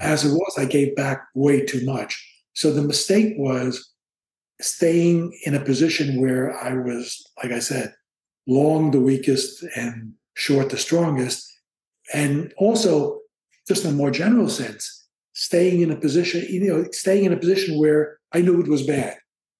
As 0.00 0.24
it 0.24 0.32
was, 0.32 0.54
I 0.58 0.64
gave 0.64 0.96
back 0.96 1.22
way 1.34 1.64
too 1.64 1.84
much. 1.84 2.20
So 2.54 2.72
the 2.72 2.82
mistake 2.82 3.34
was 3.36 3.92
staying 4.60 5.38
in 5.44 5.54
a 5.54 5.64
position 5.64 6.20
where 6.20 6.56
I 6.56 6.74
was, 6.74 7.24
like 7.42 7.52
I 7.52 7.60
said, 7.60 7.94
long 8.46 8.90
the 8.90 9.00
weakest 9.00 9.64
and 9.76 10.14
short 10.34 10.70
the 10.70 10.78
strongest. 10.78 11.48
And 12.12 12.52
also, 12.56 13.20
just 13.68 13.84
in 13.84 13.90
a 13.92 13.94
more 13.94 14.10
general 14.10 14.48
sense, 14.48 15.06
staying 15.32 15.80
in 15.80 15.90
a 15.90 15.96
position, 15.96 16.44
you 16.48 16.66
know, 16.66 16.86
staying 16.92 17.24
in 17.24 17.32
a 17.32 17.36
position 17.36 17.78
where 17.78 18.18
I 18.32 18.40
knew 18.40 18.60
it 18.60 18.68
was 18.68 18.86
bad, 18.86 19.16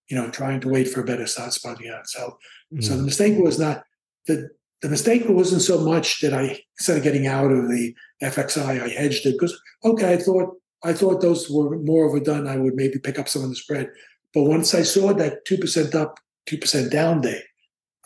you 0.08 0.16
know, 0.16 0.30
trying 0.30 0.60
to 0.60 0.68
wait 0.68 0.88
for 0.88 1.00
a 1.00 1.04
better 1.04 1.26
spot. 1.26 1.78
Yeah. 1.82 2.00
So, 2.04 2.38
mm-hmm. 2.72 2.80
so 2.80 2.96
the 2.96 3.02
mistake 3.02 3.38
was 3.38 3.58
not 3.58 3.84
the 4.26 4.50
the 4.82 4.88
mistake 4.90 5.22
wasn't 5.26 5.62
so 5.62 5.80
much 5.80 6.20
that 6.20 6.34
I 6.34 6.60
instead 6.78 6.98
of 6.98 7.02
getting 7.02 7.26
out 7.26 7.50
of 7.50 7.68
the 7.68 7.94
FXI, 8.22 8.82
I 8.82 8.88
hedged 8.88 9.26
it 9.26 9.32
because 9.32 9.58
okay, 9.84 10.12
I 10.12 10.16
thought 10.18 10.56
I 10.82 10.92
thought 10.92 11.22
those 11.22 11.48
were 11.50 11.78
more 11.78 12.04
overdone. 12.04 12.46
I 12.46 12.58
would 12.58 12.74
maybe 12.74 12.98
pick 12.98 13.18
up 13.18 13.28
some 13.28 13.42
of 13.42 13.48
the 13.48 13.56
spread. 13.56 13.90
But 14.34 14.42
once 14.42 14.74
I 14.74 14.82
saw 14.82 15.14
that 15.14 15.44
two 15.46 15.56
percent 15.56 15.94
up, 15.94 16.18
two 16.46 16.58
percent 16.58 16.92
down 16.92 17.22
day, 17.22 17.40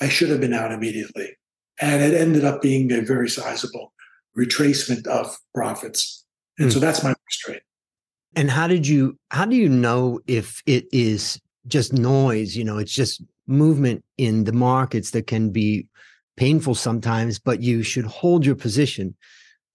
I 0.01 0.09
should 0.09 0.31
have 0.31 0.41
been 0.41 0.55
out 0.55 0.73
immediately. 0.73 1.37
And 1.81 2.03
it 2.03 2.15
ended 2.15 2.45
up 2.45 2.63
being 2.63 2.93
a 2.93 3.01
very 3.01 3.29
sizable 3.29 3.93
retracement 4.37 5.07
of 5.07 5.37
profits. 5.55 6.25
And 6.59 6.69
mm. 6.69 6.73
so 6.73 6.79
that's 6.79 7.03
my 7.03 7.11
first 7.11 7.41
trade. 7.41 7.61
And 8.37 8.51
how 8.51 8.69
did 8.69 8.87
you 8.87 9.19
how 9.31 9.47
do 9.47 9.57
you 9.57 9.69
know 9.69 10.21
if 10.27 10.63
it 10.67 10.87
is 10.93 11.41
just 11.67 11.93
noise, 11.93 12.57
you 12.57 12.65
know, 12.65 12.79
it's 12.79 12.93
just 12.93 13.23
movement 13.47 14.05
in 14.17 14.45
the 14.45 14.53
markets 14.53 15.11
that 15.11 15.27
can 15.27 15.51
be 15.51 15.87
painful 16.37 16.75
sometimes, 16.75 17.39
but 17.39 17.63
you 17.63 17.83
should 17.83 18.05
hold 18.05 18.47
your 18.47 18.55
position 18.55 19.15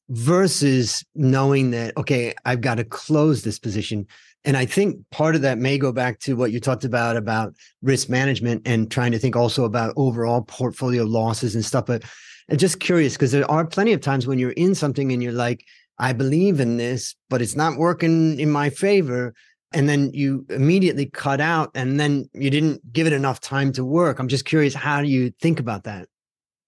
versus 0.09 1.03
knowing 1.15 1.71
that, 1.71 1.95
okay, 1.97 2.33
I've 2.45 2.61
got 2.61 2.75
to 2.75 2.83
close 2.83 3.43
this 3.43 3.59
position. 3.59 4.07
And 4.45 4.57
I 4.57 4.65
think 4.65 4.97
part 5.11 5.35
of 5.35 5.41
that 5.41 5.57
may 5.57 5.77
go 5.77 5.91
back 5.91 6.19
to 6.21 6.35
what 6.35 6.51
you 6.51 6.59
talked 6.59 6.83
about, 6.83 7.15
about 7.15 7.53
risk 7.81 8.09
management 8.09 8.63
and 8.65 8.91
trying 8.91 9.11
to 9.13 9.19
think 9.19 9.35
also 9.35 9.63
about 9.63 9.93
overall 9.95 10.41
portfolio 10.41 11.03
losses 11.03 11.55
and 11.55 11.63
stuff. 11.63 11.85
But 11.85 12.03
I'm 12.49 12.57
just 12.57 12.79
curious 12.79 13.13
because 13.13 13.31
there 13.31 13.49
are 13.49 13.65
plenty 13.65 13.93
of 13.93 14.01
times 14.01 14.27
when 14.27 14.39
you're 14.39 14.51
in 14.51 14.75
something 14.75 15.11
and 15.11 15.23
you're 15.23 15.31
like, 15.31 15.63
I 15.97 16.11
believe 16.11 16.59
in 16.59 16.77
this, 16.77 17.15
but 17.29 17.41
it's 17.41 17.55
not 17.55 17.77
working 17.77 18.39
in 18.39 18.51
my 18.51 18.69
favor. 18.69 19.33
And 19.73 19.89
then 19.89 20.11
you 20.13 20.45
immediately 20.49 21.07
cut 21.07 21.41
out 21.41 21.71
and 21.73 21.99
then 21.99 22.29
you 22.33 22.49
didn't 22.49 22.93
give 22.93 23.07
it 23.07 23.13
enough 23.13 23.39
time 23.39 23.71
to 23.73 23.83
work. 23.83 24.19
I'm 24.19 24.27
just 24.27 24.45
curious, 24.45 24.73
how 24.73 25.01
do 25.01 25.07
you 25.07 25.31
think 25.41 25.59
about 25.59 25.83
that? 25.85 26.07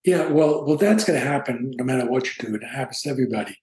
Yeah, 0.04 0.28
well, 0.28 0.66
well, 0.66 0.78
that's 0.78 1.04
going 1.04 1.20
to 1.20 1.26
happen 1.26 1.74
no 1.76 1.84
matter 1.84 2.10
what 2.10 2.26
you 2.26 2.48
do. 2.48 2.56
It 2.56 2.64
happens 2.64 3.02
to 3.02 3.10
everybody. 3.10 3.58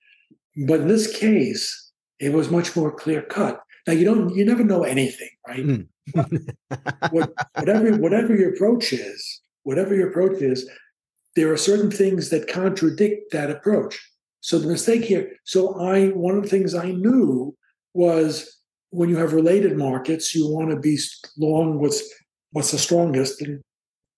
But 0.66 0.80
in 0.80 0.88
this 0.88 1.16
case, 1.16 1.92
it 2.18 2.32
was 2.32 2.50
much 2.50 2.76
more 2.76 2.92
clear 2.92 3.22
cut. 3.22 3.60
Now 3.86 3.94
you 3.94 4.04
don't, 4.04 4.34
you 4.34 4.44
never 4.44 4.64
know 4.64 4.84
anything, 4.84 5.30
right? 5.46 5.64
Mm. 5.64 5.86
what, 7.10 7.32
whatever, 7.56 7.96
whatever 7.96 8.34
your 8.36 8.54
approach 8.54 8.92
is, 8.92 9.40
whatever 9.62 9.94
your 9.94 10.10
approach 10.10 10.40
is, 10.40 10.68
there 11.34 11.52
are 11.52 11.56
certain 11.56 11.90
things 11.90 12.30
that 12.30 12.48
contradict 12.48 13.32
that 13.32 13.50
approach. 13.50 14.00
So 14.40 14.58
the 14.58 14.68
mistake 14.68 15.04
here. 15.04 15.32
So 15.44 15.80
I, 15.80 16.08
one 16.08 16.36
of 16.36 16.42
the 16.42 16.48
things 16.48 16.74
I 16.74 16.90
knew 16.90 17.56
was 17.94 18.58
when 18.92 19.08
you 19.08 19.16
have 19.16 19.32
related 19.32 19.76
markets, 19.76 20.34
you 20.34 20.46
want 20.46 20.70
to 20.70 20.76
be 20.76 20.98
long 21.38 21.80
what's 21.80 22.02
what's 22.52 22.70
the 22.70 22.78
strongest 22.78 23.40
and 23.40 23.60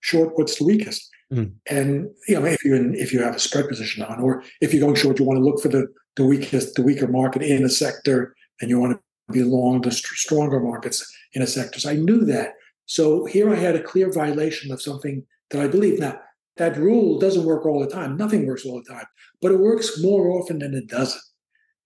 short 0.01 0.37
what's 0.37 0.59
the 0.59 0.65
weakest. 0.65 1.09
Mm. 1.33 1.55
And 1.71 2.11
you 2.29 2.39
know, 2.39 2.45
if 2.45 2.65
you 2.65 2.93
if 2.95 3.13
you 3.13 3.23
have 3.23 3.37
a 3.37 3.39
spread 3.39 3.69
position 3.69 4.03
on, 4.03 4.21
or 4.21 4.43
if 4.61 4.75
you're 4.75 4.85
going 4.85 4.97
short, 4.97 5.19
you 5.19 5.25
want 5.25 5.39
to 5.39 5.45
look 5.45 5.61
for 5.61 5.69
the 5.69 5.87
the 6.17 6.25
weakest, 6.25 6.75
the 6.75 6.83
weaker 6.83 7.09
market 7.09 7.43
in 7.43 7.65
a 7.65 7.69
sector, 7.69 8.35
and 8.61 8.69
you 8.69 8.79
want 8.79 8.99
to 8.99 9.33
be 9.33 9.43
long 9.43 9.81
the 9.81 9.91
st- 9.91 10.19
stronger 10.19 10.61
markets 10.61 11.05
in 11.33 11.43
a 11.43 11.47
sector. 11.47 11.81
So 11.81 11.91
I 11.91 11.95
knew 11.95 12.25
that. 12.27 12.55
So 12.87 13.25
here 13.25 13.53
I 13.53 13.57
had 13.57 13.77
a 13.77 13.83
clear 13.83 14.13
violation 14.13 14.71
of 14.73 14.83
something 14.83 15.25
that 15.51 15.63
I 15.63 15.69
believe. 15.69 15.99
Now, 15.99 16.21
that 16.57 16.77
rule 16.77 17.19
doesn't 17.19 17.47
work 17.47 17.65
all 17.65 17.81
the 17.81 17.89
time. 17.89 18.17
Nothing 18.17 18.47
works 18.47 18.67
all 18.67 18.83
the 18.83 18.93
time, 18.93 19.07
but 19.41 19.53
it 19.53 19.59
works 19.59 20.03
more 20.03 20.31
often 20.31 20.59
than 20.59 20.75
it 20.75 20.89
doesn't. 20.89 21.23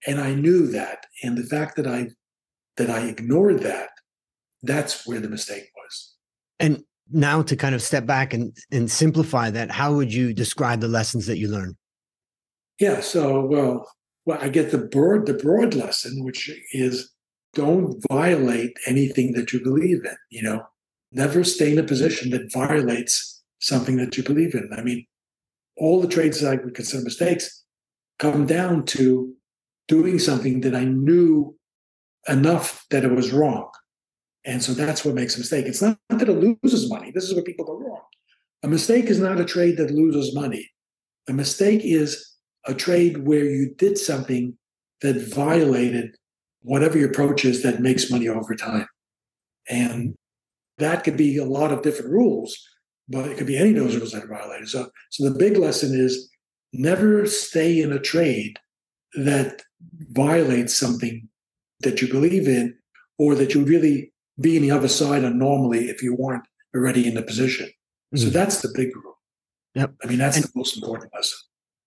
And 0.07 0.21
I 0.21 0.35
knew 0.35 0.67
that. 0.69 1.07
And 1.23 1.37
the 1.37 1.45
fact 1.45 1.77
that 1.77 1.87
I 1.87 2.09
that 2.79 2.91
I 2.91 3.01
ignored 3.07 3.61
that, 3.61 3.91
that's 4.63 5.07
where 5.07 5.21
the 5.21 5.29
mistake 5.29 5.69
was. 5.77 6.15
And 6.59 6.83
now 7.11 7.43
to 7.43 7.57
kind 7.57 7.75
of 7.75 7.83
step 7.83 8.07
back 8.07 8.33
and, 8.33 8.57
and 8.73 8.91
simplify 8.91 9.51
that, 9.51 9.71
how 9.71 9.95
would 9.95 10.13
you 10.13 10.33
describe 10.33 10.81
the 10.81 10.89
lessons 10.89 11.27
that 11.27 11.39
you 11.39 11.49
learned? 11.49 11.77
Yeah, 12.81 13.01
so 13.01 13.45
well, 13.45 13.91
well, 14.25 14.39
I 14.41 14.49
get 14.49 14.71
the 14.71 14.79
broad 14.79 15.27
the 15.27 15.35
broad 15.35 15.75
lesson, 15.75 16.25
which 16.25 16.51
is 16.73 17.13
don't 17.55 18.01
violate 18.11 18.73
anything 18.87 19.33
that 19.33 19.53
you 19.53 19.63
believe 19.63 20.05
in. 20.05 20.17
You 20.31 20.43
know, 20.43 20.63
never 21.11 21.43
stay 21.43 21.73
in 21.73 21.79
a 21.79 21.83
position 21.83 22.31
that 22.31 22.53
violates 22.53 23.43
something 23.61 23.97
that 23.97 24.17
you 24.17 24.23
believe 24.23 24.55
in. 24.55 24.71
I 24.77 24.83
mean, 24.83 25.05
all 25.77 26.01
the 26.01 26.09
trades 26.09 26.41
that 26.41 26.53
I 26.53 26.63
would 26.63 26.75
consider 26.75 27.03
mistakes 27.03 27.65
come 28.19 28.47
down 28.47 28.85
to 28.87 29.35
doing 29.89 30.19
something 30.19 30.61
that 30.61 30.75
I 30.77 30.85
knew 30.85 31.58
enough 32.29 32.87
that 32.91 33.05
it 33.05 33.13
was 33.13 33.33
wrong. 33.33 33.71
And 34.45 34.63
so 34.63 34.73
that's 34.73 35.05
what 35.05 35.15
makes 35.15 35.37
a 35.37 35.41
mistake. 35.41 35.67
It's 35.67 35.83
not 35.83 35.99
that 36.09 36.29
it 36.29 36.59
loses 36.63 36.89
money. 36.91 37.11
This 37.11 37.25
is 37.25 37.35
where 37.35 37.45
people 37.45 37.65
go 37.65 37.79
wrong. 37.79 38.01
A 38.63 38.69
mistake 38.69 39.07
is 39.07 39.21
not 39.21 39.41
a 39.41 39.45
trade 39.45 39.77
that 39.77 39.91
loses 39.91 40.35
money. 40.35 40.71
A 41.29 41.33
mistake 41.33 41.83
is 41.85 42.35
a 42.67 42.75
trade 42.75 43.27
where 43.27 43.45
you 43.45 43.75
did 43.77 43.99
something 43.99 44.57
that 45.01 45.17
violated 45.17 46.17
whatever 46.63 46.99
your 46.99 47.11
approach 47.11 47.45
is 47.45 47.63
that 47.63 47.81
makes 47.81 48.11
money 48.11 48.29
over 48.29 48.55
time. 48.55 48.87
And 49.69 50.15
that 50.79 51.05
could 51.05 51.17
be 51.17 51.37
a 51.37 51.45
lot 51.45 51.73
of 51.73 51.83
different 51.83 52.11
rules, 52.11 52.59
but 53.09 53.27
it 53.27 53.37
could 53.37 53.47
be 53.47 53.59
any 53.59 53.71
of 53.71 53.77
those 53.77 53.97
rules 53.97 54.13
that 54.13 54.25
are 54.25 54.29
violated. 54.29 54.69
So, 54.69 54.91
so 55.11 55.29
the 55.29 55.39
big 55.39 55.57
lesson 55.57 55.99
is 55.99 56.31
never 56.73 57.27
stay 57.27 57.81
in 57.81 57.93
a 57.93 57.99
trade 57.99 58.59
that 59.15 59.63
violates 60.11 60.77
something 60.77 61.28
that 61.81 62.03
you 62.03 62.09
believe 62.09 62.49
in 62.49 62.77
or 63.19 63.35
that 63.35 63.55
you 63.55 63.65
really 63.65 64.13
be 64.41 64.57
in 64.57 64.63
the 64.63 64.71
other 64.71 64.89
side 64.89 65.25
on 65.25 65.39
normally 65.39 65.89
if 65.89 66.03
you 66.03 66.15
weren't 66.15 66.47
already 66.75 67.07
in 67.07 67.15
the 67.15 67.23
position. 67.23 67.67
Mm-hmm. 68.15 68.25
So 68.25 68.31
that's 68.31 68.61
the 68.63 68.71
big 68.75 68.95
rule. 68.95 69.19
Yep. 69.75 69.95
I 70.03 70.07
mean, 70.07 70.19
that's 70.19 70.37
and, 70.37 70.45
the 70.45 70.53
most 70.55 70.77
important 70.77 71.13
lesson. 71.15 71.39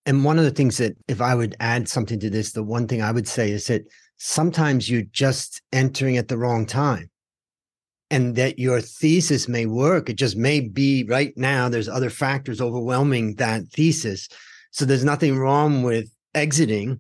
And 0.06 0.26
one 0.26 0.38
of 0.38 0.46
the 0.46 0.52
things 0.52 0.78
that, 0.78 0.96
if 1.08 1.22
I 1.22 1.36
would 1.36 1.56
add 1.60 1.88
something 1.88 2.20
to 2.20 2.30
this, 2.30 2.52
the 2.52 2.64
one 2.64 2.88
thing 2.88 3.02
I 3.02 3.12
would 3.12 3.28
say 3.28 3.52
is 3.52 3.68
that 3.68 3.84
sometimes 4.18 4.90
you're 4.90 5.02
just 5.04 5.62
entering 5.72 6.18
at 6.18 6.28
the 6.28 6.38
wrong 6.38 6.66
time 6.66 7.10
and 8.10 8.36
that 8.36 8.60
your 8.60 8.82
thesis 8.82 9.48
may 9.48 9.66
work. 9.66 10.10
It 10.10 10.16
just 10.16 10.36
may 10.36 10.60
be 10.60 11.04
right 11.06 11.34
now, 11.38 11.70
there's 11.70 11.90
other 11.90 12.10
factors 12.10 12.62
overwhelming 12.62 13.36
that 13.36 13.68
thesis. 13.68 14.28
So 14.72 14.86
there's 14.86 15.06
nothing 15.06 15.38
wrong 15.38 15.84
with 15.84 16.12
exiting. 16.36 17.00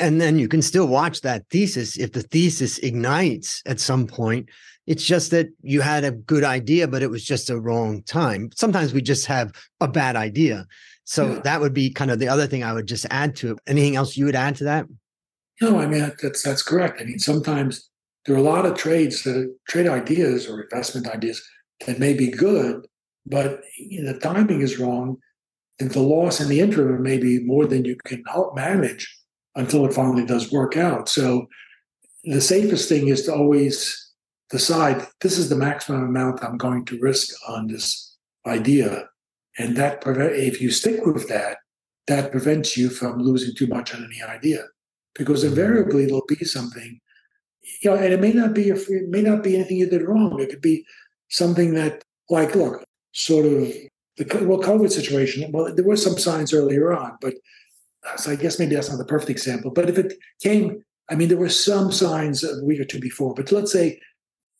And 0.00 0.20
then 0.20 0.38
you 0.38 0.48
can 0.48 0.62
still 0.62 0.88
watch 0.88 1.20
that 1.20 1.44
thesis 1.50 1.98
if 1.98 2.12
the 2.12 2.22
thesis 2.22 2.78
ignites 2.78 3.62
at 3.66 3.80
some 3.80 4.06
point. 4.06 4.48
It's 4.86 5.04
just 5.04 5.30
that 5.30 5.48
you 5.62 5.82
had 5.82 6.04
a 6.04 6.10
good 6.10 6.42
idea, 6.42 6.88
but 6.88 7.02
it 7.02 7.10
was 7.10 7.24
just 7.24 7.50
a 7.50 7.60
wrong 7.60 8.02
time. 8.02 8.50
Sometimes 8.56 8.92
we 8.92 9.02
just 9.02 9.26
have 9.26 9.52
a 9.80 9.86
bad 9.86 10.16
idea. 10.16 10.66
So 11.04 11.34
yeah. 11.34 11.40
that 11.40 11.60
would 11.60 11.74
be 11.74 11.90
kind 11.90 12.10
of 12.10 12.18
the 12.18 12.28
other 12.28 12.46
thing 12.46 12.64
I 12.64 12.72
would 12.72 12.86
just 12.86 13.06
add 13.10 13.36
to 13.36 13.52
it. 13.52 13.58
Anything 13.66 13.96
else 13.96 14.16
you 14.16 14.24
would 14.24 14.34
add 14.34 14.56
to 14.56 14.64
that? 14.64 14.86
No, 15.60 15.78
I 15.78 15.86
mean 15.86 16.12
that's 16.22 16.42
that's 16.42 16.62
correct. 16.62 17.00
I 17.00 17.04
mean 17.04 17.18
sometimes 17.18 17.90
there 18.24 18.34
are 18.34 18.38
a 18.38 18.42
lot 18.42 18.66
of 18.66 18.76
trades 18.76 19.22
that 19.24 19.54
trade 19.68 19.86
ideas 19.86 20.48
or 20.48 20.62
investment 20.62 21.08
ideas 21.08 21.42
that 21.86 21.98
may 21.98 22.14
be 22.14 22.30
good, 22.30 22.86
but 23.26 23.60
you 23.78 24.02
know, 24.02 24.12
the 24.12 24.18
timing 24.18 24.62
is 24.62 24.78
wrong. 24.78 25.18
And 25.78 25.90
the 25.90 26.00
loss 26.00 26.40
in 26.40 26.48
the 26.48 26.60
interim 26.60 27.02
may 27.02 27.16
be 27.16 27.40
more 27.40 27.66
than 27.66 27.84
you 27.84 27.96
can 28.04 28.22
help 28.26 28.54
manage 28.54 29.19
until 29.56 29.84
it 29.86 29.94
finally 29.94 30.24
does 30.24 30.52
work 30.52 30.76
out. 30.76 31.08
So 31.08 31.46
the 32.24 32.40
safest 32.40 32.88
thing 32.88 33.08
is 33.08 33.24
to 33.24 33.34
always 33.34 34.12
decide 34.50 35.06
this 35.20 35.38
is 35.38 35.48
the 35.48 35.56
maximum 35.56 36.04
amount 36.04 36.44
I'm 36.44 36.56
going 36.56 36.84
to 36.86 36.98
risk 37.00 37.34
on 37.48 37.66
this 37.66 38.16
idea 38.46 39.08
and 39.58 39.76
that 39.76 40.02
if 40.06 40.60
you 40.60 40.70
stick 40.70 41.04
with 41.04 41.28
that, 41.28 41.58
that 42.06 42.30
prevents 42.30 42.76
you 42.76 42.88
from 42.88 43.20
losing 43.20 43.54
too 43.54 43.66
much 43.66 43.94
on 43.94 44.04
any 44.04 44.22
idea, 44.22 44.64
because 45.14 45.44
invariably 45.44 46.06
there'll 46.06 46.24
be 46.26 46.44
something, 46.44 47.00
you 47.82 47.90
know, 47.90 47.96
and 47.96 48.12
it 48.12 48.20
may 48.20 48.32
not 48.32 48.54
be 48.54 48.70
a, 48.70 48.74
it 48.74 49.08
may 49.08 49.22
not 49.22 49.42
be 49.42 49.54
anything 49.54 49.76
you 49.76 49.88
did 49.88 50.02
wrong. 50.02 50.40
It 50.40 50.50
could 50.50 50.62
be 50.62 50.84
something 51.28 51.74
that, 51.74 52.02
like, 52.28 52.54
look, 52.54 52.82
sort 53.12 53.46
of 53.46 53.52
the 54.16 54.46
well, 54.46 54.60
COVID 54.60 54.90
situation. 54.90 55.50
Well, 55.52 55.74
there 55.74 55.84
were 55.84 55.96
some 55.96 56.18
signs 56.18 56.52
earlier 56.52 56.92
on, 56.92 57.16
but 57.20 57.34
so 58.16 58.30
I 58.30 58.36
guess 58.36 58.58
maybe 58.58 58.74
that's 58.74 58.90
not 58.90 58.98
the 58.98 59.04
perfect 59.04 59.30
example. 59.30 59.70
But 59.70 59.88
if 59.88 59.98
it 59.98 60.14
came, 60.42 60.82
I 61.10 61.14
mean, 61.14 61.28
there 61.28 61.36
were 61.38 61.48
some 61.48 61.92
signs 61.92 62.44
a 62.44 62.64
week 62.64 62.80
or 62.80 62.84
two 62.84 63.00
before. 63.00 63.34
But 63.34 63.52
let's 63.52 63.72
say 63.72 64.00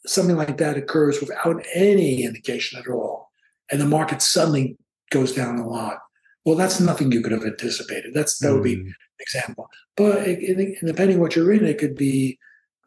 something 0.06 0.36
like 0.36 0.58
that 0.58 0.76
occurs 0.76 1.20
without 1.20 1.64
any 1.74 2.24
indication 2.24 2.78
at 2.78 2.88
all 2.88 3.30
and 3.70 3.80
the 3.80 3.86
market 3.86 4.22
suddenly 4.22 4.76
goes 5.10 5.32
down 5.32 5.58
a 5.58 5.66
lot. 5.66 5.98
Well, 6.44 6.56
that's 6.56 6.80
nothing 6.80 7.12
you 7.12 7.22
could 7.22 7.32
have 7.32 7.44
anticipated. 7.44 8.14
That's 8.14 8.38
that 8.38 8.52
would 8.52 8.62
be 8.62 8.76
mm. 8.76 8.86
an 8.86 8.94
example. 9.20 9.68
But 9.96 10.26
it, 10.26 10.38
it, 10.42 10.78
depending 10.84 11.20
what 11.20 11.36
you're 11.36 11.52
in, 11.52 11.66
it 11.66 11.78
could 11.78 11.96
be 11.96 12.38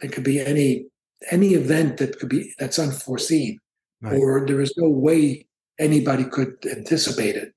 it 0.01 0.11
could 0.11 0.23
be 0.23 0.39
any 0.39 0.85
any 1.31 1.53
event 1.53 1.97
that 1.97 2.19
could 2.19 2.29
be 2.29 2.53
that's 2.57 2.79
unforeseen, 2.79 3.59
right. 4.01 4.17
or 4.17 4.45
there 4.45 4.61
is 4.61 4.73
no 4.75 4.89
way 4.89 5.45
anybody 5.79 6.23
could 6.23 6.55
anticipate 6.65 7.35
it, 7.35 7.53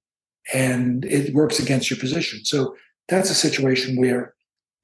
and 0.52 1.04
it 1.06 1.34
works 1.34 1.58
against 1.58 1.90
your 1.90 1.98
position. 1.98 2.44
So 2.44 2.76
that's 3.08 3.30
a 3.30 3.34
situation 3.34 3.96
where 3.96 4.34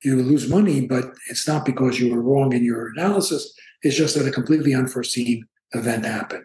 you 0.04 0.20
lose 0.20 0.48
money, 0.48 0.86
but 0.86 1.04
it's 1.28 1.46
not 1.46 1.64
because 1.64 2.00
you 2.00 2.14
were 2.14 2.22
wrong 2.22 2.52
in 2.52 2.64
your 2.64 2.88
analysis. 2.88 3.52
It's 3.82 3.96
just 3.96 4.16
that 4.16 4.26
a 4.26 4.32
completely 4.32 4.74
unforeseen 4.74 5.46
event 5.72 6.04
happened. 6.04 6.44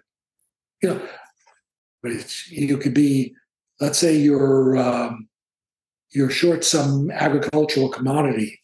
You 0.82 0.90
know, 0.90 1.02
but 2.04 2.12
it's 2.12 2.50
you 2.52 2.78
could 2.78 2.94
be, 2.94 3.34
let's 3.80 3.98
say 3.98 4.16
you're 4.16 4.78
um, 4.78 5.28
you're 6.12 6.30
short 6.30 6.64
some 6.64 7.10
agricultural 7.12 7.90
commodity, 7.90 8.62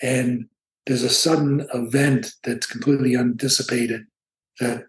and 0.00 0.46
there's 0.86 1.02
a 1.02 1.10
sudden 1.10 1.66
event 1.74 2.32
that's 2.44 2.66
completely 2.66 3.16
unanticipated 3.16 4.04
that 4.60 4.84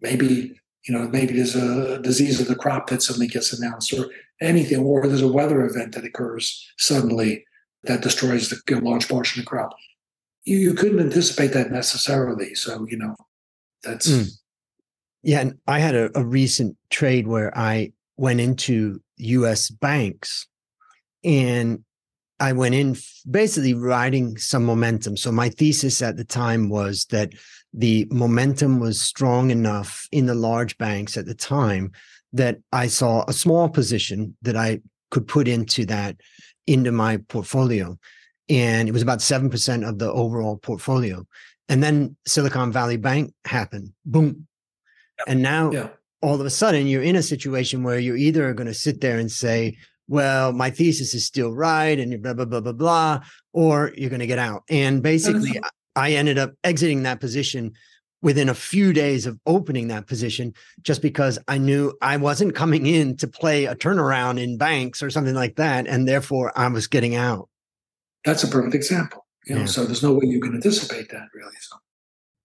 maybe 0.00 0.60
you 0.86 0.94
know 0.94 1.08
maybe 1.08 1.34
there's 1.34 1.56
a 1.56 2.00
disease 2.00 2.40
of 2.40 2.48
the 2.48 2.56
crop 2.56 2.88
that 2.88 3.02
suddenly 3.02 3.28
gets 3.28 3.52
announced 3.52 3.92
or 3.92 4.06
anything 4.40 4.78
or 4.78 5.06
there's 5.06 5.22
a 5.22 5.32
weather 5.32 5.64
event 5.64 5.94
that 5.94 6.04
occurs 6.04 6.66
suddenly 6.76 7.44
that 7.84 8.02
destroys 8.02 8.48
the 8.48 8.80
large 8.80 9.08
portion 9.08 9.40
of 9.40 9.44
the 9.44 9.48
crop 9.48 9.74
you, 10.44 10.58
you 10.58 10.74
couldn't 10.74 11.00
anticipate 11.00 11.52
that 11.52 11.70
necessarily 11.70 12.54
so 12.54 12.86
you 12.88 12.96
know 12.96 13.14
that's 13.82 14.10
mm. 14.10 14.28
Yeah, 15.26 15.40
and 15.40 15.58
I 15.66 15.80
had 15.80 15.96
a, 15.96 16.16
a 16.16 16.24
recent 16.24 16.76
trade 16.88 17.26
where 17.26 17.56
I 17.58 17.90
went 18.16 18.40
into 18.40 19.02
U.S. 19.16 19.70
banks, 19.70 20.46
and 21.24 21.82
I 22.38 22.52
went 22.52 22.76
in 22.76 22.96
basically 23.28 23.74
riding 23.74 24.38
some 24.38 24.64
momentum. 24.64 25.16
So 25.16 25.32
my 25.32 25.48
thesis 25.48 26.00
at 26.00 26.16
the 26.16 26.22
time 26.24 26.68
was 26.68 27.06
that 27.06 27.32
the 27.74 28.06
momentum 28.12 28.78
was 28.78 29.00
strong 29.00 29.50
enough 29.50 30.06
in 30.12 30.26
the 30.26 30.34
large 30.36 30.78
banks 30.78 31.16
at 31.16 31.26
the 31.26 31.34
time 31.34 31.90
that 32.36 32.58
I 32.72 32.86
saw 32.86 33.24
a 33.26 33.32
small 33.32 33.68
position 33.68 34.36
that 34.42 34.56
I 34.56 34.80
could 35.10 35.26
put 35.26 35.48
into 35.48 35.86
that 35.86 36.16
into 36.66 36.92
my 36.92 37.18
portfolio. 37.28 37.98
And 38.48 38.88
it 38.88 38.92
was 38.92 39.02
about 39.02 39.18
7% 39.18 39.88
of 39.88 39.98
the 39.98 40.10
overall 40.10 40.56
portfolio. 40.56 41.26
And 41.68 41.82
then 41.82 42.16
Silicon 42.26 42.72
Valley 42.72 42.96
Bank 42.96 43.32
happened. 43.44 43.92
Boom. 44.04 44.46
And 45.26 45.42
now 45.42 45.70
yeah. 45.72 45.88
all 46.22 46.34
of 46.34 46.46
a 46.46 46.50
sudden 46.50 46.86
you're 46.86 47.02
in 47.02 47.16
a 47.16 47.22
situation 47.22 47.82
where 47.82 47.98
you're 47.98 48.16
either 48.16 48.52
going 48.54 48.68
to 48.68 48.74
sit 48.74 49.00
there 49.00 49.18
and 49.18 49.30
say, 49.30 49.76
well, 50.08 50.52
my 50.52 50.70
thesis 50.70 51.14
is 51.14 51.26
still 51.26 51.52
right 51.52 51.98
and 51.98 52.22
blah, 52.22 52.34
blah, 52.34 52.44
blah, 52.44 52.60
blah, 52.60 52.72
blah, 52.72 53.20
or 53.52 53.92
you're 53.96 54.10
going 54.10 54.20
to 54.20 54.26
get 54.26 54.38
out. 54.38 54.62
And 54.68 55.02
basically, 55.02 55.60
I 55.96 56.12
ended 56.12 56.38
up 56.38 56.52
exiting 56.62 57.02
that 57.04 57.20
position 57.20 57.72
within 58.26 58.48
a 58.48 58.54
few 58.54 58.92
days 58.92 59.24
of 59.24 59.38
opening 59.46 59.86
that 59.86 60.08
position 60.08 60.52
just 60.82 61.00
because 61.00 61.38
I 61.46 61.58
knew 61.58 61.96
I 62.02 62.16
wasn't 62.16 62.56
coming 62.56 62.84
in 62.84 63.16
to 63.18 63.28
play 63.28 63.66
a 63.66 63.76
turnaround 63.76 64.42
in 64.42 64.58
banks 64.58 65.00
or 65.00 65.10
something 65.10 65.36
like 65.36 65.54
that. 65.54 65.86
And 65.86 66.08
therefore, 66.08 66.52
I 66.58 66.66
was 66.66 66.88
getting 66.88 67.14
out. 67.14 67.48
That's 68.24 68.42
a 68.42 68.48
perfect 68.48 68.74
example. 68.74 69.24
You 69.46 69.54
know, 69.54 69.60
yeah. 69.60 69.66
so 69.68 69.84
there's 69.84 70.02
no 70.02 70.12
way 70.12 70.26
you 70.26 70.40
can 70.40 70.56
anticipate 70.56 71.08
that 71.10 71.28
really. 71.34 71.54
So. 71.60 71.76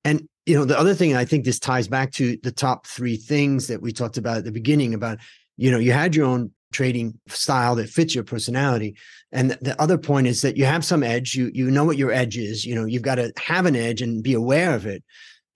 And 0.06 0.30
you 0.46 0.54
know, 0.54 0.66
the 0.66 0.78
other 0.78 0.94
thing 0.94 1.16
I 1.16 1.26
think 1.26 1.46
this 1.46 1.58
ties 1.58 1.88
back 1.88 2.12
to 2.12 2.38
the 2.44 2.52
top 2.52 2.86
three 2.86 3.18
things 3.18 3.66
that 3.66 3.82
we 3.82 3.92
talked 3.92 4.18
about 4.18 4.38
at 4.38 4.46
the 4.46 4.52
beginning 4.52 4.94
about, 4.94 5.18
you 5.58 5.72
know, 5.72 5.80
you 5.80 5.94
had 5.94 6.16
your 6.16 6.28
own 6.28 6.52
trading 6.72 7.20
style 7.28 7.74
that 7.78 7.90
fits 7.90 8.14
your 8.14 8.24
personality. 8.24 8.96
And 9.32 9.58
the 9.62 9.76
other 9.82 9.98
point 9.98 10.28
is 10.28 10.44
that 10.44 10.58
you 10.58 10.66
have 10.66 10.86
some 10.86 11.02
edge. 11.02 11.34
You 11.34 11.50
you 11.56 11.72
know 11.72 11.86
what 11.86 11.98
your 11.98 12.12
edge 12.12 12.38
is. 12.38 12.66
You 12.66 12.76
know, 12.76 12.86
you've 12.86 13.02
got 13.02 13.16
to 13.16 13.34
have 13.40 13.66
an 13.66 13.76
edge 13.76 14.04
and 14.04 14.22
be 14.22 14.36
aware 14.36 14.76
of 14.76 14.86
it. 14.86 15.04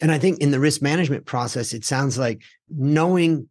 And 0.02 0.12
I 0.12 0.20
think 0.20 0.40
in 0.40 0.52
the 0.52 0.60
risk 0.60 0.82
management 0.82 1.26
process, 1.26 1.74
it 1.74 1.86
sounds 1.86 2.18
like 2.18 2.42
knowing 2.70 3.50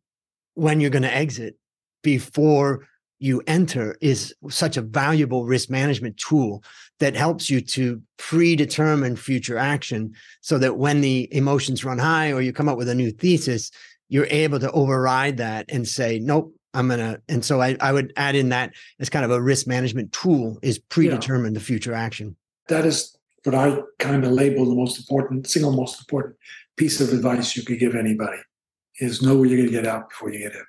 when 0.55 0.81
you're 0.81 0.91
going 0.91 1.03
to 1.03 1.15
exit 1.15 1.57
before 2.03 2.87
you 3.19 3.43
enter 3.47 3.97
is 4.01 4.35
such 4.51 4.77
a 4.77 4.83
valuable 4.83 5.47
risk 5.47 5.71
management 5.71 6.17
tool 6.19 6.63
that 7.01 7.17
helps 7.17 7.49
you 7.49 7.61
to 7.61 8.03
predetermine 8.19 9.17
future 9.17 9.57
action 9.57 10.13
so 10.43 10.59
that 10.59 10.77
when 10.77 11.01
the 11.01 11.29
emotions 11.35 11.85
run 11.85 11.99
high 11.99 12.33
or 12.33 12.43
you 12.43 12.53
come 12.53 12.69
up 12.69 12.77
with 12.77 12.89
a 12.89 12.95
new 12.95 13.11
thesis, 13.11 13.71
you're 14.09 14.27
able 14.27 14.59
to 14.61 14.71
override 14.73 15.39
that 15.39 15.65
and 15.71 15.89
say, 15.89 16.19
nope, 16.19 16.55
I'm 16.75 16.89
gonna. 16.89 17.21
And 17.29 17.45
so 17.45 17.63
I, 17.63 17.77
I 17.81 17.93
would 17.93 18.13
add 18.17 18.35
in 18.35 18.51
that 18.51 18.75
as 19.01 19.09
kind 19.09 19.25
of 19.25 19.31
a 19.31 19.41
risk 19.41 19.67
management 19.67 20.13
tool 20.13 20.59
is 20.61 20.79
predetermine 20.79 21.55
yeah. 21.55 21.59
the 21.59 21.65
future 21.65 21.95
action. 21.95 22.37
That 22.69 22.85
is 22.85 23.17
what 23.45 23.55
I 23.55 23.79
kind 23.99 24.25
of 24.25 24.33
label 24.33 24.65
the 24.65 24.75
most 24.75 24.99
important, 24.99 25.47
single 25.47 25.73
most 25.73 26.01
important 26.01 26.37
piece 26.77 27.01
of 27.01 27.13
advice 27.13 27.57
you 27.57 27.63
could 27.63 27.79
give 27.79 27.95
anybody 27.95 28.39
is 29.01 29.23
know 29.23 29.37
where 29.37 29.47
you're 29.47 29.59
going 29.59 29.71
to 29.71 29.73
get 29.73 29.87
out 29.87 30.09
before 30.09 30.31
you 30.31 30.39
get 30.39 30.53
in. 30.53 30.65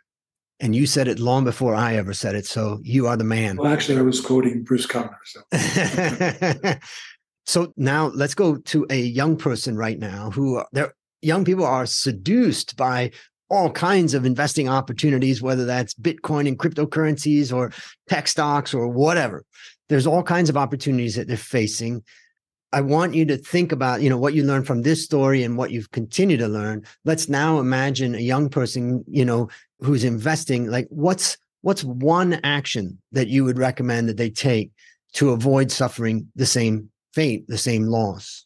And 0.60 0.76
you 0.76 0.86
said 0.86 1.08
it 1.08 1.20
long 1.20 1.44
before 1.44 1.76
I 1.76 1.96
ever 1.96 2.14
said 2.14 2.36
it. 2.36 2.46
So 2.46 2.80
you 2.84 3.08
are 3.08 3.18
the 3.18 3.24
man. 3.24 3.58
Well, 3.58 3.72
actually, 3.72 3.98
I 3.98 4.04
was 4.04 4.22
quoting 4.22 4.64
Bruce 4.64 4.88
Kovner. 4.88 5.18
So. 5.26 6.80
so 7.46 7.74
now 7.76 8.08
let's 8.08 8.36
go 8.36 8.58
to 8.58 8.86
a 8.90 9.00
young 9.00 9.36
person 9.36 9.76
right 9.76 10.00
now 10.00 10.32
who 10.32 10.64
they're 10.72 10.94
young 11.26 11.44
people 11.44 11.66
are 11.66 11.86
seduced 11.86 12.78
by 12.78 13.12
all 13.50 13.70
kinds 13.72 14.14
of 14.14 14.26
investing 14.26 14.70
opportunities, 14.70 15.42
whether 15.42 15.66
that's 15.66 15.94
Bitcoin 15.94 16.48
and 16.48 16.58
cryptocurrencies 16.58 17.54
or 17.54 17.72
tech 18.08 18.28
stocks 18.28 18.74
or 18.74 18.88
whatever. 18.88 19.44
There's 19.90 20.08
all 20.08 20.24
kinds 20.24 20.50
of 20.50 20.58
opportunities 20.58 21.16
that 21.16 21.28
they're 21.28 21.38
facing. 21.38 22.04
I 22.76 22.82
want 22.82 23.16
you 23.16 23.24
to 23.28 23.38
think 23.38 23.72
about, 23.72 24.02
you 24.02 24.10
know, 24.10 24.18
what 24.18 24.34
you 24.34 24.44
learned 24.44 24.68
from 24.68 24.82
this 24.82 25.02
story 25.02 25.44
and 25.44 25.58
what 25.58 25.72
you've 25.72 25.92
continued 25.92 26.40
to 26.40 26.50
learn. 26.50 26.84
Let's 27.06 27.30
now 27.30 27.60
imagine 27.60 28.16
a 28.16 28.20
young 28.20 28.50
person, 28.50 29.06
you 29.08 29.24
know, 29.24 29.48
who's 29.80 30.04
investing. 30.04 30.70
Like, 30.70 30.86
what's 30.90 31.38
what's 31.62 31.86
one 31.86 32.34
action 32.44 33.02
that 33.14 33.30
you 33.30 33.46
would 33.46 33.58
recommend 33.58 34.10
that 34.10 34.18
they 34.18 34.30
take 34.30 34.72
to 35.14 35.30
avoid 35.30 35.72
suffering 35.72 36.28
the 36.36 36.46
same 36.46 36.90
fate, 37.14 37.48
the 37.48 37.58
same 37.58 37.86
loss? 37.86 38.44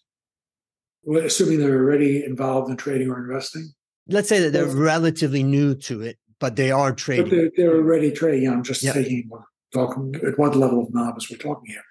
Well, 1.02 1.26
assuming 1.26 1.58
they're 1.58 1.80
already 1.80 2.24
involved 2.24 2.70
in 2.70 2.78
trading 2.78 3.10
or 3.10 3.18
investing. 3.18 3.74
Let's 4.08 4.30
say 4.30 4.42
that 4.42 4.54
they're 4.54 4.68
relatively 4.68 5.42
new 5.42 5.74
to 5.74 6.04
it, 6.04 6.20
but 6.40 6.56
they 6.56 6.70
are 6.70 6.94
trading. 6.94 7.30
They're, 7.30 7.52
they're, 7.58 7.76
already 7.78 8.12
trading. 8.12 8.48
I'm 8.48 8.62
just 8.62 8.84
yep. 8.84 8.94
taking 8.94 9.28
talking 9.74 10.16
at 10.24 10.38
what 10.38 10.56
level 10.56 10.84
of 10.84 10.94
novice 10.94 11.32
we're 11.32 11.38
talking 11.38 11.72
here. 11.72 11.84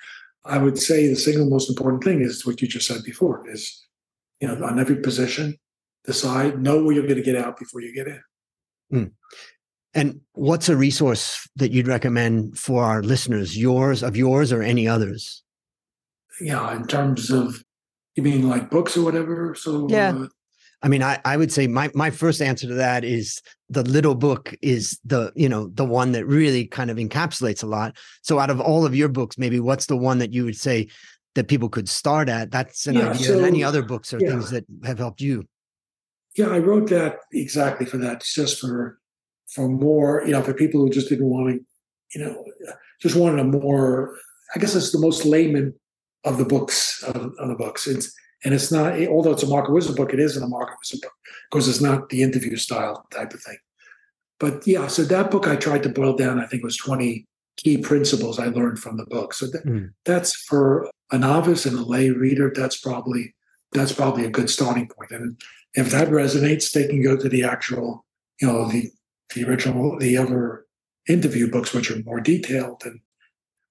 I 0.49 0.59
would 0.59 0.79
say 0.79 1.07
the 1.07 1.17
single 1.17 1.49
most 1.49 1.69
important 1.69 2.03
thing 2.03 2.23
is 2.23 2.47
what 2.47 2.61
you 2.63 2.69
just 2.69 2.87
said 2.87 3.03
before 3.05 3.49
is, 3.49 3.87
you 4.41 4.49
know, 4.49 4.65
on 4.65 4.79
every 4.79 4.97
position, 4.97 5.57
decide, 6.05 6.61
know 6.61 6.83
where 6.83 6.95
you're 6.95 7.07
going 7.07 7.17
to 7.17 7.23
get 7.23 7.37
out 7.37 7.59
before 7.59 7.83
you 7.83 7.95
get 7.95 8.07
in. 8.07 8.23
Mm. 8.93 9.13
And 9.95 10.21
what's 10.33 10.69
a 10.69 10.77
resource 10.77 11.49
that 11.57 11.71
you'd 11.71 11.89
recommend 11.89 12.59
for 12.59 12.83
our 12.83 13.03
listeners, 13.03 13.59
yours, 13.59 14.03
of 14.03 14.17
yours, 14.17 14.53
or 14.53 14.63
any 14.63 14.89
others? 14.89 15.43
Yeah, 16.41 16.75
in 16.75 16.87
terms 16.87 17.31
of, 17.31 17.63
you 18.15 18.23
mean 18.23 18.49
like 18.49 18.71
books 18.71 18.97
or 18.97 19.05
whatever? 19.05 19.55
So, 19.55 19.87
yeah. 19.91 20.15
Uh, 20.15 20.29
I 20.83 20.89
mean, 20.89 21.03
I, 21.03 21.19
I 21.25 21.37
would 21.37 21.53
say 21.53 21.67
my 21.67 21.91
my 21.95 22.11
first 22.11 22.41
answer 22.41 22.69
to 22.69 22.75
that 22.75 23.05
is 23.05 23.43
the 23.69 23.83
little 23.83 24.15
book 24.15 24.55
is 24.63 24.99
the 25.05 25.33
you 25.35 25.49
know 25.49 25.69
the 25.75 25.85
one 25.85 26.13
that 26.13 26.27
really 26.27 26.67
kind 26.67 26.91
of 26.91 26.99
encapsulates 26.99 27.63
a 27.63 27.67
lot. 27.67 27.97
So 28.23 28.39
out 28.39 28.51
of 28.51 28.61
all 28.61 28.87
of 28.87 28.95
your 28.95 29.09
books, 29.09 29.39
maybe 29.39 29.59
what's 29.59 29.87
the 29.87 29.97
one 29.97 30.19
that 30.19 30.33
you 30.33 30.45
would 30.45 30.57
say 30.57 30.89
that 31.35 31.49
people 31.49 31.69
could 31.69 31.89
start 31.89 32.29
at? 32.29 32.51
That's 32.51 32.87
an 32.87 32.95
yeah, 32.95 33.11
idea. 33.11 33.27
So, 33.27 33.37
and 33.39 33.47
any 33.47 33.65
other 33.65 33.83
books 33.83 34.15
or 34.15 34.21
yeah. 34.21 34.31
things 34.31 34.51
that 34.51 34.65
have 34.85 34.99
helped 34.99 35.21
you? 35.21 35.45
Yeah, 36.37 36.49
I 36.49 36.59
wrote 36.59 36.89
that 36.91 37.17
exactly 37.33 37.85
for 37.85 37.99
that. 37.99 38.19
It's 38.19 38.35
just 38.35 38.61
for 38.61 39.01
for 39.53 39.69
more, 39.69 40.23
you 40.25 40.33
know, 40.33 40.43
for 40.43 40.55
people 40.55 40.81
who 40.81 40.91
just 40.91 41.09
didn't 41.09 41.29
want 41.29 41.49
to, 41.49 42.19
you 42.19 42.25
know, 42.25 42.45
just 43.03 43.17
wanted 43.17 43.41
a 43.41 43.45
more. 43.45 44.17
I 44.55 44.61
guess 44.61 44.75
it's 44.75 44.93
the 44.93 45.01
most 45.01 45.25
layman 45.25 45.75
of 46.25 46.39
the 46.39 46.45
books 46.45 47.03
of, 47.03 47.17
of 47.17 47.49
the 47.49 47.55
books. 47.57 47.87
It's 47.87 48.13
and 48.45 48.55
it's 48.55 48.71
not, 48.71 49.01
although 49.09 49.33
it's 49.33 49.43
a 49.43 49.49
Market 49.49 49.73
Wizards 49.73 49.97
book, 49.97 50.13
it 50.13 50.21
isn't 50.21 50.43
a 50.43 50.49
Market 50.49 50.77
Wizards 50.81 51.03
book 51.03 51.13
because 51.51 51.69
it's 51.69 51.81
not 51.81 52.09
the 52.09 52.23
interview 52.23 52.57
style 52.57 53.07
type 53.11 53.33
of 53.35 53.43
thing. 53.43 53.59
But 54.39 54.67
yeah, 54.67 54.87
so 54.87 55.03
that 55.03 55.31
book 55.31 55.49
I 55.49 55.57
tried 55.57 55.83
to 55.83 55.89
boil 55.89 56.17
down, 56.17 56.39
I 56.39 56.47
think 56.47 56.63
it 56.63 56.67
was 56.67 56.77
20 56.77 57.27
key 57.57 57.79
principles 57.79 58.39
I 58.39 58.47
learned 58.47 58.79
from 58.79 58.97
the 58.97 59.07
book. 59.07 59.35
So 59.35 59.47
that, 59.47 59.67
mm. 59.67 59.91
that's 60.05 60.37
for 60.37 60.89
a 61.11 61.19
novice 61.19 61.67
and 61.67 61.77
a 61.77 61.83
lay 61.83 62.11
reader, 62.11 62.53
that's 62.55 62.79
probably 62.79 63.35
that's 63.73 63.93
probably 63.93 64.25
a 64.25 64.31
good 64.31 64.49
starting 64.49 64.89
point. 64.89 65.11
And 65.11 65.39
if 65.75 65.91
that 65.91 66.09
resonates, 66.09 66.73
they 66.73 66.87
can 66.87 67.03
go 67.03 67.17
to 67.17 67.29
the 67.29 67.45
actual, 67.45 68.05
you 68.41 68.49
know, 68.49 68.69
the 68.69 68.91
the 69.35 69.45
original, 69.45 69.99
the 69.99 70.17
other 70.17 70.65
interview 71.07 71.51
books, 71.51 71.75
which 71.75 71.91
are 71.91 72.03
more 72.05 72.21
detailed 72.21 72.83
and 72.85 73.01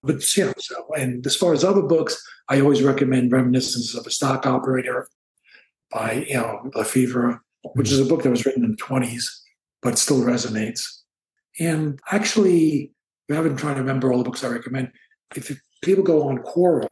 but 0.03 0.37
yeah, 0.37 0.53
so 0.57 0.87
and 0.97 1.25
as 1.25 1.35
far 1.35 1.53
as 1.53 1.63
other 1.63 1.81
books, 1.81 2.21
I 2.49 2.61
always 2.61 2.83
recommend 2.83 3.31
Reminiscences 3.31 3.95
of 3.95 4.05
a 4.05 4.11
Stock 4.11 4.45
Operator 4.45 5.07
by 5.91 6.25
you 6.27 6.35
know 6.35 6.69
Lefevre, 6.75 7.41
which 7.73 7.91
is 7.91 7.99
a 7.99 8.05
book 8.05 8.23
that 8.23 8.29
was 8.29 8.45
written 8.45 8.63
in 8.63 8.71
the 8.71 8.77
20s, 8.77 9.25
but 9.81 9.97
still 9.97 10.21
resonates. 10.21 10.85
And 11.59 11.99
actually, 12.11 12.91
rather 13.29 13.49
than 13.49 13.57
trying 13.57 13.75
to 13.75 13.81
remember 13.81 14.11
all 14.11 14.19
the 14.19 14.23
books 14.23 14.43
I 14.43 14.49
recommend, 14.49 14.91
if 15.35 15.51
people 15.83 16.03
go 16.03 16.27
on 16.27 16.39
Quora 16.39 16.87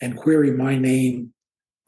and 0.00 0.16
query 0.16 0.50
my 0.50 0.76
name 0.76 1.32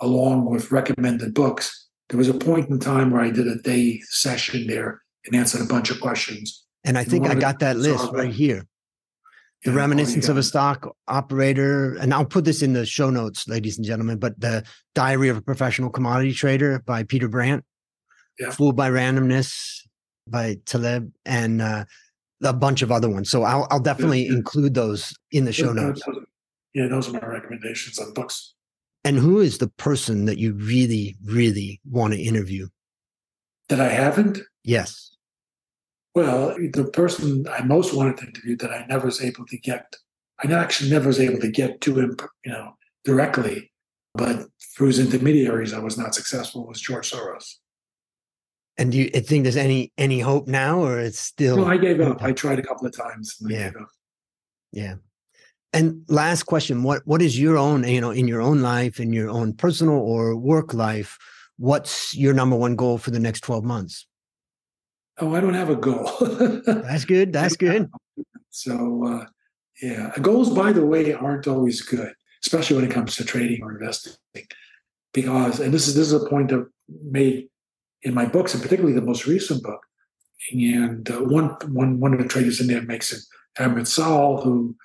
along 0.00 0.46
with 0.46 0.70
recommended 0.70 1.34
books, 1.34 1.88
there 2.08 2.18
was 2.18 2.28
a 2.28 2.34
point 2.34 2.70
in 2.70 2.78
time 2.78 3.10
where 3.10 3.22
I 3.22 3.30
did 3.30 3.48
a 3.48 3.56
day 3.56 4.00
session 4.08 4.66
there 4.66 5.02
and 5.26 5.34
answered 5.34 5.62
a 5.62 5.66
bunch 5.66 5.90
of 5.90 6.00
questions. 6.00 6.64
And 6.84 6.96
I 6.96 7.04
think 7.04 7.24
and 7.24 7.32
I 7.32 7.40
got 7.40 7.58
that 7.60 7.76
list 7.76 8.12
right 8.12 8.32
here 8.32 8.66
the 9.64 9.70
yeah, 9.70 9.76
reminiscence 9.76 10.28
of 10.28 10.36
a 10.36 10.42
stock 10.42 10.94
operator 11.08 11.96
and 11.96 12.12
i'll 12.12 12.24
put 12.24 12.44
this 12.44 12.62
in 12.62 12.72
the 12.72 12.84
show 12.84 13.10
notes 13.10 13.48
ladies 13.48 13.76
and 13.76 13.86
gentlemen 13.86 14.18
but 14.18 14.38
the 14.40 14.62
diary 14.94 15.28
of 15.28 15.36
a 15.36 15.42
professional 15.42 15.90
commodity 15.90 16.32
trader 16.32 16.80
by 16.86 17.02
peter 17.02 17.28
brandt 17.28 17.64
yeah. 18.38 18.50
fooled 18.50 18.76
by 18.76 18.90
randomness 18.90 19.80
by 20.26 20.56
taleb 20.64 21.10
and 21.24 21.60
uh, 21.60 21.84
a 22.42 22.52
bunch 22.52 22.82
of 22.82 22.92
other 22.92 23.08
ones. 23.08 23.30
So 23.30 23.42
i'll, 23.44 23.66
I'll 23.70 23.80
definitely 23.80 24.26
yeah, 24.26 24.34
include 24.34 24.74
those 24.74 25.14
in 25.30 25.44
the 25.44 25.52
show 25.52 25.72
notes. 25.72 26.02
yeah 26.74 26.88
those 26.88 27.08
are 27.08 27.12
my 27.12 27.26
recommendations 27.26 27.98
on 27.98 28.12
books. 28.12 28.54
And 29.06 29.18
who 29.18 29.40
is 29.40 29.58
the 29.58 29.68
person 29.68 30.24
that 30.24 30.38
you 30.38 30.54
really 30.54 31.16
really 31.24 31.80
want 31.88 32.14
to 32.14 32.20
interview? 32.20 32.68
That 33.68 33.80
i 33.80 33.88
haven't? 33.88 34.40
Yes 34.62 35.13
well, 36.14 36.56
the 36.72 36.84
person 36.92 37.46
I 37.48 37.62
most 37.64 37.94
wanted 37.94 38.18
to 38.18 38.26
interview 38.26 38.56
that 38.58 38.70
I 38.70 38.86
never 38.86 39.06
was 39.06 39.22
able 39.22 39.44
to 39.46 39.58
get, 39.58 39.94
I 40.42 40.52
actually 40.52 40.90
never 40.90 41.08
was 41.08 41.20
able 41.20 41.40
to 41.40 41.50
get 41.50 41.80
to 41.82 41.98
him, 41.98 42.16
you 42.44 42.52
know, 42.52 42.76
directly, 43.04 43.72
but 44.14 44.46
through 44.76 44.88
his 44.88 44.98
intermediaries, 45.00 45.72
I 45.72 45.80
was 45.80 45.98
not 45.98 46.14
successful. 46.14 46.66
Was 46.66 46.80
George 46.80 47.10
Soros. 47.10 47.54
And 48.76 48.90
do 48.90 48.98
you 48.98 49.08
think 49.08 49.44
there's 49.44 49.56
any 49.56 49.92
any 49.98 50.20
hope 50.20 50.48
now, 50.48 50.80
or 50.80 50.98
it's 50.98 51.18
still? 51.18 51.56
No, 51.56 51.66
I 51.66 51.76
gave 51.76 52.00
up. 52.00 52.22
I 52.22 52.32
tried 52.32 52.58
a 52.58 52.62
couple 52.62 52.86
of 52.86 52.96
times. 52.96 53.36
yeah. 53.40 53.70
Yeah. 54.72 54.94
And 55.72 56.04
last 56.08 56.44
question: 56.44 56.82
What 56.82 57.02
what 57.04 57.22
is 57.22 57.38
your 57.38 57.56
own, 57.56 57.84
you 57.84 58.00
know, 58.00 58.10
in 58.10 58.26
your 58.26 58.40
own 58.40 58.62
life, 58.62 58.98
in 58.98 59.12
your 59.12 59.30
own 59.30 59.52
personal 59.52 59.94
or 59.94 60.36
work 60.36 60.74
life? 60.74 61.18
What's 61.56 62.16
your 62.16 62.34
number 62.34 62.56
one 62.56 62.74
goal 62.74 62.98
for 62.98 63.10
the 63.12 63.20
next 63.20 63.40
twelve 63.42 63.64
months? 63.64 64.06
Oh, 65.18 65.34
I 65.34 65.40
don't 65.40 65.54
have 65.54 65.70
a 65.70 65.76
goal. 65.76 66.10
That's 66.66 67.04
good. 67.04 67.32
That's 67.32 67.56
good. 67.56 67.90
So, 68.50 69.06
uh, 69.06 69.26
yeah, 69.80 70.12
goals, 70.20 70.50
by 70.50 70.72
the 70.72 70.84
way, 70.84 71.12
aren't 71.12 71.46
always 71.46 71.82
good, 71.82 72.12
especially 72.42 72.76
when 72.76 72.84
it 72.84 72.90
comes 72.92 73.16
to 73.16 73.24
trading 73.24 73.62
or 73.62 73.72
investing, 73.72 74.14
because 75.12 75.60
and 75.60 75.72
this 75.72 75.88
is 75.88 75.94
this 75.94 76.06
is 76.06 76.12
a 76.12 76.28
point 76.28 76.52
I've 76.52 76.66
made 76.88 77.48
in 78.02 78.14
my 78.14 78.26
books, 78.26 78.54
and 78.54 78.62
particularly 78.62 78.94
the 78.94 79.06
most 79.06 79.26
recent 79.26 79.62
book. 79.62 79.80
And 80.52 81.10
uh, 81.10 81.20
one 81.20 81.56
one 81.66 82.00
one 82.00 82.12
of 82.12 82.20
the 82.20 82.28
traders 82.28 82.60
in 82.60 82.66
there 82.66 82.82
makes 82.82 83.12
it 83.12 83.20
Amrit 83.58 83.86
Sall, 83.86 84.42
who 84.42 84.76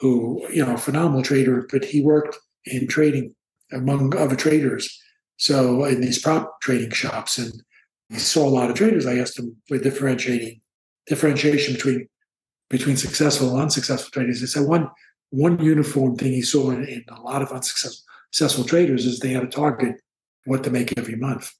who 0.00 0.46
you 0.50 0.64
know 0.64 0.76
phenomenal 0.76 1.22
trader, 1.22 1.66
but 1.70 1.84
he 1.84 2.02
worked 2.02 2.36
in 2.66 2.86
trading 2.86 3.34
among 3.72 4.16
other 4.16 4.36
traders. 4.36 5.00
So 5.36 5.84
in 5.84 6.00
these 6.00 6.20
prop 6.20 6.60
trading 6.60 6.90
shops 6.90 7.38
and 7.38 7.62
he 8.10 8.18
saw 8.18 8.46
a 8.46 8.50
lot 8.50 8.70
of 8.70 8.76
traders. 8.76 9.06
I 9.06 9.18
asked 9.18 9.38
him 9.38 9.56
for 9.66 9.78
differentiating 9.78 10.60
differentiation 11.06 11.74
between 11.74 12.08
between 12.70 12.96
successful 12.96 13.50
and 13.50 13.60
unsuccessful 13.60 14.10
traders. 14.10 14.40
He 14.40 14.46
said 14.46 14.66
one 14.66 14.88
one 15.30 15.58
uniform 15.62 16.16
thing 16.16 16.32
he 16.32 16.42
saw 16.42 16.70
in, 16.70 16.84
in 16.84 17.04
a 17.08 17.20
lot 17.20 17.42
of 17.42 17.50
unsuccessful 17.50 18.64
traders 18.64 19.04
is 19.04 19.18
they 19.18 19.32
had 19.32 19.44
a 19.44 19.48
target 19.48 19.96
what 20.44 20.62
to 20.64 20.70
make 20.70 20.96
every 20.96 21.16
month. 21.16 21.52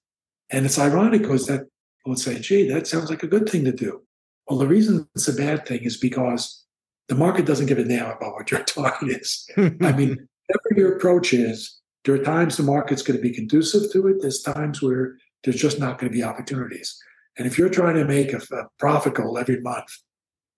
And 0.51 0.65
it's 0.65 0.79
ironic 0.79 1.23
because 1.23 1.47
that 1.47 1.63
will 2.07 2.17
say, 2.17 2.39
gee, 2.39 2.69
that 2.69 2.87
sounds 2.87 3.11
like 3.11 3.23
a 3.23 3.29
good 3.29 3.49
thing 3.49 3.65
to 3.65 3.73
do. 3.73 4.03
Well, 4.47 4.59
the 4.59 4.67
reason 4.67 5.09
it's 5.15 5.29
a 5.29 5.33
bad 5.33 5.67
thing 5.67 5.83
is 5.83 5.97
because 5.97 6.65
the 7.09 7.15
market 7.15 7.47
doesn't 7.47 7.67
give 7.67 7.79
a 7.79 7.85
damn 7.85 8.11
about 8.11 8.35
what 8.35 8.51
your 8.51 8.63
target 8.65 9.21
is. 9.21 9.49
I 9.57 9.93
mean, 9.93 10.29
whatever 10.47 10.77
your 10.77 10.97
approach 10.97 11.33
is, 11.33 11.81
there 12.05 12.15
are 12.15 12.25
times 12.25 12.57
the 12.57 12.63
market's 12.63 13.03
going 13.03 13.17
to 13.17 13.23
be 13.23 13.35
conducive 13.35 13.91
to 13.93 14.07
it. 14.09 14.17
There's 14.21 14.43
times 14.43 14.83
where 14.83 15.17
there's 15.45 15.61
just 15.61 15.79
not 15.79 15.99
going 15.99 16.11
to 16.11 16.17
be 16.17 16.25
opportunities. 16.25 16.97
And 17.37 17.47
if 17.47 17.59
you're 17.59 17.69
trying 17.69 17.97
to 17.97 18.05
make 18.05 18.33
a, 18.33 18.39
a 18.39 18.69
profit 18.79 19.15
goal 19.15 19.39
every 19.39 19.61
month 19.61 19.89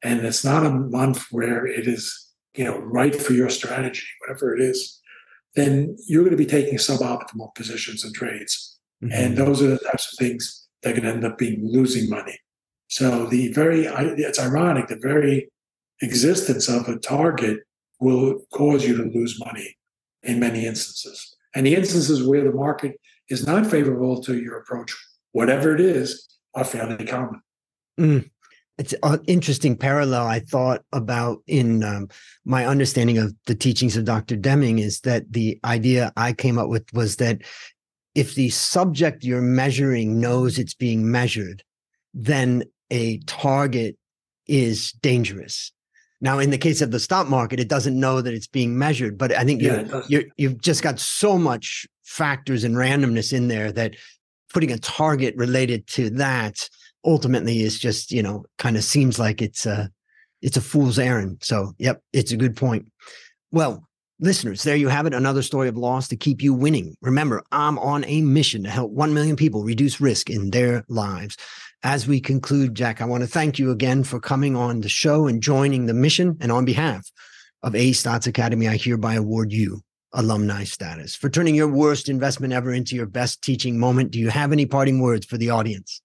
and 0.02 0.24
it's 0.24 0.44
not 0.44 0.64
a 0.64 0.70
month 0.70 1.26
where 1.30 1.66
it 1.66 1.88
is, 1.88 2.32
you 2.54 2.64
know, 2.64 2.78
right 2.78 3.14
for 3.14 3.32
your 3.32 3.48
strategy, 3.48 4.06
whatever 4.20 4.54
it 4.54 4.60
is, 4.60 5.00
then 5.54 5.96
you're 6.06 6.22
going 6.22 6.36
to 6.36 6.36
be 6.36 6.46
taking 6.46 6.76
suboptimal 6.76 7.54
positions 7.54 8.04
and 8.04 8.14
trades. 8.14 8.78
Mm-hmm. 9.02 9.12
And 9.12 9.36
those 9.36 9.62
are 9.62 9.68
the 9.68 9.78
types 9.78 10.12
of 10.12 10.18
things 10.18 10.68
that 10.82 10.94
can 10.94 11.06
end 11.06 11.24
up 11.24 11.38
being 11.38 11.60
losing 11.62 12.08
money. 12.10 12.38
So 12.88 13.26
the 13.26 13.52
very, 13.52 13.86
it's 13.86 14.38
ironic, 14.38 14.88
the 14.88 14.98
very 15.00 15.50
existence 16.02 16.68
of 16.68 16.88
a 16.88 16.98
target 16.98 17.60
will 17.98 18.40
cause 18.52 18.86
you 18.86 18.96
to 18.96 19.10
lose 19.18 19.42
money 19.44 19.76
in 20.22 20.38
many 20.38 20.66
instances. 20.66 21.34
And 21.54 21.66
the 21.66 21.74
instances 21.74 22.22
where 22.22 22.44
the 22.44 22.52
market 22.52 23.00
is 23.28 23.46
not 23.46 23.66
favorable 23.66 24.22
to 24.22 24.38
your 24.38 24.58
approach, 24.58 24.96
whatever 25.32 25.74
it 25.74 25.80
is, 25.80 26.28
are 26.54 26.64
fairly 26.64 27.04
common. 27.04 27.40
Mm. 27.98 28.30
It's 28.78 28.94
an 29.02 29.20
interesting 29.26 29.76
parallel 29.76 30.26
I 30.26 30.40
thought 30.40 30.82
about 30.92 31.42
in 31.46 31.82
um, 31.82 32.08
my 32.44 32.66
understanding 32.66 33.16
of 33.16 33.34
the 33.46 33.54
teachings 33.54 33.96
of 33.96 34.04
Dr. 34.04 34.36
Deming 34.36 34.78
is 34.80 35.00
that 35.00 35.32
the 35.32 35.58
idea 35.64 36.12
I 36.16 36.34
came 36.34 36.58
up 36.58 36.68
with 36.68 36.84
was 36.92 37.16
that 37.16 37.40
if 38.14 38.34
the 38.34 38.50
subject 38.50 39.24
you're 39.24 39.40
measuring 39.40 40.20
knows 40.20 40.58
it's 40.58 40.74
being 40.74 41.10
measured, 41.10 41.62
then 42.12 42.64
a 42.90 43.18
target 43.20 43.96
is 44.46 44.92
dangerous. 45.02 45.72
Now, 46.20 46.38
in 46.38 46.50
the 46.50 46.58
case 46.58 46.80
of 46.80 46.90
the 46.90 47.00
stock 47.00 47.28
market, 47.28 47.60
it 47.60 47.68
doesn't 47.68 47.98
know 47.98 48.20
that 48.20 48.32
it's 48.32 48.46
being 48.46 48.78
measured, 48.78 49.18
but 49.18 49.32
I 49.32 49.44
think 49.44 49.60
yeah, 49.60 50.02
you 50.08 50.30
you've 50.36 50.60
just 50.60 50.82
got 50.82 50.98
so 50.98 51.36
much 51.36 51.86
factors 52.06 52.64
and 52.64 52.76
randomness 52.76 53.32
in 53.32 53.48
there 53.48 53.70
that 53.72 53.94
putting 54.52 54.72
a 54.72 54.78
target 54.78 55.36
related 55.36 55.86
to 55.88 56.08
that 56.08 56.68
ultimately 57.04 57.60
is 57.60 57.78
just 57.78 58.10
you 58.10 58.22
know 58.22 58.44
kind 58.58 58.76
of 58.76 58.84
seems 58.84 59.18
like 59.18 59.42
it's 59.42 59.66
a 59.66 59.90
it's 60.42 60.56
a 60.56 60.60
fool's 60.60 60.98
errand. 60.98 61.38
So, 61.42 61.72
yep, 61.78 62.02
it's 62.12 62.32
a 62.32 62.36
good 62.36 62.56
point. 62.56 62.86
Well, 63.50 63.86
Listeners, 64.18 64.62
there 64.62 64.76
you 64.76 64.88
have 64.88 65.04
it. 65.04 65.12
Another 65.12 65.42
story 65.42 65.68
of 65.68 65.76
loss 65.76 66.08
to 66.08 66.16
keep 66.16 66.42
you 66.42 66.54
winning. 66.54 66.96
Remember, 67.02 67.42
I'm 67.52 67.78
on 67.78 68.02
a 68.06 68.22
mission 68.22 68.62
to 68.64 68.70
help 68.70 68.90
1 68.92 69.12
million 69.12 69.36
people 69.36 69.62
reduce 69.62 70.00
risk 70.00 70.30
in 70.30 70.52
their 70.52 70.86
lives. 70.88 71.36
As 71.82 72.06
we 72.06 72.18
conclude, 72.18 72.74
Jack, 72.74 73.02
I 73.02 73.04
want 73.04 73.24
to 73.24 73.28
thank 73.28 73.58
you 73.58 73.70
again 73.70 74.04
for 74.04 74.18
coming 74.18 74.56
on 74.56 74.80
the 74.80 74.88
show 74.88 75.26
and 75.26 75.42
joining 75.42 75.84
the 75.84 75.92
mission. 75.92 76.38
And 76.40 76.50
on 76.50 76.64
behalf 76.64 77.10
of 77.62 77.74
A 77.74 77.90
Stotz 77.90 78.26
Academy, 78.26 78.68
I 78.68 78.78
hereby 78.78 79.16
award 79.16 79.52
you 79.52 79.82
alumni 80.16 80.64
status 80.64 81.14
for 81.14 81.28
turning 81.28 81.54
your 81.54 81.68
worst 81.68 82.08
investment 82.08 82.52
ever 82.52 82.72
into 82.72 82.96
your 82.96 83.06
best 83.06 83.42
teaching 83.42 83.78
moment. 83.78 84.10
Do 84.10 84.18
you 84.18 84.30
have 84.30 84.50
any 84.50 84.66
parting 84.66 85.00
words 85.00 85.24
for 85.24 85.36
the 85.36 85.50
audience? 85.50 86.02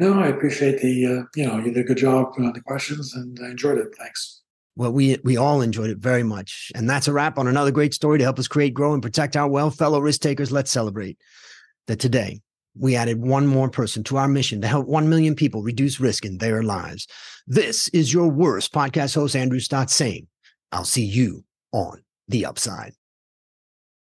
No, 0.00 0.18
I 0.18 0.28
appreciate 0.28 0.80
the, 0.80 1.06
uh, 1.06 1.22
you 1.36 1.46
know, 1.46 1.58
you 1.58 1.72
did 1.72 1.78
a 1.78 1.84
good 1.84 1.98
job 1.98 2.32
on 2.38 2.52
the 2.52 2.60
questions 2.60 3.14
and 3.14 3.38
I 3.42 3.50
enjoyed 3.50 3.78
it. 3.78 3.88
Thanks. 3.98 4.42
Well, 4.76 4.92
we 4.92 5.18
we 5.24 5.36
all 5.36 5.60
enjoyed 5.60 5.90
it 5.90 5.98
very 5.98 6.22
much. 6.22 6.70
And 6.74 6.88
that's 6.88 7.08
a 7.08 7.12
wrap 7.12 7.36
on 7.36 7.48
another 7.48 7.72
great 7.72 7.94
story 7.94 8.18
to 8.18 8.24
help 8.24 8.38
us 8.38 8.46
create, 8.46 8.74
grow, 8.74 8.94
and 8.94 9.02
protect 9.02 9.36
our 9.36 9.48
wealth. 9.48 9.76
Fellow 9.76 10.00
risk 10.00 10.20
takers, 10.20 10.52
let's 10.52 10.70
celebrate 10.70 11.18
that 11.88 11.98
today 11.98 12.40
we 12.78 12.94
added 12.94 13.20
one 13.20 13.46
more 13.46 13.68
person 13.68 14.04
to 14.04 14.16
our 14.16 14.28
mission 14.28 14.60
to 14.60 14.68
help 14.68 14.86
1 14.86 15.08
million 15.08 15.34
people 15.34 15.62
reduce 15.62 15.98
risk 15.98 16.24
in 16.24 16.38
their 16.38 16.62
lives. 16.62 17.08
This 17.46 17.88
is 17.88 18.12
your 18.12 18.28
worst 18.28 18.72
podcast 18.72 19.14
host, 19.16 19.34
Andrew 19.34 19.58
Stotz, 19.58 19.90
saying, 19.90 20.28
I'll 20.70 20.84
see 20.84 21.04
you 21.04 21.44
on 21.72 22.02
the 22.28 22.46
upside. 22.46 22.92